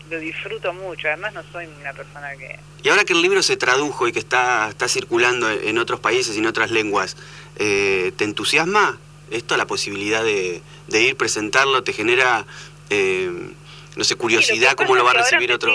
lo 0.09 0.19
disfruto 0.19 0.73
mucho, 0.73 1.07
además 1.07 1.33
no 1.33 1.43
soy 1.51 1.67
una 1.79 1.93
persona 1.93 2.35
que... 2.37 2.59
Y 2.83 2.89
ahora 2.89 3.03
que 3.03 3.13
el 3.13 3.21
libro 3.21 3.43
se 3.43 3.57
tradujo 3.57 4.07
y 4.07 4.11
que 4.11 4.19
está, 4.19 4.69
está 4.69 4.87
circulando 4.87 5.49
en 5.49 5.77
otros 5.77 5.99
países 5.99 6.35
y 6.35 6.39
en 6.39 6.47
otras 6.47 6.71
lenguas, 6.71 7.17
eh, 7.57 8.11
¿te 8.15 8.23
entusiasma 8.23 8.97
esto, 9.31 9.57
la 9.57 9.67
posibilidad 9.67 10.23
de, 10.23 10.61
de 10.87 11.01
ir 11.01 11.15
presentarlo? 11.15 11.83
¿Te 11.83 11.93
genera 11.93 12.45
eh, 12.89 13.51
no 13.99 14.05
sé, 14.05 14.15
curiosidad 14.15 14.75
cómo 14.77 14.95
lo 14.95 15.03
va 15.03 15.11
a 15.11 15.15
recibir 15.15 15.51
otro. 15.51 15.73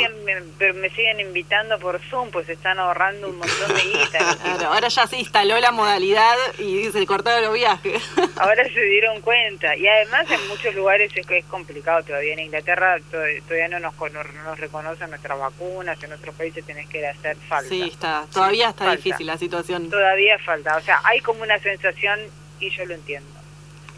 pero 0.59 0.73
me 0.73 0.89
siguen 0.89 1.21
invitando 1.21 1.79
por 1.79 2.01
Zoom, 2.09 2.31
pues 2.31 2.49
están 2.49 2.79
ahorrando 2.79 3.29
un 3.29 3.37
montón 3.37 3.75
de 3.77 3.83
guita. 3.83 4.67
ahora 4.67 4.89
ya 4.89 5.07
se 5.07 5.19
instaló 5.19 5.61
la 5.61 5.71
modalidad 5.73 6.35
y 6.59 6.91
se 6.91 7.05
cortaron 7.05 7.45
los 7.45 7.53
viajes. 7.53 8.03
ahora 8.37 8.65
se 8.65 8.81
dieron 8.81 9.21
cuenta. 9.21 9.77
Y 9.77 9.87
además 9.87 10.31
en 10.31 10.49
muchos 10.49 10.75
lugares 10.75 11.13
es 11.15 11.27
que 11.27 11.39
es 11.39 11.45
complicado 11.45 12.03
todavía. 12.03 12.33
En 12.33 12.39
Inglaterra 12.39 12.97
todavía 13.11 13.69
no 13.69 13.79
nos, 13.79 13.95
nos 14.01 14.59
reconocen 14.59 15.11
nuestras 15.11 15.39
vacunas, 15.39 16.03
en 16.03 16.15
otros 16.15 16.35
países 16.35 16.65
tenés 16.65 16.89
que 16.89 17.07
hacer 17.07 17.37
falta. 17.47 17.69
Sí, 17.69 17.83
está. 17.83 18.27
Todavía 18.33 18.71
está 18.71 18.91
difícil 18.97 19.27
la 19.27 19.37
situación. 19.37 19.91
Todavía 19.91 20.39
falta. 20.39 20.79
O 20.79 20.81
sea, 20.81 21.03
hay 21.05 21.21
como 21.21 21.43
una 21.43 21.59
sensación, 21.59 22.21
y 22.59 22.71
yo 22.71 22.87
lo 22.87 22.95
entiendo 22.95 23.44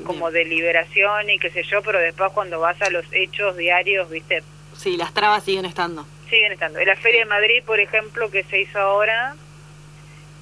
como 0.04 0.30
de 0.30 0.44
liberación 0.44 1.30
y 1.30 1.38
qué 1.38 1.50
sé 1.50 1.62
yo, 1.62 1.82
pero 1.82 1.98
después 1.98 2.32
cuando 2.32 2.60
vas 2.60 2.80
a 2.82 2.90
los 2.90 3.04
hechos 3.12 3.56
diarios, 3.56 4.10
¿viste? 4.10 4.42
Sí, 4.76 4.96
las 4.96 5.14
trabas 5.14 5.44
siguen 5.44 5.64
estando. 5.64 6.06
Siguen 6.28 6.52
estando. 6.52 6.78
En 6.78 6.86
la 6.86 6.96
Feria 6.96 7.20
de 7.20 7.26
Madrid, 7.26 7.62
por 7.64 7.80
ejemplo, 7.80 8.30
que 8.30 8.44
se 8.44 8.60
hizo 8.60 8.78
ahora, 8.78 9.34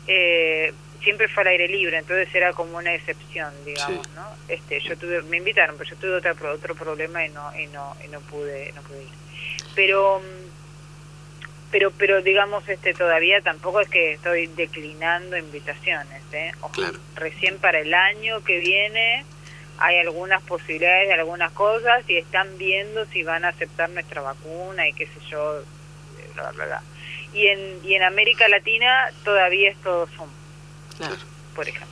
eh, 0.07 0.73
siempre 1.03 1.29
fue 1.29 1.43
al 1.43 1.49
aire 1.49 1.69
libre, 1.69 1.99
entonces 1.99 2.35
era 2.35 2.53
como 2.53 2.79
una 2.79 2.95
excepción, 2.95 3.53
digamos, 3.65 4.09
¿no? 4.15 4.27
Este, 4.49 4.81
yo 4.81 4.97
tuve, 4.97 5.23
me 5.23 5.37
invitaron, 5.37 5.77
pero 5.79 5.91
yo 5.91 5.97
tuve 5.97 6.17
otro, 6.17 6.53
otro 6.53 6.75
problema 6.75 7.25
y 7.25 7.29
no, 7.29 7.57
y 7.57 7.67
no, 7.69 7.95
y 8.05 8.09
no 8.09 8.21
pude, 8.21 8.73
no 8.75 8.83
pude 8.83 9.03
ir. 9.03 9.09
Pero, 9.75 10.23
pero, 11.71 11.91
pero 11.93 12.23
digamos, 12.23 12.69
este, 12.69 12.95
todavía 12.95 13.41
tampoco 13.43 13.81
es 13.81 13.89
que 13.89 14.15
estoy 14.15 14.47
declinando 14.49 15.37
invitaciones, 15.37 16.23
¿eh? 16.33 16.53
Recién 17.15 17.59
para 17.59 17.81
el 17.81 17.93
año 17.93 18.43
que 18.43 18.59
viene 18.59 19.25
hay 19.79 19.99
algunas 19.99 20.43
posibilidades 20.43 21.09
de 21.09 21.15
algunas 21.15 21.53
cosas 21.53 22.05
y 22.09 22.17
están 22.17 22.57
viendo 22.59 23.05
si 23.07 23.23
van 23.23 23.45
a 23.45 23.49
aceptar 23.49 23.91
nuestra 23.91 24.21
vacuna 24.23 24.89
y 24.89 24.93
qué 24.93 25.07
sé 25.07 25.21
yo, 25.31 25.63
bla, 26.35 26.53
bla, 26.53 26.67
bla. 26.67 26.83
Y 27.33 27.49
en, 27.49 27.81
y 27.85 27.95
en 27.95 28.03
América 28.05 28.47
Latina 28.49 29.11
todavía 29.25 29.71
es 29.71 29.77
todo 29.79 30.07
Zoom, 30.07 30.29
por 31.55 31.69
ejemplo. 31.69 31.89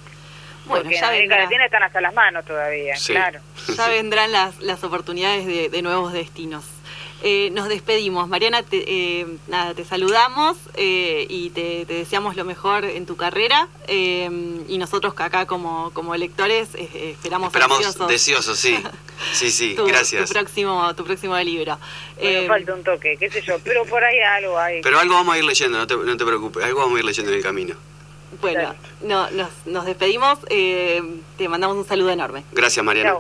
Bueno, 0.64 0.84
Porque 0.84 0.96
en 0.96 1.04
América 1.04 1.38
Latina 1.38 1.64
están 1.64 1.82
hasta 1.82 2.00
las 2.00 2.14
manos 2.14 2.44
todavía, 2.44 2.94
claro. 3.06 3.40
Ya 3.76 3.88
vendrán 3.88 4.30
las, 4.30 4.60
las 4.60 4.84
oportunidades 4.84 5.44
de, 5.44 5.68
de 5.68 5.82
nuevos 5.82 6.12
destinos. 6.12 6.64
Eh, 7.24 7.50
nos 7.52 7.68
despedimos. 7.68 8.28
Mariana, 8.28 8.64
te, 8.64 8.82
eh, 8.84 9.26
nada, 9.46 9.74
te 9.74 9.84
saludamos 9.84 10.56
eh, 10.74 11.26
y 11.28 11.50
te, 11.50 11.84
deseamos 11.84 12.34
lo 12.34 12.44
mejor 12.44 12.84
en 12.84 13.06
tu 13.06 13.16
carrera. 13.16 13.68
y 13.88 14.78
nosotros 14.78 15.14
acá 15.16 15.46
como, 15.46 15.92
como 15.94 16.16
lectores 16.16 16.70
esperamos 16.74 17.48
Esperamos 17.48 18.08
deseosos, 18.08 18.58
sí. 18.58 18.76
Sí, 19.32 19.50
sí, 19.52 19.76
gracias. 19.86 20.28
Tu 20.28 20.32
próximo, 20.32 20.94
tu 20.96 21.04
próximo 21.04 21.38
libro. 21.38 21.78
Bueno, 22.20 22.48
falta 22.48 22.74
un 22.74 22.82
toque, 22.82 23.16
qué 23.16 23.30
sé 23.30 23.40
yo, 23.42 23.58
pero 23.60 23.84
por 23.84 24.02
ahí 24.02 24.18
algo 24.18 24.58
hay. 24.58 24.82
Pero 24.82 24.98
algo 24.98 25.14
vamos 25.14 25.36
a 25.36 25.38
ir 25.38 25.44
leyendo, 25.44 25.78
no 25.78 25.86
te, 25.86 25.96
no 25.96 26.16
te 26.16 26.24
preocupes, 26.24 26.64
algo 26.64 26.80
vamos 26.80 26.96
a 26.96 26.98
ir 26.98 27.04
leyendo 27.04 27.30
en 27.30 27.36
el 27.36 27.42
camino. 27.42 27.74
Bueno, 28.40 28.74
no, 29.02 29.30
nos, 29.30 29.50
nos 29.66 29.84
despedimos, 29.84 30.40
te 30.48 31.48
mandamos 31.48 31.76
un 31.76 31.86
saludo 31.86 32.10
enorme. 32.10 32.42
Gracias, 32.50 32.84
Mariana. 32.84 33.14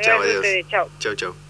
Chao. 0.00 0.22
Adiós. 0.22 0.46
Chao. 0.70 0.88
Chao, 1.00 1.14
chao. 1.16 1.47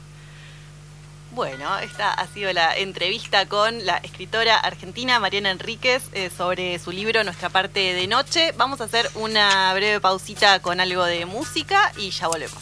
Bueno, 1.38 1.78
esta 1.78 2.12
ha 2.12 2.26
sido 2.26 2.52
la 2.52 2.76
entrevista 2.76 3.46
con 3.46 3.86
la 3.86 3.98
escritora 3.98 4.58
argentina 4.58 5.20
Mariana 5.20 5.52
Enríquez 5.52 6.02
eh, 6.12 6.30
sobre 6.36 6.80
su 6.80 6.90
libro 6.90 7.22
Nuestra 7.22 7.48
parte 7.48 7.94
de 7.94 8.08
noche. 8.08 8.52
Vamos 8.56 8.80
a 8.80 8.84
hacer 8.84 9.08
una 9.14 9.72
breve 9.72 10.00
pausita 10.00 10.60
con 10.60 10.80
algo 10.80 11.04
de 11.04 11.26
música 11.26 11.92
y 11.96 12.10
ya 12.10 12.26
volvemos. 12.26 12.60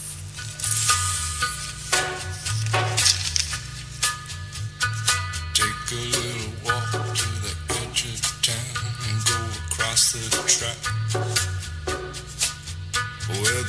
and 10.15 10.33
crack. 10.47 10.77
Where 13.41 13.65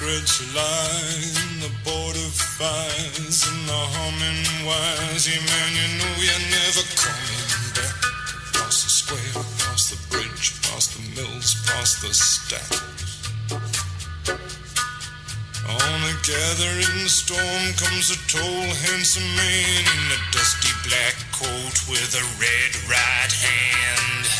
secrets 0.00 0.40
lie 0.54 1.50
the 1.60 1.70
border 1.84 2.30
fires 2.58 3.44
and 3.46 3.62
the 3.68 3.82
humming 3.94 4.66
wires. 4.66 5.28
Yeah, 5.28 5.36
man, 5.36 5.70
you 5.76 5.88
know 6.00 6.14
you're 6.16 6.46
never 6.48 6.84
coming 6.96 7.48
back. 7.76 7.96
Past 8.56 8.84
the 8.84 8.90
square, 8.90 9.44
past 9.62 9.92
the 9.92 9.98
bridge, 10.08 10.56
past 10.64 10.96
the 10.96 11.02
mills, 11.14 11.60
past 11.68 12.02
the 12.02 12.12
stacks. 12.14 12.80
On 15.68 15.98
a 16.08 16.14
gathering 16.26 17.06
storm 17.06 17.64
comes 17.76 18.10
a 18.10 18.18
tall, 18.26 18.66
handsome 18.90 19.30
man 19.36 19.82
in 19.84 20.04
a 20.16 20.20
dusty 20.32 20.72
black 20.88 21.14
coat 21.36 21.76
with 21.86 22.10
a 22.16 22.24
red 22.40 22.72
right 22.88 23.32
hand. 23.32 24.39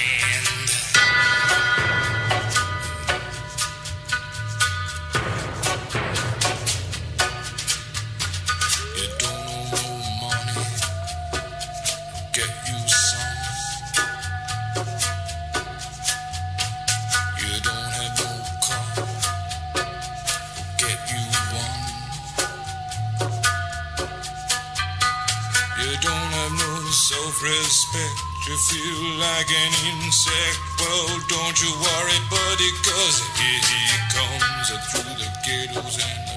an 29.53 29.73
insect. 30.03 30.59
Well, 30.79 31.19
don't 31.27 31.57
you 31.61 31.71
worry, 31.75 32.19
buddy, 32.29 32.71
cause 32.83 33.19
here 33.37 33.61
he 33.61 33.83
comes 34.15 34.71
uh, 34.71 34.79
through 34.89 35.15
the 35.19 35.29
ghettos 35.43 35.99
and 35.99 36.30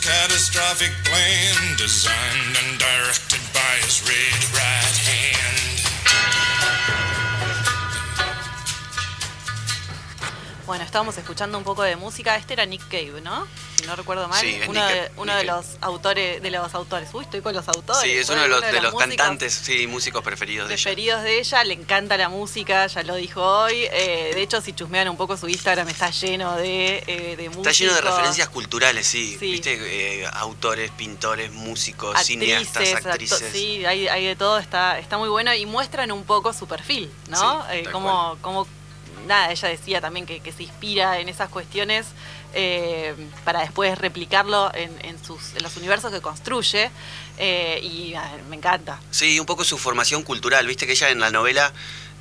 catastrophic 0.00 0.92
designed 1.76 2.56
and 2.56 2.78
directed 2.78 3.40
by 3.52 3.74
his 3.84 4.00
right 4.54 4.96
hand. 5.08 5.32
Bueno, 10.66 10.84
estábamos 10.84 11.18
escuchando 11.18 11.58
un 11.58 11.64
poco 11.64 11.82
de 11.82 11.96
música. 11.96 12.36
Este 12.36 12.54
era 12.54 12.64
Nick 12.64 12.88
Cave, 12.88 13.20
¿no? 13.22 13.46
Si 13.82 13.88
no 13.88 13.96
recuerdo 13.96 14.28
mal. 14.28 14.40
Sí, 14.40 14.60
uno 14.68 14.86
de, 14.86 15.10
uno 15.16 15.34
de 15.36 15.44
los 15.44 15.66
autores, 15.80 16.40
de 16.40 16.50
los 16.50 16.72
autores. 16.74 17.08
Uy, 17.12 17.24
estoy 17.24 17.40
con 17.40 17.52
los 17.54 17.66
autores. 17.68 18.00
Sí, 18.02 18.10
es 18.12 18.28
uno 18.30 18.42
de 18.42 18.48
los, 18.48 18.60
de 18.60 18.72
los 18.80 18.92
músicos 18.92 19.16
cantantes, 19.16 19.52
sí, 19.54 19.86
músicos 19.88 20.22
preferidos 20.22 20.68
de 20.68 20.74
ella. 20.74 20.82
preferidos 20.84 21.22
de 21.24 21.38
ella, 21.40 21.64
le 21.64 21.74
encanta 21.74 22.16
la 22.16 22.28
música, 22.28 22.86
ya 22.86 23.02
lo 23.02 23.16
dijo 23.16 23.42
hoy. 23.42 23.74
Eh, 23.90 24.30
de 24.34 24.42
hecho, 24.42 24.60
si 24.60 24.72
chusmean 24.72 25.08
un 25.08 25.16
poco 25.16 25.36
su 25.36 25.48
Instagram, 25.48 25.88
está 25.88 26.10
lleno 26.10 26.56
de, 26.56 27.02
eh, 27.06 27.34
de 27.36 27.48
música. 27.48 27.70
Está 27.70 27.84
lleno 27.84 27.94
de 27.94 28.00
referencias 28.02 28.48
culturales, 28.50 29.06
sí. 29.06 29.36
Sí. 29.40 29.52
Viste, 29.52 29.72
Eh, 30.22 30.26
autores, 30.34 30.90
pintores, 30.92 31.50
músicos, 31.50 32.14
actrices, 32.14 32.26
cineastas, 32.72 32.94
acto- 32.94 33.08
actrices. 33.10 33.52
sí, 33.52 33.84
hay, 33.84 34.06
hay 34.06 34.26
de 34.26 34.36
todo, 34.36 34.58
está, 34.58 34.98
está 35.00 35.18
muy 35.18 35.28
bueno 35.28 35.52
y 35.54 35.66
muestran 35.66 36.12
un 36.12 36.24
poco 36.24 36.52
su 36.52 36.68
perfil, 36.68 37.10
¿no? 37.28 37.62
Sí, 37.62 37.68
Eh, 37.78 37.88
cómo, 37.90 38.38
cómo- 38.42 38.66
nada, 39.26 39.50
ella 39.52 39.68
decía 39.68 40.00
también 40.00 40.26
que, 40.26 40.40
que 40.40 40.52
se 40.52 40.62
inspira 40.64 41.18
en 41.20 41.28
esas 41.28 41.48
cuestiones 41.48 42.06
eh, 42.54 43.14
para 43.44 43.60
después 43.60 43.96
replicarlo 43.98 44.70
en, 44.74 44.92
en 45.04 45.22
sus, 45.24 45.54
en 45.56 45.62
los 45.62 45.76
universos 45.76 46.12
que 46.12 46.20
construye 46.20 46.90
eh, 47.38 47.80
y 47.82 48.14
me 48.48 48.56
encanta. 48.56 48.98
Sí, 49.10 49.38
un 49.40 49.46
poco 49.46 49.64
su 49.64 49.78
formación 49.78 50.22
cultural. 50.22 50.66
Viste 50.66 50.86
que 50.86 50.92
ella 50.92 51.10
en 51.10 51.20
la 51.20 51.30
novela 51.30 51.72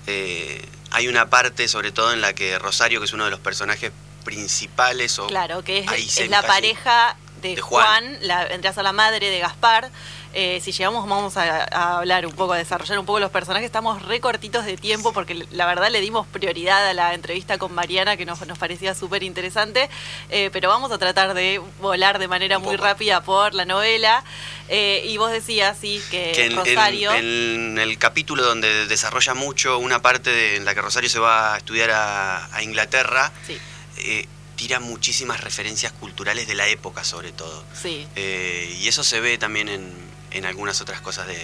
eh, 0.07 0.65
hay 0.91 1.07
una 1.07 1.29
parte, 1.29 1.67
sobre 1.67 1.91
todo 1.91 2.13
en 2.13 2.21
la 2.21 2.33
que 2.33 2.57
Rosario, 2.59 2.99
que 2.99 3.05
es 3.05 3.13
uno 3.13 3.25
de 3.25 3.31
los 3.31 3.39
personajes 3.39 3.91
principales, 4.23 5.17
o 5.19 5.27
Claro, 5.27 5.63
que 5.63 5.79
es, 5.79 5.85
la 6.29 6.41
casi- 6.41 6.47
pareja 6.47 7.15
de, 7.41 7.55
de 7.55 7.61
Juan, 7.61 8.03
Juan. 8.03 8.17
la, 8.21 8.45
vendría 8.45 8.71
a 8.71 8.73
ser 8.73 8.83
la 8.83 8.93
madre 8.93 9.29
de 9.29 9.39
Gaspar. 9.39 9.89
Eh, 10.33 10.61
si 10.63 10.71
llegamos 10.71 11.05
vamos 11.09 11.35
a, 11.35 11.65
a 11.65 11.97
hablar 11.97 12.25
un 12.25 12.31
poco, 12.31 12.53
a 12.53 12.57
desarrollar 12.57 12.97
un 12.97 13.05
poco 13.05 13.19
los 13.19 13.31
personajes. 13.31 13.65
Estamos 13.65 14.01
re 14.03 14.21
cortitos 14.21 14.63
de 14.65 14.77
tiempo 14.77 15.11
porque 15.11 15.45
la 15.51 15.65
verdad 15.65 15.89
le 15.91 15.99
dimos 15.99 16.25
prioridad 16.25 16.87
a 16.87 16.93
la 16.93 17.13
entrevista 17.13 17.57
con 17.57 17.73
Mariana 17.75 18.15
que 18.15 18.25
nos, 18.25 18.45
nos 18.47 18.57
parecía 18.57 18.95
súper 18.95 19.23
interesante. 19.23 19.89
Eh, 20.29 20.49
pero 20.53 20.69
vamos 20.69 20.89
a 20.93 20.97
tratar 20.97 21.33
de 21.33 21.59
volar 21.81 22.17
de 22.17 22.29
manera 22.29 22.59
Un 22.59 22.63
muy 22.63 22.77
poco. 22.77 22.87
rápida 22.87 23.21
por 23.23 23.53
la 23.53 23.65
novela. 23.65 24.23
Eh, 24.69 25.03
y 25.05 25.17
vos 25.17 25.31
decías, 25.31 25.77
sí, 25.81 26.01
que, 26.09 26.31
que 26.33 26.45
en, 26.45 26.55
Rosario... 26.55 27.11
en 27.13 27.77
el 27.77 27.97
capítulo 27.97 28.43
donde 28.43 28.85
desarrolla 28.87 29.33
mucho 29.33 29.79
una 29.79 30.01
parte 30.01 30.29
de- 30.29 30.55
en 30.55 30.63
la 30.63 30.73
que 30.73 30.81
Rosario 30.81 31.09
se 31.09 31.19
va 31.19 31.55
a 31.55 31.57
estudiar 31.57 31.91
a, 31.91 32.45
a 32.55 32.63
Inglaterra, 32.63 33.33
Sí, 33.45 33.59
tira 34.61 34.79
muchísimas 34.79 35.41
referencias 35.41 35.91
culturales 35.91 36.45
de 36.45 36.53
la 36.53 36.67
época 36.67 37.03
sobre 37.03 37.31
todo. 37.31 37.63
sí. 37.73 38.05
Eh, 38.15 38.77
y 38.79 38.87
eso 38.87 39.03
se 39.03 39.19
ve 39.19 39.39
también 39.39 39.67
en, 39.69 39.91
en 40.29 40.45
algunas 40.45 40.81
otras 40.81 41.01
cosas 41.01 41.25
de, 41.25 41.39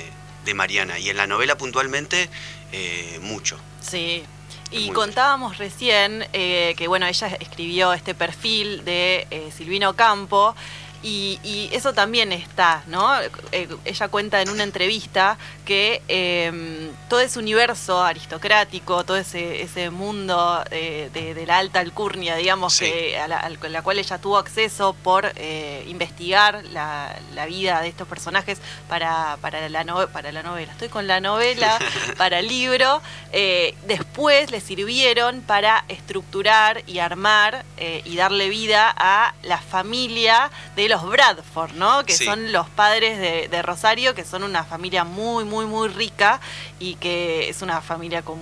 de 0.45 0.53
Mariana. 0.53 0.99
Y 0.99 1.09
en 1.09 1.18
la 1.18 1.26
novela 1.26 1.57
puntualmente, 1.57 2.30
eh, 2.72 3.18
mucho. 3.24 3.57
Sí. 3.82 4.24
Es 4.72 4.80
Y 4.82 4.91
contábamos 4.91 5.57
recién 5.57 6.28
eh, 6.32 6.76
que 6.78 6.88
bueno, 6.88 7.07
ella 7.07 7.28
escribió 7.39 7.91
este 7.93 8.13
perfil 8.13 8.86
de 8.86 9.51
Silvino 9.57 9.95
Campo 9.95 10.55
y, 11.01 11.39
y 11.43 11.70
eso 11.72 11.93
también 11.93 12.32
está, 12.32 12.84
¿no? 12.86 13.20
Eh, 13.51 13.68
ella 13.86 14.07
cuenta 14.09 14.41
en 14.41 14.49
una 14.49 14.63
entrevista 14.63 15.38
que 15.68 16.01
eh, 16.07 16.91
todo 17.09 17.20
ese 17.20 17.39
universo 17.39 18.01
aristocrático, 18.01 19.03
todo 19.03 19.18
ese, 19.18 19.61
ese 19.61 19.89
mundo 19.89 20.63
eh, 20.72 21.09
de, 21.13 21.34
de 21.34 21.45
la 21.45 21.57
alta 21.57 21.80
alcurnia, 21.82 22.38
digamos, 22.38 22.74
Sí. 22.76 22.86
que 22.86 23.20
a 23.20 23.28
la, 23.28 23.38
al- 23.39 23.59
a 23.61 23.68
la 23.68 23.82
cual 23.82 23.99
ella 23.99 24.18
tuvo 24.18 24.38
acceso 24.38 24.93
por 25.03 25.30
eh, 25.36 25.84
investigar 25.89 26.63
la, 26.72 27.13
la 27.36 27.45
vida 27.47 27.82
de 27.82 27.89
estos 27.89 28.07
personajes 28.07 28.59
para, 28.88 29.38
para, 29.41 29.68
la 29.68 29.84
no- 29.84 30.07
para 30.07 30.32
la 30.32 30.41
novela. 30.41 30.72
Estoy 30.72 30.88
con 30.88 31.05
la 31.05 31.20
novela, 31.20 31.78
para 32.18 32.39
el 32.39 32.47
libro. 32.47 33.01
eh, 33.34 33.76
después 33.88 34.49
le 34.51 34.61
sirvieron 34.61 35.41
para 35.41 35.84
estructurar 35.89 36.82
y 36.88 36.99
armar 36.99 37.65
y 38.05 38.15
darle 38.15 38.47
vida 38.49 38.93
a 38.97 39.34
la 39.43 39.57
familia 39.59 40.49
de 40.76 40.88
los 40.89 41.03
Bradford, 41.07 41.74
¿no? 41.74 42.05
Que 42.05 42.13
Sí. 42.13 42.24
son 42.26 42.51
los 42.51 42.70
padres 42.70 43.20
de, 43.20 43.47
de 43.49 43.61
Rosario, 43.61 44.15
que 44.15 44.24
son 44.24 44.43
una 44.43 44.63
familia 44.63 45.03
muy, 45.03 45.43
muy, 45.43 45.56
muy 45.65 45.89
rica 45.89 46.39
y 46.79 46.95
que 46.95 47.49
es 47.49 47.61
una 47.61 47.81
familia 47.81 48.21
con 48.21 48.39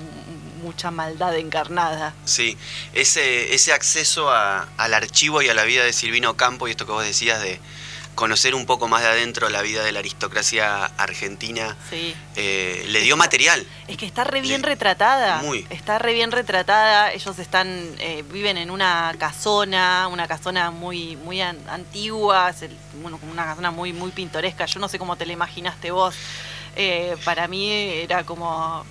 mucha 0.62 0.90
maldad 0.92 1.36
encarnada. 1.36 2.14
Sí, 2.26 2.58
ese, 2.94 3.54
ese 3.54 3.72
acceso 3.74 4.30
a- 4.32 4.68
al 4.78 4.94
archivo 4.94 5.42
y 5.42 5.50
a 5.50 5.54
la 5.54 5.64
vida 5.64 5.84
de 5.84 5.94
Silvino 5.94 6.36
Campo 6.36 6.68
y 6.68 6.72
esto 6.72 6.86
que 6.86 6.92
vos 6.92 7.04
decías 7.06 7.40
de 7.42 7.60
conocer 8.16 8.56
un 8.56 8.66
poco 8.66 8.88
más 8.88 9.02
de 9.02 9.10
adentro 9.10 9.50
la 9.50 9.62
vida 9.62 9.84
de 9.84 9.92
la 9.92 10.00
aristocracia 10.00 10.86
argentina, 10.86 11.76
Sí. 11.90 12.16
eh, 12.38 12.86
le 12.88 13.02
dio 13.02 13.18
material. 13.18 13.68
Es 13.90 13.98
que 13.98 14.06
está 14.06 14.24
re 14.24 14.40
bien 14.40 14.62
Le- 14.62 14.68
retratada. 14.70 15.42
Muy. 15.42 15.68
Está 15.70 16.00
re 16.00 16.14
bien 16.14 16.32
retratada. 16.32 17.12
Ellos 17.12 17.38
están, 17.40 17.68
eh, 18.00 18.24
viven 18.32 18.58
en 18.58 18.72
una 18.72 19.14
casona, 19.20 20.08
una 20.08 20.28
casona 20.30 20.72
muy, 20.72 21.18
muy 21.18 21.42
an- 21.42 21.60
antigua, 21.70 22.54
bueno, 23.02 23.20
una 23.30 23.44
casona 23.46 23.70
muy, 23.72 23.92
muy 23.92 24.12
pintoresca. 24.12 24.66
Yo 24.66 24.80
no 24.80 24.88
sé 24.88 24.98
cómo 24.98 25.18
te 25.18 25.26
la 25.26 25.34
imaginaste 25.34 25.92
vos. 25.92 26.16
Eh, 26.76 27.16
para 27.24 27.48
mí 27.48 27.72
era 27.72 28.24
como 28.24 28.86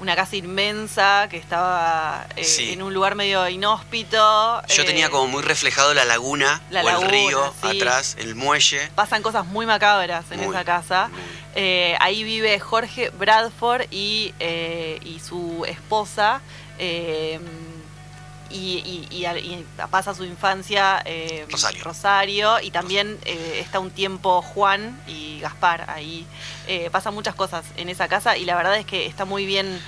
una 0.00 0.16
casa 0.16 0.34
inmensa 0.36 1.28
que 1.30 1.36
estaba 1.36 2.26
eh, 2.34 2.42
Sí. 2.44 2.72
en 2.72 2.80
un 2.82 2.94
lugar 2.94 3.14
medio 3.16 3.46
inhóspito. 3.48 4.62
Yo 4.68 4.82
eh, 4.82 4.86
tenía 4.86 5.10
como 5.10 5.26
muy 5.26 5.42
reflejado 5.42 5.92
la 5.92 6.04
laguna 6.06 6.62
la 6.70 6.80
o 6.80 6.84
laguna, 6.84 7.06
el 7.06 7.12
río 7.12 7.54
sí. 7.62 7.76
atrás, 7.78 8.16
el 8.18 8.34
muelle. 8.34 8.88
Pasan 8.94 9.22
cosas 9.22 9.44
muy 9.46 9.66
macabras 9.66 10.24
en 10.30 10.40
Muy, 10.40 10.48
esa 10.54 10.64
casa. 10.64 11.10
Eh, 11.54 11.96
ahí 12.00 12.24
vive 12.24 12.58
Jorge 12.60 13.10
Bradford 13.10 13.86
y, 13.90 14.32
eh, 14.40 14.98
y 15.02 15.20
su 15.20 15.64
esposa. 15.68 16.40
Y, 18.50 19.06
y- 19.10 19.26
y 19.26 19.66
pasa 19.90 20.14
su 20.14 20.24
infancia 20.24 21.02
eh, 21.04 21.46
Rosario. 21.50 21.84
Rosario, 21.84 22.60
y 22.60 22.70
también 22.70 23.18
eh, 23.24 23.58
está 23.60 23.78
un 23.80 23.90
tiempo 23.90 24.42
Juan 24.42 25.00
y 25.06 25.40
Gaspar 25.40 25.88
ahí. 25.90 26.26
Eh, 26.66 26.88
pasan 26.90 27.14
muchas 27.14 27.34
cosas 27.34 27.64
en 27.76 27.88
esa 27.88 28.08
casa 28.08 28.36
y 28.36 28.44
la 28.44 28.56
verdad 28.56 28.76
es 28.76 28.86
que 28.86 29.06
está 29.06 29.24
muy 29.24 29.46
bien 29.46 29.80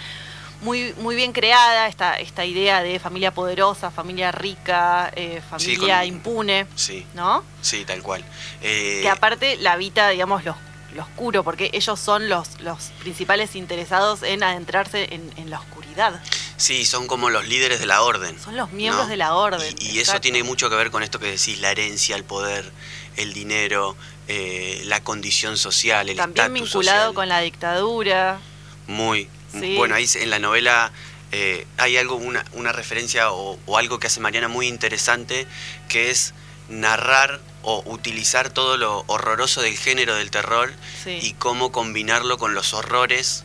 muy, 0.63 0.95
muy 0.99 1.17
bien 1.17 1.33
creada 1.33 1.89
esta, 1.89 2.15
esta 2.21 2.45
idea 2.45 2.85
de 2.85 3.01
familia 3.01 3.33
poderosa, 3.35 3.91
familia 3.91 4.31
rica, 4.31 5.11
eh, 5.17 5.41
Sí, 5.43 5.49
familia 5.77 5.99
con- 5.99 6.07
impune, 6.07 6.67
Sí, 6.77 7.05
¿no? 7.15 7.43
sí, 7.61 7.85
tal 7.85 8.01
cual. 8.01 8.25
Eh, 8.61 9.01
que 9.03 9.09
aparte 9.09 9.57
la 9.57 9.73
habita, 9.73 10.09
digamos, 10.11 10.45
lo, 10.45 10.55
lo 10.95 11.03
oscuro, 11.03 11.43
porque 11.43 11.69
ellos 11.73 11.99
son 11.99 12.29
los, 12.29 12.61
los 12.61 12.93
principales 13.01 13.57
interesados 13.57 14.23
en 14.23 14.45
adentrarse 14.45 15.13
en, 15.13 15.33
en 15.37 15.51
la 15.51 15.59
oscuridad. 15.59 16.21
Sí, 16.63 16.85
son 16.85 17.07
como 17.07 17.29
los 17.31 17.47
líderes 17.49 17.81
de 17.81 17.87
la 17.87 18.03
orden. 18.03 18.39
Son 18.41 18.57
los 18.57 18.71
miembros 18.73 19.05
¿no? 19.07 19.11
de 19.11 19.17
la 19.17 19.35
orden. 19.35 19.75
Y, 19.81 19.91
y 19.97 19.99
eso 20.01 20.21
tiene 20.21 20.43
mucho 20.43 20.71
que 20.71 20.77
ver 20.77 20.91
con 20.91 21.03
esto 21.03 21.19
que 21.19 21.27
decís, 21.27 21.59
la 21.61 21.71
herencia, 21.71 22.17
el 22.17 22.25
poder, 22.25 22.71
el 23.17 23.33
dinero, 23.33 23.97
eh, 24.29 24.83
la 24.87 25.03
condición 25.03 25.57
social, 25.57 26.09
el 26.09 26.17
También 26.17 26.53
vinculado 26.55 26.99
social. 27.09 27.15
con 27.15 27.29
la 27.29 27.41
dictadura. 27.41 28.39
Muy. 28.87 29.29
Sí. 29.59 29.75
Bueno, 29.77 29.95
ahí 29.95 30.09
en 30.15 30.31
la 30.31 30.39
novela 30.39 30.93
eh, 31.33 31.67
hay 31.79 31.97
algo, 31.97 32.15
una, 32.17 32.45
una 32.53 32.73
referencia 32.73 33.33
o, 33.33 33.59
o 33.67 33.79
algo 33.79 33.99
que 33.99 34.07
hace 34.07 34.21
Mariana 34.21 34.49
muy 34.49 34.67
interesante, 34.69 35.47
que 35.89 36.11
es 36.11 36.33
narrar 36.69 37.41
o 37.63 37.83
utilizar 37.87 38.51
todo 38.51 38.77
lo 38.77 39.05
horroroso 39.09 39.61
del 39.63 39.77
género 39.77 40.15
del 40.15 40.31
terror 40.31 40.73
Sí. 41.05 41.19
y 41.23 41.35
cómo 41.35 41.71
combinarlo 41.71 42.39
con 42.39 42.55
los 42.55 42.73
horrores 42.75 43.45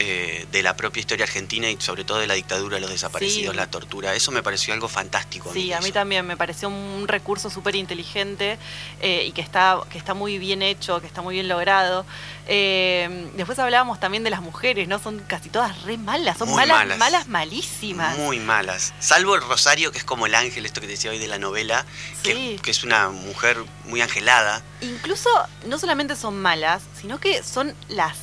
eh, 0.00 0.46
de 0.52 0.62
la 0.62 0.76
propia 0.76 1.00
historia 1.00 1.24
argentina 1.24 1.68
y 1.70 1.80
sobre 1.80 2.04
todo 2.04 2.18
de 2.18 2.26
la 2.26 2.34
dictadura, 2.34 2.78
los 2.78 2.90
desaparecidos, 2.90 3.52
Sí. 3.52 3.56
la 3.56 3.68
tortura. 3.70 4.14
Eso 4.14 4.30
me 4.30 4.42
pareció 4.42 4.72
algo 4.74 4.88
fantástico. 4.88 5.50
Sí, 5.52 5.72
a 5.72 5.78
mí 5.80 5.86
eso. 5.86 5.94
también 5.94 6.26
me 6.26 6.36
pareció 6.36 6.68
un 6.68 7.06
recurso 7.08 7.50
súper 7.50 7.74
inteligente 7.76 8.58
eh, 9.00 9.24
y 9.26 9.32
que 9.32 9.40
está, 9.40 9.80
que 9.90 9.98
está 9.98 10.14
muy 10.14 10.38
bien 10.38 10.62
hecho, 10.62 11.00
que 11.00 11.06
está 11.06 11.20
muy 11.22 11.34
bien 11.34 11.48
logrado. 11.48 12.06
Eh, 12.46 13.28
después 13.36 13.58
hablábamos 13.58 14.00
también 14.00 14.24
de 14.24 14.30
las 14.30 14.40
mujeres, 14.40 14.88
¿no? 14.88 14.98
Son 14.98 15.18
casi 15.20 15.48
todas 15.50 15.82
re 15.82 15.98
malas, 15.98 16.38
son 16.38 16.54
malas, 16.54 16.78
malas. 16.78 16.98
malas, 16.98 17.28
malísimas. 17.28 18.16
Muy 18.18 18.38
malas. 18.40 18.94
Salvo 19.00 19.34
el 19.34 19.42
Rosario, 19.42 19.92
que 19.92 19.98
es 19.98 20.04
como 20.04 20.26
el 20.26 20.34
ángel, 20.34 20.64
esto 20.64 20.80
que 20.80 20.86
decía 20.86 21.10
hoy 21.10 21.18
de 21.18 21.26
la 21.26 21.38
novela, 21.38 21.84
que 22.22 22.58
es 22.64 22.84
una 22.84 23.10
mujer 23.10 23.58
muy 23.84 24.00
angelada. 24.00 24.62
Incluso 24.80 25.28
no 25.66 25.78
solamente 25.78 26.14
son 26.16 26.40
malas, 26.40 26.82
sino 27.00 27.18
que 27.18 27.42
son 27.42 27.74
las 27.88 28.16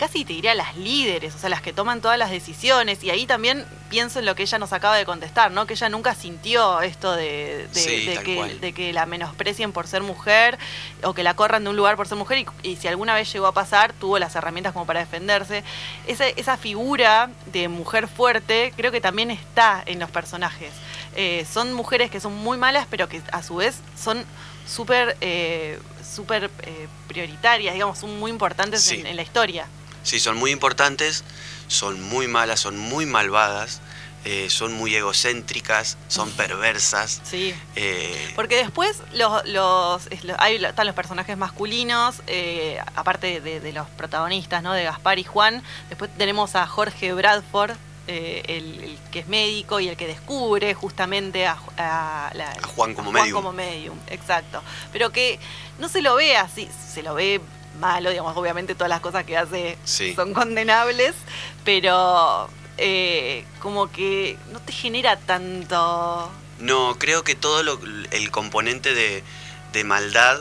casi 0.00 0.24
te 0.24 0.32
diría 0.32 0.54
las 0.54 0.78
líderes, 0.78 1.34
o 1.34 1.38
sea, 1.38 1.50
las 1.50 1.60
que 1.60 1.74
toman 1.74 2.00
todas 2.00 2.16
las 2.18 2.30
decisiones. 2.30 3.04
Y 3.04 3.10
ahí 3.10 3.26
también 3.26 3.66
pienso 3.90 4.18
en 4.18 4.24
lo 4.24 4.34
que 4.34 4.44
ella 4.44 4.58
nos 4.58 4.72
acaba 4.72 4.96
de 4.96 5.04
contestar, 5.04 5.50
¿no? 5.50 5.66
Que 5.66 5.74
ella 5.74 5.90
nunca 5.90 6.14
sintió 6.14 6.80
esto 6.80 7.12
de, 7.14 7.68
de, 7.70 7.80
Sí, 7.80 8.06
de 8.06 8.14
tal 8.14 8.24
que, 8.24 8.54
de 8.62 8.72
que 8.72 8.92
la 8.94 9.04
menosprecien 9.04 9.72
por 9.72 9.86
ser 9.86 10.02
mujer 10.02 10.58
o 11.02 11.12
que 11.12 11.22
la 11.22 11.34
corran 11.34 11.64
de 11.64 11.70
un 11.70 11.76
lugar 11.76 11.96
por 11.96 12.08
ser 12.08 12.16
mujer. 12.16 12.38
Y, 12.62 12.70
y 12.70 12.76
si 12.76 12.88
alguna 12.88 13.14
vez 13.14 13.30
llegó 13.30 13.46
a 13.46 13.52
pasar, 13.52 13.92
tuvo 13.92 14.18
las 14.18 14.34
herramientas 14.34 14.72
como 14.72 14.86
para 14.86 15.00
defenderse. 15.00 15.62
Esa, 16.06 16.26
esa 16.28 16.56
figura 16.56 17.28
de 17.52 17.68
mujer 17.68 18.08
fuerte 18.08 18.72
creo 18.78 18.90
que 18.90 19.02
también 19.02 19.30
está 19.30 19.82
en 19.84 19.98
los 20.00 20.10
personajes. 20.10 20.72
Eh, 21.14 21.44
son 21.52 21.74
mujeres 21.74 22.10
que 22.10 22.20
son 22.20 22.34
muy 22.34 22.56
malas, 22.56 22.86
pero 22.88 23.06
que 23.06 23.20
a 23.32 23.42
su 23.42 23.56
vez 23.56 23.76
son 24.02 24.24
súper 24.66 25.18
eh, 25.20 25.78
súper 26.10 26.50
eh, 26.62 26.88
prioritarias, 27.06 27.74
digamos, 27.74 27.98
son 27.98 28.18
muy 28.18 28.30
importantes 28.30 28.82
Sí. 28.82 29.00
en, 29.00 29.06
en 29.06 29.16
la 29.16 29.22
historia. 29.22 29.66
Sí, 30.02 30.18
son 30.20 30.36
muy 30.36 30.50
importantes, 30.50 31.24
son 31.68 32.00
muy 32.02 32.26
malas, 32.28 32.60
son 32.60 32.78
muy 32.78 33.06
malvadas, 33.06 33.80
eh, 34.24 34.48
son 34.50 34.72
muy 34.74 34.94
egocéntricas, 34.94 35.96
son 36.08 36.30
perversas. 36.32 37.20
Sí. 37.24 37.54
eh, 37.76 38.32
Porque 38.36 38.56
después 38.56 38.98
los, 39.12 39.44
los, 39.46 40.02
hay, 40.38 40.62
están 40.64 40.86
los 40.86 40.94
personajes 40.94 41.36
masculinos, 41.38 42.16
eh, 42.26 42.78
aparte 42.96 43.40
de, 43.40 43.60
de 43.60 43.72
los 43.72 43.86
protagonistas, 43.90 44.62
¿no? 44.62 44.72
De 44.72 44.84
Gaspar 44.84 45.18
y 45.18 45.24
Juan. 45.24 45.62
Después 45.88 46.10
tenemos 46.18 46.54
a 46.56 46.66
Jorge 46.66 47.12
Bradford, 47.12 47.72
el, 48.06 48.44
el 48.48 48.98
que 49.12 49.20
es 49.20 49.28
médico 49.28 49.78
y 49.78 49.88
el 49.88 49.96
que 49.96 50.06
descubre 50.08 50.74
justamente 50.74 51.46
a, 51.46 51.56
Ju- 51.56 51.72
a 51.78 52.32
la- 52.34 52.50
A 52.50 52.66
Juan 52.66 52.92
como 52.92 53.12
medium. 53.12 53.32
como 53.34 53.52
medium, 53.52 53.96
exacto. 54.08 54.62
Pero 54.92 55.12
que 55.12 55.38
no 55.78 55.88
se 55.88 56.02
lo 56.02 56.16
ve 56.16 56.36
así, 56.36 56.68
se 56.92 57.04
lo 57.04 57.14
ve 57.14 57.40
malo, 57.80 58.10
digamos, 58.10 58.36
obviamente 58.36 58.74
todas 58.74 58.88
las 58.90 59.00
cosas 59.00 59.24
que 59.24 59.36
hace 59.36 59.76
Sí. 59.84 60.14
son 60.14 60.32
condenables, 60.34 61.14
pero 61.64 62.48
eh, 62.78 63.44
como 63.60 63.90
que 63.90 64.36
no 64.52 64.60
te 64.60 64.72
genera 64.72 65.16
tanto... 65.18 66.30
No, 66.58 66.96
creo 66.98 67.24
que 67.24 67.34
todo 67.34 67.62
lo- 67.62 67.80
el 68.10 68.30
componente 68.30 68.94
de, 68.94 69.22
de 69.72 69.84
maldad 69.84 70.40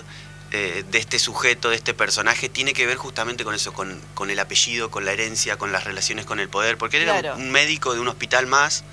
eh, 0.51 0.83
de 0.89 0.97
este 0.97 1.19
sujeto, 1.19 1.69
de 1.69 1.75
este 1.75 1.93
personaje, 1.93 2.49
tiene 2.49 2.73
que 2.73 2.85
ver 2.87 2.97
justamente 2.97 3.43
con 3.43 3.53
eso, 3.53 3.71
con, 3.73 4.01
con 4.15 4.29
el 4.31 4.39
apellido, 4.39 4.89
con 4.89 5.05
la 5.05 5.11
herencia, 5.13 5.57
con 5.57 5.71
las 5.71 5.83
relaciones 5.83 6.25
con 6.25 6.39
el 6.39 6.49
poder, 6.49 6.77
porque 6.77 6.97
él 6.97 7.03
era 7.03 7.19
Claro. 7.19 7.35
un, 7.37 7.43
un 7.43 7.51
médico 7.51 7.93
de 7.93 7.99
un 7.99 8.07
hospital 8.07 8.47
más, 8.47 8.83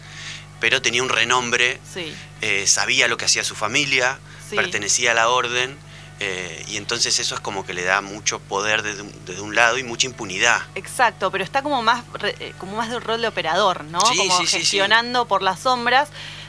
pero 0.61 0.83
tenía 0.83 1.03
un 1.03 1.09
renombre, 1.09 1.81
Sí. 1.95 2.15
eh, 2.43 2.67
sabía 2.67 3.09
lo 3.09 3.17
que 3.17 3.25
hacía 3.25 3.43
su 3.43 3.55
familia, 3.55 4.19
Sí. 4.51 4.55
pertenecía 4.57 5.13
a 5.13 5.15
la 5.15 5.29
orden, 5.31 5.77
eh, 6.21 6.65
y 6.69 6.77
entonces 6.77 7.19
eso 7.19 7.35
es 7.35 7.41
como 7.41 7.67
que 7.67 7.75
le 7.75 7.85
da 7.85 8.01
mucho 8.01 8.39
poder 8.41 8.83
desde 8.83 9.03
un, 9.03 9.25
desde 9.27 9.41
un 9.41 9.55
lado 9.55 9.79
y 9.79 9.83
mucha 9.83 10.07
impunidad. 10.07 10.63
Exacto, 10.75 11.31
pero 11.31 11.45
está 11.45 11.63
como 11.63 11.83
más 11.83 12.05
eh, 12.23 12.55
como 12.59 12.77
más 12.77 12.89
de 12.91 12.97
un 12.97 13.03
rol 13.03 13.21
de 13.21 13.29
operador, 13.29 13.85
¿no? 13.85 14.01
Sí, 14.01 14.17
como 14.17 14.39
sí, 14.39 14.47
sí, 14.47 14.53
sí. 14.53 14.59
gestionando 14.61 15.27
por 15.27 15.43
las 15.43 15.61
sombras, 15.61 16.09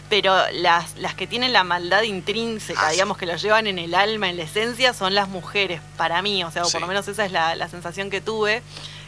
pero 0.09 0.35
las, 0.53 0.95
las 0.97 1.15
que 1.15 1.27
tienen 1.27 1.51
la 1.51 1.65
maldad 1.65 2.03
intrínseca, 2.03 2.87
Ah, 2.87 2.91
digamos 2.91 3.17
que 3.17 3.25
lo 3.25 3.35
llevan 3.35 3.67
en 3.67 3.77
el 3.77 3.93
alma, 3.93 4.29
en 4.29 4.37
la 4.37 4.43
esencia, 4.43 4.93
son 4.93 5.13
las 5.15 5.27
mujeres, 5.27 5.81
para 5.97 6.21
mí, 6.21 6.43
o 6.45 6.51
sea, 6.51 6.63
o 6.63 6.71
por 6.71 6.79
lo 6.79 6.87
menos 6.87 7.07
esa 7.09 7.25
es 7.25 7.31
la, 7.33 7.55
la 7.55 7.67
sensación 7.67 8.09
que 8.09 8.21
tuve. 8.21 8.61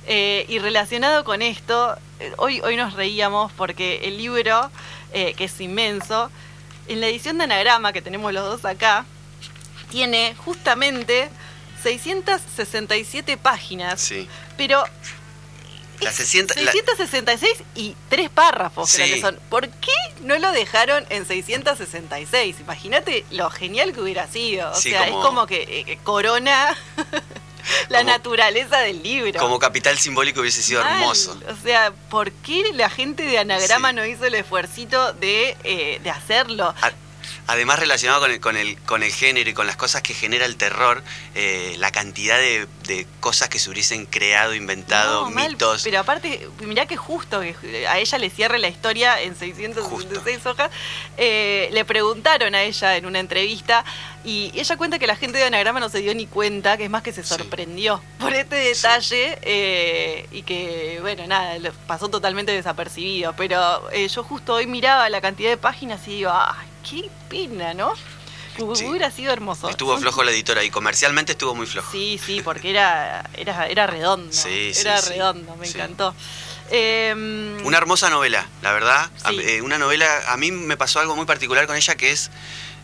Eh, 0.08 0.46
y 0.50 0.60
relacionado 0.60 1.24
con 1.24 1.42
esto, 1.42 1.96
hoy, 2.38 2.62
hoy 2.62 2.76
nos 2.76 2.94
reíamos 2.94 3.52
porque 3.54 4.02
el 4.06 4.18
libro, 4.18 4.70
eh, 5.14 5.36
que 5.36 5.46
es 5.46 5.62
inmenso, 5.62 6.30
en 6.88 7.00
la 7.00 7.08
edición 7.08 7.38
de 7.38 7.44
anagrama 7.46 7.94
que 7.94 8.02
tenemos 8.02 8.34
los 8.34 8.44
dos 8.44 8.66
acá, 8.66 9.06
tiene 9.90 10.36
justamente 10.46 11.30
667 11.84 13.38
páginas, 13.38 14.02
Sí. 14.02 14.28
pero 14.58 14.84
La 16.02 16.12
60 16.14 16.54
la- 16.62 16.72
666 16.72 17.64
y 17.76 17.94
tres 18.08 18.30
párrafos 18.30 18.90
creo 18.94 19.06
Sí. 19.08 19.14
que 19.16 19.22
son. 19.22 19.38
¿Por 19.50 19.68
qué 19.70 19.92
no 20.22 20.38
lo 20.40 20.52
dejaron 20.54 21.06
en 21.10 21.26
666? 21.26 22.56
Imagínate 22.62 23.26
lo 23.32 23.50
genial 23.50 23.92
que 23.94 24.00
hubiera 24.02 24.26
sido. 24.28 24.72
O 24.72 24.76
Sí, 24.76 24.92
sea, 24.92 25.06
como- 25.08 25.20
es 25.20 25.26
como 25.26 25.48
que 25.48 25.80
eh, 25.80 25.84
que 25.84 25.98
corona 25.98 26.78
la 27.90 28.00
Como- 28.00 28.12
naturaleza 28.12 28.78
del 28.80 29.04
libro. 29.04 29.38
como 29.42 29.60
capital 29.60 29.98
simbólico 30.00 30.40
hubiese 30.40 30.62
sido 30.62 30.82
Mal. 30.82 30.94
hermoso. 30.94 31.38
O 31.50 31.56
sea, 31.64 31.92
¿por 32.10 32.32
qué 32.32 32.72
la 32.74 32.90
gente 32.90 33.24
de 33.24 33.38
Anagrama 33.38 33.90
Sí. 33.90 33.96
no 33.98 34.06
hizo 34.06 34.24
el 34.26 34.36
esfuercito 34.36 35.12
de, 35.14 35.58
eh, 35.66 36.00
de 36.02 36.10
hacerlo? 36.10 36.74
A- 36.82 36.92
Además, 37.52 37.80
relacionado 37.80 38.22
con 38.22 38.32
el, 38.32 38.40
con, 38.40 38.56
el, 38.58 38.78
con 38.84 39.02
el 39.02 39.12
género 39.12 39.50
y 39.50 39.54
con 39.56 39.66
las 39.66 39.76
cosas 39.76 40.04
que 40.04 40.14
genera 40.14 40.46
el 40.46 40.56
terror, 40.56 41.02
eh, 41.34 41.76
la 41.80 41.92
cantidad 41.92 42.38
de, 42.38 42.68
de 42.86 43.08
cosas 43.20 43.50
que 43.50 43.58
se 43.58 43.72
hubiesen 43.72 44.06
creado, 44.06 44.54
inventado, 44.54 45.24
No, 45.26 45.32
mal, 45.32 45.50
mitos. 45.52 45.82
Pero 45.84 46.00
aparte, 46.00 46.48
mirá 46.62 46.86
que 46.86 46.96
justo 46.96 47.42
que 47.42 47.88
a 47.88 47.98
ella 47.98 48.18
le 48.20 48.30
cierre 48.30 48.60
la 48.60 48.68
historia 48.68 49.20
en 49.22 49.36
666 49.36 50.46
hojas. 50.46 50.70
eh, 51.18 51.70
le 51.72 51.86
preguntaron 51.86 52.54
a 52.54 52.62
ella 52.62 52.96
en 52.98 53.06
una 53.08 53.20
entrevista 53.20 53.84
y 54.24 54.52
ella 54.54 54.78
cuenta 54.78 55.00
que 55.00 55.08
la 55.08 55.16
gente 55.16 55.38
de 55.40 55.46
Anagrama 55.46 55.80
no 55.80 55.90
se 55.90 56.00
dio 56.02 56.14
ni 56.14 56.28
cuenta, 56.28 56.78
que 56.78 56.84
es 56.84 56.90
más 56.90 57.02
que 57.02 57.12
se 57.12 57.24
Sí. 57.24 57.30
sorprendió 57.30 58.02
por 58.20 58.34
este 58.34 58.58
detalle 58.58 59.40
eh, 59.42 60.28
y 60.32 60.44
que, 60.44 61.00
bueno, 61.02 61.26
nada, 61.26 61.58
pasó 61.88 62.10
totalmente 62.10 62.52
desapercibido. 62.52 63.34
Pero 63.36 63.90
yo 63.92 64.24
justo 64.24 64.54
hoy 64.54 64.68
miraba 64.68 65.10
la 65.10 65.20
cantidad 65.20 65.50
de 65.50 65.58
páginas 65.58 66.08
y 66.08 66.12
digo, 66.18 66.32
¡ay, 66.34 66.68
qué 66.88 67.10
pena, 67.30 67.74
¿no? 67.74 67.94
Sí. 68.76 68.86
Hubiera 68.86 69.10
sido 69.10 69.32
hermoso. 69.32 69.70
Estuvo 69.70 69.98
flojo 69.98 70.22
la 70.24 70.32
editora 70.32 70.62
y 70.66 70.70
comercialmente 70.70 71.32
estuvo 71.32 71.56
muy 71.56 71.66
flojo. 71.66 71.90
Sí, 71.94 72.20
sí, 72.26 72.42
porque 72.44 72.70
era, 72.72 73.24
era, 73.38 73.68
era 73.68 73.88
redondo. 73.88 74.34
Sí, 74.34 74.74
sí, 74.74 74.82
era 74.82 75.00
redondo, 75.00 75.56
me 75.56 75.66
encantó. 75.66 76.14
Eh, 76.70 77.58
Una 77.64 77.78
hermosa 77.78 78.10
novela, 78.10 78.46
la 78.62 78.74
verdad. 78.74 79.10
Eh, 79.32 79.62
una 79.62 79.78
novela, 79.78 80.08
a 80.28 80.36
mí 80.36 80.52
me 80.52 80.76
pasó 80.76 81.00
algo 81.00 81.16
muy 81.16 81.26
particular 81.26 81.68
con 81.68 81.78
ella 81.78 81.96
que 81.96 82.12
es, 82.12 82.32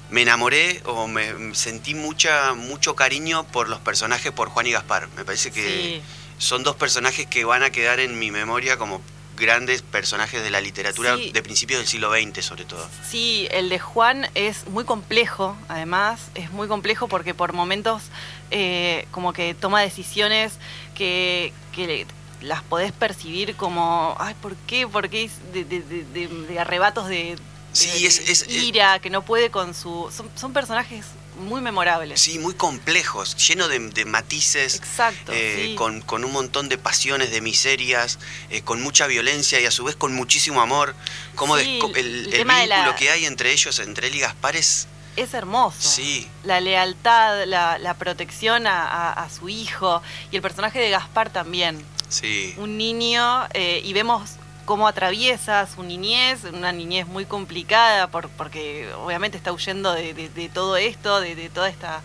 me 0.09 0.21
enamoré 0.21 0.81
o 0.85 1.07
me 1.07 1.53
sentí 1.55 1.93
mucha, 1.93 2.53
mucho 2.53 2.95
cariño 2.95 3.43
por 3.43 3.67
los 3.67 3.79
personajes, 3.81 4.31
por 4.31 4.47
Juan 4.49 4.67
y 4.67 4.71
Gaspar. 4.71 5.09
Me 5.17 5.25
parece 5.25 5.51
que 5.51 5.61
Sí. 5.61 6.01
son 6.37 6.63
dos 6.63 6.77
personajes 6.77 7.27
que 7.27 7.43
van 7.43 7.63
a 7.63 7.69
quedar 7.69 7.99
en 7.99 8.17
mi 8.17 8.31
memoria 8.31 8.77
como 8.77 9.01
grandes 9.35 9.81
personajes 9.81 10.43
de 10.43 10.49
la 10.49 10.61
literatura 10.61 11.15
Sí. 11.17 11.31
de 11.31 11.41
principios 11.43 11.79
del 11.79 11.87
siglo 11.87 12.11
XX 12.11 12.43
sobre 12.43 12.65
todo. 12.65 12.87
Sí, 13.09 13.47
el 13.51 13.69
de 13.69 13.79
Juan 13.79 14.27
es 14.35 14.67
muy 14.67 14.83
complejo, 14.85 15.55
además, 15.67 16.19
es 16.35 16.51
muy 16.51 16.67
complejo 16.67 17.07
porque 17.07 17.33
por 17.33 17.53
momentos 17.53 18.03
eh, 18.51 19.07
como 19.11 19.33
que 19.33 19.53
toma 19.53 19.81
decisiones 19.81 20.53
que, 20.95 21.51
que 21.73 22.05
las 22.41 22.61
podés 22.63 22.91
percibir 22.91 23.55
como, 23.55 24.15
ay, 24.19 24.35
¿por 24.41 24.55
qué? 24.67 24.87
¿Por 24.87 25.09
qué? 25.09 25.29
De, 25.53 25.63
de- 25.65 25.81
de- 25.81 26.03
de- 26.05 26.27
de 26.27 26.59
arrebatos 26.59 27.07
de, 27.07 27.37
Sí, 27.71 28.05
es- 28.05 28.47
ira, 28.49 28.99
que 28.99 29.09
no 29.09 29.23
puede 29.23 29.49
con 29.51 29.73
su... 29.73 30.09
Son, 30.15 30.29
son 30.35 30.53
personajes 30.53 31.05
muy 31.37 31.61
memorables. 31.61 32.19
Sí, 32.21 32.39
muy 32.39 32.53
complejos, 32.53 33.35
llenos 33.47 33.69
de, 33.69 33.79
de 33.79 34.05
matices. 34.05 34.75
Exacto, 34.75 35.31
eh, 35.33 35.67
sí. 35.69 35.75
con, 35.75 36.01
con 36.01 36.23
un 36.25 36.31
montón 36.31 36.69
de 36.69 36.77
pasiones, 36.77 37.31
de 37.31 37.41
miserias, 37.41 38.19
eh, 38.49 38.61
con 38.61 38.81
mucha 38.81 39.07
violencia 39.07 39.59
y 39.59 39.65
a 39.65 39.71
su 39.71 39.83
vez 39.83 39.95
con 39.95 40.13
muchísimo 40.13 40.61
amor. 40.61 40.95
Como 41.35 41.57
Sí, 41.57 41.79
el, 41.95 42.25
vínculo 42.27 42.65
la- 42.67 42.95
que 42.95 43.09
hay 43.09 43.25
entre 43.25 43.51
ellos, 43.51 43.79
entre 43.79 44.07
él 44.07 44.15
y 44.15 44.19
Gaspar 44.19 44.55
es... 44.55 44.87
Es 45.15 45.33
hermoso. 45.33 45.77
Sí. 45.89 46.27
La 46.43 46.59
lealtad, 46.59 47.45
la, 47.45 47.77
la 47.77 47.93
protección 47.93 48.67
a, 48.67 48.83
a- 48.87 49.13
a 49.13 49.29
su 49.29 49.47
hijo 49.49 50.01
y 50.31 50.35
el 50.35 50.41
personaje 50.41 50.79
de 50.79 50.89
Gaspar 50.89 51.29
también. 51.31 51.83
Sí, 52.09 52.53
Un 52.57 52.77
niño 52.77 53.47
eh, 53.53 53.81
y 53.83 53.93
vemos 53.93 54.31
cómo 54.65 54.87
atraviesa 54.87 55.67
su 55.73 55.83
niñez, 55.83 56.43
una 56.51 56.71
niñez 56.71 57.07
muy 57.07 57.25
complicada 57.25 58.07
por, 58.07 58.29
porque 58.29 58.91
obviamente 58.95 59.37
está 59.37 59.51
huyendo 59.53 59.93
de, 59.93 60.13
de- 60.13 60.29
de 60.29 60.49
todo 60.49 60.75
esto, 60.77 61.21
de, 61.21 61.35
de 61.35 61.49
toda 61.49 61.69
esta 61.69 62.01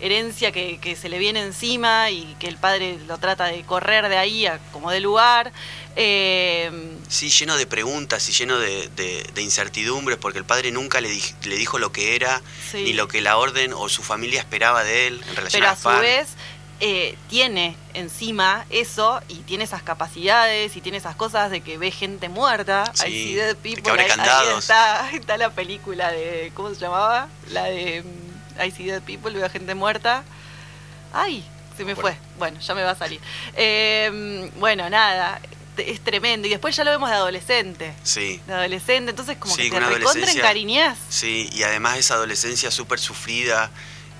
herencia 0.00 0.52
que, 0.52 0.78
que 0.78 0.94
se 0.94 1.08
le 1.08 1.18
viene 1.18 1.40
encima 1.42 2.08
y 2.10 2.36
que 2.38 2.46
el 2.46 2.56
padre 2.56 2.98
lo 3.08 3.18
trata 3.18 3.46
de 3.46 3.62
correr 3.64 4.08
de 4.08 4.16
ahí 4.16 4.46
a 4.46 4.58
como 4.72 4.90
de 4.92 5.00
lugar. 5.00 5.52
Eh, 5.96 6.70
sí, 7.08 7.28
lleno 7.30 7.56
de 7.56 7.66
preguntas 7.66 8.28
y 8.28 8.32
lleno 8.32 8.58
de, 8.58 8.88
incertidumbres 9.36 10.16
porque 10.16 10.38
el 10.38 10.44
padre 10.44 10.70
nunca 10.70 11.00
le, 11.00 11.10
dij- 11.10 11.34
le 11.44 11.56
dijo 11.56 11.78
lo 11.80 11.90
que 11.90 12.14
era, 12.14 12.40
Sí. 12.70 12.84
ni 12.84 12.92
lo 12.92 13.08
que 13.08 13.20
la 13.20 13.36
orden 13.38 13.72
o 13.72 13.88
su 13.88 14.02
familia 14.04 14.38
esperaba 14.40 14.84
de 14.84 15.08
él 15.08 15.20
en 15.28 15.36
relación 15.36 15.60
pero 15.60 15.66
a 15.68 15.72
a 15.72 15.76
su 15.76 16.00
vez 16.00 16.28
eh, 16.80 17.16
tiene 17.28 17.76
encima 17.94 18.64
eso 18.70 19.20
y 19.28 19.36
tiene 19.40 19.64
esas 19.64 19.82
capacidades 19.82 20.76
y 20.76 20.80
tiene 20.80 20.98
esas 20.98 21.16
cosas 21.16 21.50
de 21.50 21.60
que 21.60 21.76
ve 21.78 21.90
gente 21.90 22.28
muerta. 22.28 22.90
Sí, 22.94 23.06
I 23.06 23.10
see 23.10 23.34
dead 23.34 23.56
people. 23.56 23.92
ahí- 23.92 24.08
ahí 24.20 25.16
está, 25.16 25.36
la 25.36 25.50
película 25.50 26.10
de. 26.12 26.52
¿Cómo 26.54 26.68
se 26.72 26.76
llamaba? 26.80 27.28
La 27.50 27.64
de 27.64 28.02
mm, 28.02 28.62
I 28.64 28.70
see 28.70 28.84
dead 28.86 29.02
people, 29.02 29.32
veo 29.32 29.48
gente 29.50 29.74
muerta. 29.74 30.22
¡Ay! 31.12 31.44
Se 31.76 31.84
me 31.84 31.94
Bueno. 31.94 32.00
fue. 32.16 32.18
Bueno, 32.38 32.60
ya 32.60 32.74
me 32.74 32.82
va 32.82 32.90
a 32.92 32.96
salir. 32.96 33.20
Eh, 33.56 34.50
bueno, 34.58 34.88
nada. 34.90 35.40
Es 35.76 36.00
tremendo. 36.00 36.48
Y 36.48 36.50
después 36.50 36.74
ya 36.74 36.82
lo 36.82 36.90
vemos 36.90 37.08
de 37.08 37.14
adolescente. 37.14 37.94
Sí, 38.02 38.40
De 38.48 38.52
adolescente, 38.54 39.10
entonces 39.10 39.36
como 39.38 39.54
Sí, 39.54 39.70
que 39.70 39.76
te 39.78 39.80
con 39.84 39.94
recontra 39.94 40.32
encariñás. 40.32 40.98
sí, 41.08 41.48
y 41.52 41.62
además 41.62 41.98
esa 41.98 42.14
adolescencia 42.14 42.70
súper 42.72 42.98
sufrida 42.98 43.70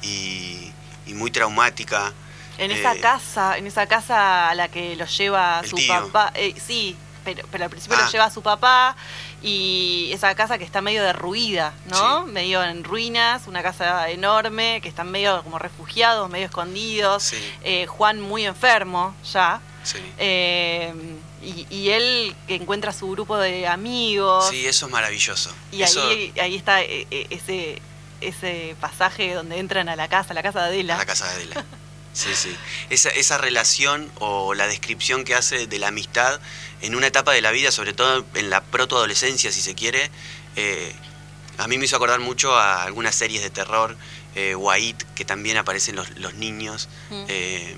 y, 0.03 0.71
y 1.07 1.15
muy 1.15 1.33
traumática. 1.33 2.13
En 2.59 2.71
esa 2.71 2.95
Eh, 2.95 3.01
casa, 3.01 3.57
en 3.57 3.67
esa 3.67 3.87
casa 3.87 4.51
a 4.51 4.55
la 4.55 4.69
que 4.69 4.97
lo 4.97 5.07
lleva 5.07 5.63
su 5.69 5.77
tío. 5.77 5.89
papá, 6.11 6.33
eh, 6.35 6.55
sí, 6.65 6.97
pero, 7.25 7.47
pero 7.51 7.65
al 7.65 7.71
principio 7.71 7.97
Ah. 7.99 8.05
lo 8.07 8.11
lleva 8.11 8.31
su 8.31 8.43
papá 8.43 8.97
y 9.43 10.11
esa 10.13 10.35
casa 10.35 10.59
que 10.59 10.65
está 10.65 10.81
medio 10.81 11.03
derruida, 11.03 11.73
¿no? 11.87 12.25
Sí. 12.27 12.33
Medio 12.33 12.63
en 12.65 12.83
ruinas, 12.85 13.47
una 13.47 13.63
casa 13.63 14.09
enorme, 14.11 14.81
que 14.83 14.89
están 14.89 15.11
medio 15.11 15.43
como 15.45 15.59
refugiados, 15.59 16.29
medio 16.31 16.47
escondidos. 16.47 17.23
Sí. 17.23 17.37
Eh, 17.63 17.87
Juan 17.87 18.21
muy 18.21 18.45
enfermo 18.47 19.15
ya. 19.33 19.61
Sí. 19.85 19.99
Eh, 20.19 20.93
y, 21.43 21.67
y 21.71 21.91
él 21.91 22.35
que 22.49 22.57
encuentra 22.57 22.93
su 22.93 23.09
grupo 23.13 23.37
de 23.39 23.69
amigos. 23.69 24.49
Sí, 24.51 24.67
eso 24.67 24.87
es 24.87 24.93
maravilloso. 24.93 25.53
Y 25.71 25.83
Eso- 25.83 26.03
ahí, 26.09 26.33
ahí 26.41 26.57
está 26.57 26.83
ese, 26.83 27.81
ese 28.21 28.75
pasaje 28.81 29.35
donde 29.35 29.59
entran 29.61 29.89
a 29.89 29.95
la 29.95 30.09
casa, 30.09 30.31
a 30.33 30.35
la 30.35 30.43
casa 30.43 30.61
de 30.63 30.67
Adela. 30.67 30.95
A 30.97 30.99
la 30.99 31.07
casa 31.07 31.27
de 31.29 31.35
Adela. 31.35 31.65
Sí, 32.19 32.35
sí. 32.35 32.57
Esa, 32.91 33.11
esa 33.11 33.39
relación 33.39 34.11
o 34.19 34.55
la 34.55 34.67
descripción 34.67 35.25
que 35.25 35.35
hace 35.35 35.67
de 35.67 35.79
la 35.79 35.89
amistad 35.89 36.41
en 36.81 36.95
una 36.97 37.07
etapa 37.07 37.33
de 37.33 37.41
la 37.41 37.51
vida, 37.53 37.71
sobre 37.71 37.93
todo 37.93 38.25
en 38.35 38.51
la 38.51 38.63
protoadolescencia, 38.65 39.53
si 39.53 39.61
se 39.61 39.75
quiere, 39.75 40.11
eh, 40.57 40.93
a 41.59 41.69
mí 41.69 41.79
me 41.79 41.85
hizo 41.85 41.97
acordar 41.97 42.21
mucho 42.21 42.57
a 42.57 42.83
algunas 42.83 43.15
series 43.15 43.43
de 43.43 43.51
terror, 43.51 43.97
eh, 44.35 44.55
White, 44.57 45.07
que 45.15 45.25
también 45.25 45.57
aparecen 45.59 45.95
los, 45.97 46.11
los 46.19 46.35
niños, 46.35 46.89
Mm. 47.11 47.25
eh, 47.29 47.77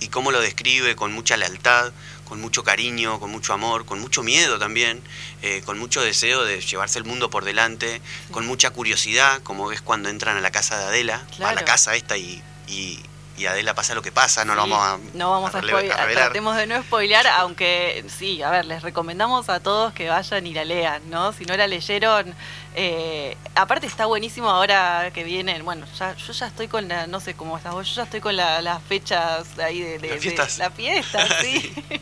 y 0.00 0.08
cómo 0.08 0.32
lo 0.32 0.40
describe 0.40 0.96
con 0.96 1.12
mucha 1.12 1.36
lealtad, 1.36 1.92
con 2.24 2.40
mucho 2.40 2.64
cariño, 2.64 3.20
con 3.20 3.30
mucho 3.30 3.52
amor, 3.52 3.84
con 3.84 4.00
mucho 4.00 4.22
miedo 4.22 4.58
también, 4.58 5.00
eh, 5.42 5.62
con 5.64 5.78
mucho 5.78 6.00
deseo 6.00 6.44
de 6.44 6.60
llevarse 6.60 6.98
el 6.98 7.04
mundo 7.04 7.30
por 7.30 7.44
delante, 7.44 8.00
con 8.30 8.46
mucha 8.46 8.70
curiosidad, 8.70 9.40
como 9.42 9.70
es 9.70 9.80
cuando 9.82 10.08
entran 10.08 10.36
a 10.36 10.40
la 10.40 10.50
casa 10.50 10.78
de 10.78 10.84
Adela, 10.86 11.24
a 11.44 11.52
la 11.54 11.64
casa 11.64 11.94
esta 11.94 12.16
y, 12.16 12.42
y, 12.66 12.98
y 13.38 13.46
Adela 13.46 13.74
pasa 13.74 13.94
lo 13.94 14.02
que 14.02 14.12
pasa, 14.12 14.44
no 14.44 14.54
lo 14.54 14.62
vamos 14.62 14.78
a, 14.78 14.98
no 15.14 15.30
vamos 15.30 15.54
a, 15.54 15.60
spoiler- 15.62 15.92
a 15.92 16.06
tratemos 16.12 16.56
de 16.56 16.66
no 16.66 16.82
spoilear, 16.82 17.26
aunque 17.26 18.04
sí, 18.08 18.42
a 18.42 18.50
ver, 18.50 18.66
les 18.66 18.82
recomendamos 18.82 19.48
a 19.48 19.60
todos 19.60 19.92
que 19.94 20.08
vayan 20.08 20.46
y 20.46 20.52
la 20.54 20.64
lean, 20.64 21.08
¿no? 21.10 21.32
Si 21.32 21.44
no 21.44 21.56
la 21.56 21.66
leyeron, 21.66 22.34
eh, 22.74 23.36
aparte 23.54 23.86
está 23.86 24.06
buenísimo 24.06 24.50
ahora 24.50 25.10
que 25.14 25.24
vienen, 25.24 25.64
bueno, 25.64 25.86
ya, 25.98 26.14
yo 26.14 26.32
ya 26.32 26.46
estoy 26.46 26.68
con 26.68 26.88
la, 26.88 27.06
no 27.06 27.20
sé 27.20 27.34
cómo 27.34 27.56
estás 27.56 27.72
vos, 27.72 27.88
yo 27.88 27.94
ya 27.96 28.02
estoy 28.04 28.20
con 28.20 28.36
la- 28.36 28.60
las 28.62 28.82
fechas 28.82 29.58
ahí 29.58 29.80
de, 29.80 29.98
de- 29.98 30.08
Las 30.08 30.16
de- 30.16 30.20
fiestas. 30.20 30.58
la 30.58 30.70
fiesta, 30.70 31.26
sí. 31.42 31.74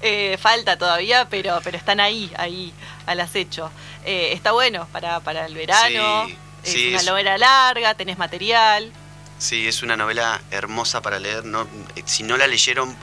Eh, 0.00 0.38
falta 0.40 0.78
todavía, 0.78 1.26
pero, 1.28 1.60
pero 1.62 1.76
están 1.76 2.00
ahí, 2.00 2.30
ahí, 2.38 2.72
al 3.06 3.20
acecho. 3.20 3.70
Eh, 4.04 4.30
está 4.32 4.52
bueno 4.52 4.86
para, 4.90 5.20
para 5.20 5.44
el 5.44 5.54
verano, 5.54 6.26
Sí, 6.62 6.86
es 6.86 6.88
una 6.88 6.96
es- 7.00 7.06
novela 7.06 7.36
larga, 7.38 7.94
tenés 7.94 8.16
material. 8.16 8.90
Sí, 9.44 9.68
es 9.68 9.82
una 9.82 9.94
novela 9.96 10.40
hermosa 10.50 11.02
para 11.02 11.18
leer. 11.18 11.44
No, 11.44 11.68
eh, 11.96 12.02
si 12.06 12.22
no 12.22 12.36
la 12.38 12.46
leyeron, 12.46 12.96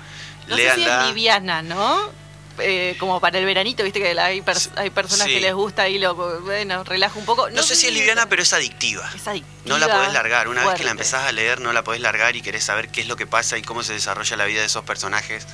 No 0.48 0.58
sé 0.58 0.74
si 0.76 0.84
es 0.84 1.06
liviana, 1.08 1.62
¿no? 1.62 2.20
Eh, 2.58 2.96
como 3.00 3.20
para 3.22 3.38
el 3.40 3.46
veranito, 3.46 3.84
viste 3.84 4.00
que 4.02 4.20
hay, 4.20 4.42
pers- 4.42 4.72
hay 4.76 4.90
personas 4.90 5.28
sí. 5.28 5.34
que 5.36 5.40
les 5.40 5.54
gusta 5.54 5.88
y 5.88 6.00
lo, 6.00 6.16
bueno, 6.42 6.84
relaja 6.84 7.18
un 7.18 7.26
poco. 7.26 7.50
no, 7.50 7.62
sé 7.64 7.76
si 7.76 7.88
es 7.88 7.94
liviana, 7.94 8.28
pero 8.28 8.42
es 8.42 8.52
adictiva. 8.54 9.10
es 9.16 9.28
adictiva, 9.28 9.52
No 9.66 9.78
la 9.78 9.88
podés 9.88 10.12
largar. 10.14 10.48
Una 10.48 10.66
vez 10.66 10.76
que 10.78 10.84
la 10.84 10.92
empezás 10.92 11.24
a 11.26 11.32
leer, 11.32 11.62
no 11.62 11.74
la 11.74 11.84
podés 11.84 12.02
largar 12.02 12.36
y 12.36 12.42
querés 12.42 12.64
saber 12.64 12.90
qué 12.90 13.02
es 13.02 13.08
lo 13.08 13.16
que 13.16 13.28
pasa 13.28 13.58
y 13.58 13.62
cómo 13.62 13.84
se 13.84 13.94
desarrolla 13.94 14.36
la 14.36 14.46
vida 14.46 14.62
de 14.62 14.66
esos 14.68 14.84
personajes. 14.84 15.46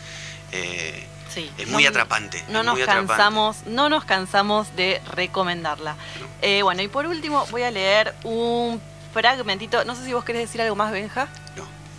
Eh, 0.54 1.06
Sí. 1.34 1.52
es 1.58 1.68
muy 1.68 1.86
atrapante, 1.86 2.44
No 2.48 2.64
nos 2.64 2.80
atrapante. 2.80 3.08
cansamos, 3.10 3.58
no 3.68 3.90
nos 3.90 4.06
cansamos 4.06 4.76
de 4.76 5.02
recomendarla. 5.12 5.96
Eh, 6.42 6.64
bueno, 6.64 6.82
y 6.82 6.88
por 6.88 7.06
último 7.06 7.46
voy 7.52 7.62
a 7.64 7.70
leer 7.70 8.16
un 8.24 8.82
fragmentito. 9.14 9.84
No 9.86 9.96
sé 9.96 10.06
si 10.06 10.14
vos 10.14 10.24
querés 10.24 10.44
decir 10.44 10.62
algo 10.62 10.76
más, 10.76 10.92
Benja. 10.92 11.28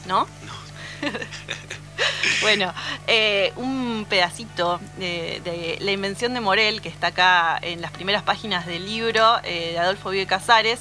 no, 0.06 0.26
¿No? 0.26 0.26
no. 0.46 1.08
Bueno, 2.40 2.72
eh, 3.08 3.52
un 3.56 4.06
pedacito 4.08 4.78
de, 4.98 5.40
de 5.42 5.78
La 5.80 5.90
invención 5.90 6.32
de 6.34 6.40
Morel, 6.40 6.80
que 6.80 6.88
está 6.88 7.08
acá 7.08 7.58
en 7.60 7.80
las 7.80 7.90
primeras 7.90 8.22
páginas 8.22 8.64
del 8.66 8.86
libro 8.86 9.38
eh, 9.42 9.72
de 9.72 9.78
Adolfo 9.78 10.10
Bioy 10.10 10.26
Casares, 10.26 10.78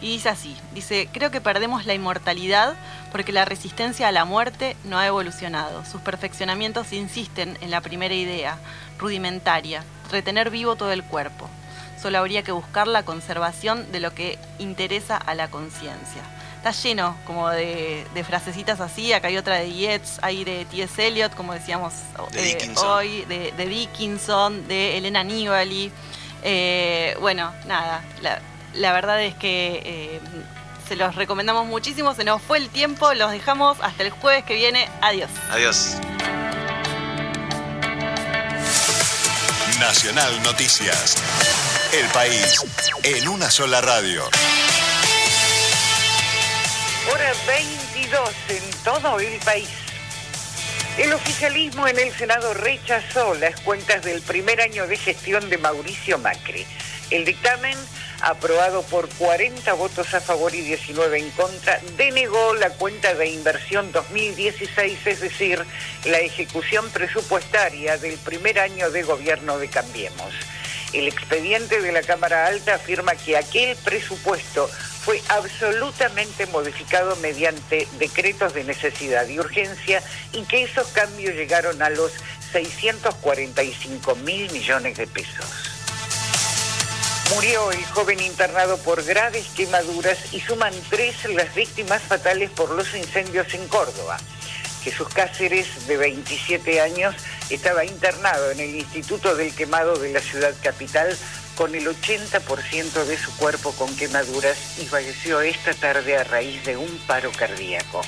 y 0.00 0.08
dice 0.08 0.28
así, 0.28 0.56
dice, 0.74 1.08
creo 1.12 1.30
que 1.30 1.40
perdemos 1.40 1.86
la 1.86 1.94
inmortalidad 1.94 2.74
porque 3.12 3.32
la 3.32 3.44
resistencia 3.44 4.08
a 4.08 4.12
la 4.12 4.24
muerte 4.24 4.76
no 4.84 4.98
ha 4.98 5.06
evolucionado. 5.06 5.84
Sus 5.84 6.00
perfeccionamientos 6.00 6.92
insisten 6.92 7.56
en 7.60 7.70
la 7.70 7.80
primera 7.80 8.14
idea, 8.14 8.58
rudimentaria, 8.98 9.84
retener 10.10 10.50
vivo 10.50 10.74
todo 10.76 10.90
el 10.92 11.04
cuerpo. 11.04 11.48
Solo 12.06 12.18
habría 12.18 12.44
que 12.44 12.52
buscar 12.52 12.86
la 12.86 13.02
conservación 13.02 13.90
de 13.90 13.98
lo 13.98 14.14
que 14.14 14.38
interesa 14.60 15.16
a 15.16 15.34
la 15.34 15.48
conciencia. 15.48 16.22
Está 16.56 16.70
lleno 16.70 17.16
como 17.26 17.48
de, 17.50 18.06
de 18.14 18.22
frasecitas 18.22 18.78
así, 18.80 19.12
acá 19.12 19.26
hay 19.26 19.36
otra 19.36 19.56
de 19.56 19.72
Yeats, 19.72 20.20
hay 20.22 20.44
de 20.44 20.64
T.S. 20.66 21.04
Eliot, 21.04 21.34
como 21.34 21.52
decíamos 21.52 21.94
De 22.30 22.52
eh, 22.52 22.74
hoy, 22.76 23.24
de, 23.24 23.50
de 23.50 23.66
Dickinson, 23.66 24.68
de 24.68 24.98
Elena 24.98 25.24
Nibali. 25.24 25.90
Eh, 26.44 27.16
bueno, 27.20 27.52
nada, 27.66 28.04
la, 28.22 28.40
la 28.74 28.92
verdad 28.92 29.20
es 29.20 29.34
que 29.34 29.82
eh, 29.84 30.20
se 30.86 30.94
los 30.94 31.16
recomendamos 31.16 31.66
muchísimo, 31.66 32.14
se 32.14 32.22
nos 32.22 32.40
fue 32.40 32.58
el 32.58 32.68
tiempo, 32.68 33.14
los 33.14 33.32
dejamos 33.32 33.78
hasta 33.80 34.04
el 34.04 34.10
jueves 34.10 34.44
que 34.44 34.54
viene, 34.54 34.88
adiós. 35.00 35.30
Adiós. 35.50 35.96
Nacional 39.80 40.40
Noticias. 40.44 41.16
El 41.92 42.06
país 42.08 42.64
en 43.04 43.28
una 43.28 43.50
sola 43.50 43.80
radio. 43.80 44.24
Hora 47.12 47.32
22 47.46 48.30
en 48.48 48.70
todo 48.82 49.20
el 49.20 49.38
país. 49.40 49.68
El 50.98 51.12
oficialismo 51.12 51.86
en 51.86 51.98
el 51.98 52.12
Senado 52.12 52.54
rechazó 52.54 53.34
las 53.34 53.60
cuentas 53.60 54.02
del 54.02 54.20
primer 54.22 54.60
año 54.60 54.86
de 54.86 54.96
gestión 54.96 55.48
de 55.48 55.58
Mauricio 55.58 56.18
Macri. 56.18 56.66
El 57.10 57.24
dictamen, 57.24 57.78
aprobado 58.20 58.82
por 58.82 59.08
40 59.10 59.72
votos 59.74 60.12
a 60.14 60.20
favor 60.20 60.54
y 60.54 60.62
19 60.62 61.18
en 61.18 61.30
contra, 61.30 61.80
denegó 61.96 62.54
la 62.54 62.70
cuenta 62.70 63.14
de 63.14 63.28
inversión 63.28 63.92
2016, 63.92 65.06
es 65.06 65.20
decir, 65.20 65.64
la 66.04 66.18
ejecución 66.18 66.90
presupuestaria 66.90 67.96
del 67.96 68.18
primer 68.18 68.58
año 68.58 68.90
de 68.90 69.02
gobierno 69.04 69.58
de 69.58 69.68
Cambiemos. 69.68 70.32
El 70.92 71.08
expediente 71.08 71.80
de 71.80 71.92
la 71.92 72.02
Cámara 72.02 72.46
Alta 72.46 72.74
afirma 72.74 73.14
que 73.14 73.36
aquel 73.36 73.76
presupuesto 73.76 74.68
fue 75.04 75.22
absolutamente 75.28 76.46
modificado 76.46 77.14
mediante 77.16 77.86
decretos 77.98 78.54
de 78.54 78.64
necesidad 78.64 79.26
y 79.28 79.38
urgencia 79.38 80.02
y 80.32 80.42
que 80.44 80.64
esos 80.64 80.88
cambios 80.88 81.34
llegaron 81.34 81.80
a 81.80 81.90
los 81.90 82.12
645 82.52 84.16
mil 84.16 84.50
millones 84.52 84.96
de 84.96 85.06
pesos. 85.06 85.46
Murió 87.34 87.70
el 87.72 87.84
joven 87.86 88.20
internado 88.20 88.78
por 88.78 89.02
graves 89.04 89.46
quemaduras 89.56 90.32
y 90.32 90.40
suman 90.40 90.72
tres 90.90 91.24
las 91.34 91.54
víctimas 91.54 92.02
fatales 92.02 92.50
por 92.50 92.70
los 92.70 92.94
incendios 92.94 93.52
en 93.54 93.66
Córdoba. 93.68 94.18
Jesús 94.86 95.08
Cáceres, 95.08 95.88
de 95.88 95.96
27 95.96 96.80
años, 96.80 97.16
estaba 97.50 97.84
internado 97.84 98.52
en 98.52 98.60
el 98.60 98.76
Instituto 98.76 99.34
del 99.34 99.52
Quemado 99.52 99.96
de 99.96 100.12
la 100.12 100.20
ciudad 100.20 100.54
capital 100.62 101.08
con 101.56 101.74
el 101.74 101.88
80% 101.88 103.04
de 103.04 103.16
su 103.18 103.36
cuerpo 103.36 103.72
con 103.72 103.96
quemaduras 103.96 104.78
y 104.78 104.86
falleció 104.86 105.40
esta 105.40 105.74
tarde 105.74 106.16
a 106.16 106.22
raíz 106.22 106.64
de 106.64 106.76
un 106.76 106.98
paro 107.08 107.32
cardíaco. 107.32 108.00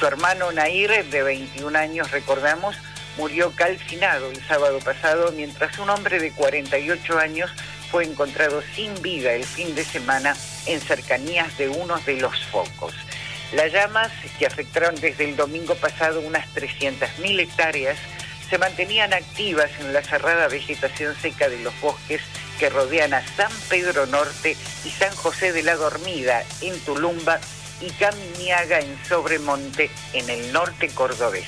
Su 0.00 0.04
hermano 0.04 0.50
Nair, 0.50 1.08
de 1.10 1.22
21 1.22 1.78
años, 1.78 2.10
recordamos, 2.10 2.74
murió 3.16 3.52
calcinado 3.54 4.32
el 4.32 4.44
sábado 4.48 4.80
pasado, 4.80 5.30
mientras 5.30 5.78
un 5.78 5.90
hombre 5.90 6.18
de 6.18 6.32
48 6.32 7.20
años 7.20 7.52
fue 7.88 8.02
encontrado 8.02 8.64
sin 8.74 9.00
vida 9.00 9.32
el 9.32 9.44
fin 9.44 9.76
de 9.76 9.84
semana 9.84 10.34
en 10.66 10.80
cercanías 10.80 11.56
de 11.56 11.68
uno 11.68 11.98
de 12.00 12.16
los 12.16 12.36
focos. 12.46 12.94
Las 13.52 13.72
llamas, 13.72 14.12
que 14.38 14.46
afectaron 14.46 14.94
desde 14.94 15.24
el 15.24 15.36
domingo 15.36 15.74
pasado 15.74 16.20
unas 16.20 16.46
300.000 16.54 17.40
hectáreas, 17.40 17.98
se 18.48 18.58
mantenían 18.58 19.12
activas 19.12 19.70
en 19.80 19.92
la 19.92 20.02
cerrada 20.02 20.48
vegetación 20.48 21.14
seca 21.20 21.48
de 21.48 21.58
los 21.58 21.78
bosques 21.80 22.20
que 22.58 22.70
rodean 22.70 23.14
a 23.14 23.26
San 23.26 23.50
Pedro 23.68 24.06
Norte 24.06 24.56
y 24.84 24.90
San 24.90 25.14
José 25.16 25.52
de 25.52 25.62
la 25.62 25.76
Dormida 25.76 26.44
en 26.60 26.78
Tulumba 26.80 27.40
y 27.80 27.90
Caminiaga 27.90 28.80
en 28.80 28.98
Sobremonte 29.04 29.90
en 30.12 30.30
el 30.30 30.52
norte 30.52 30.88
cordobés. 30.88 31.46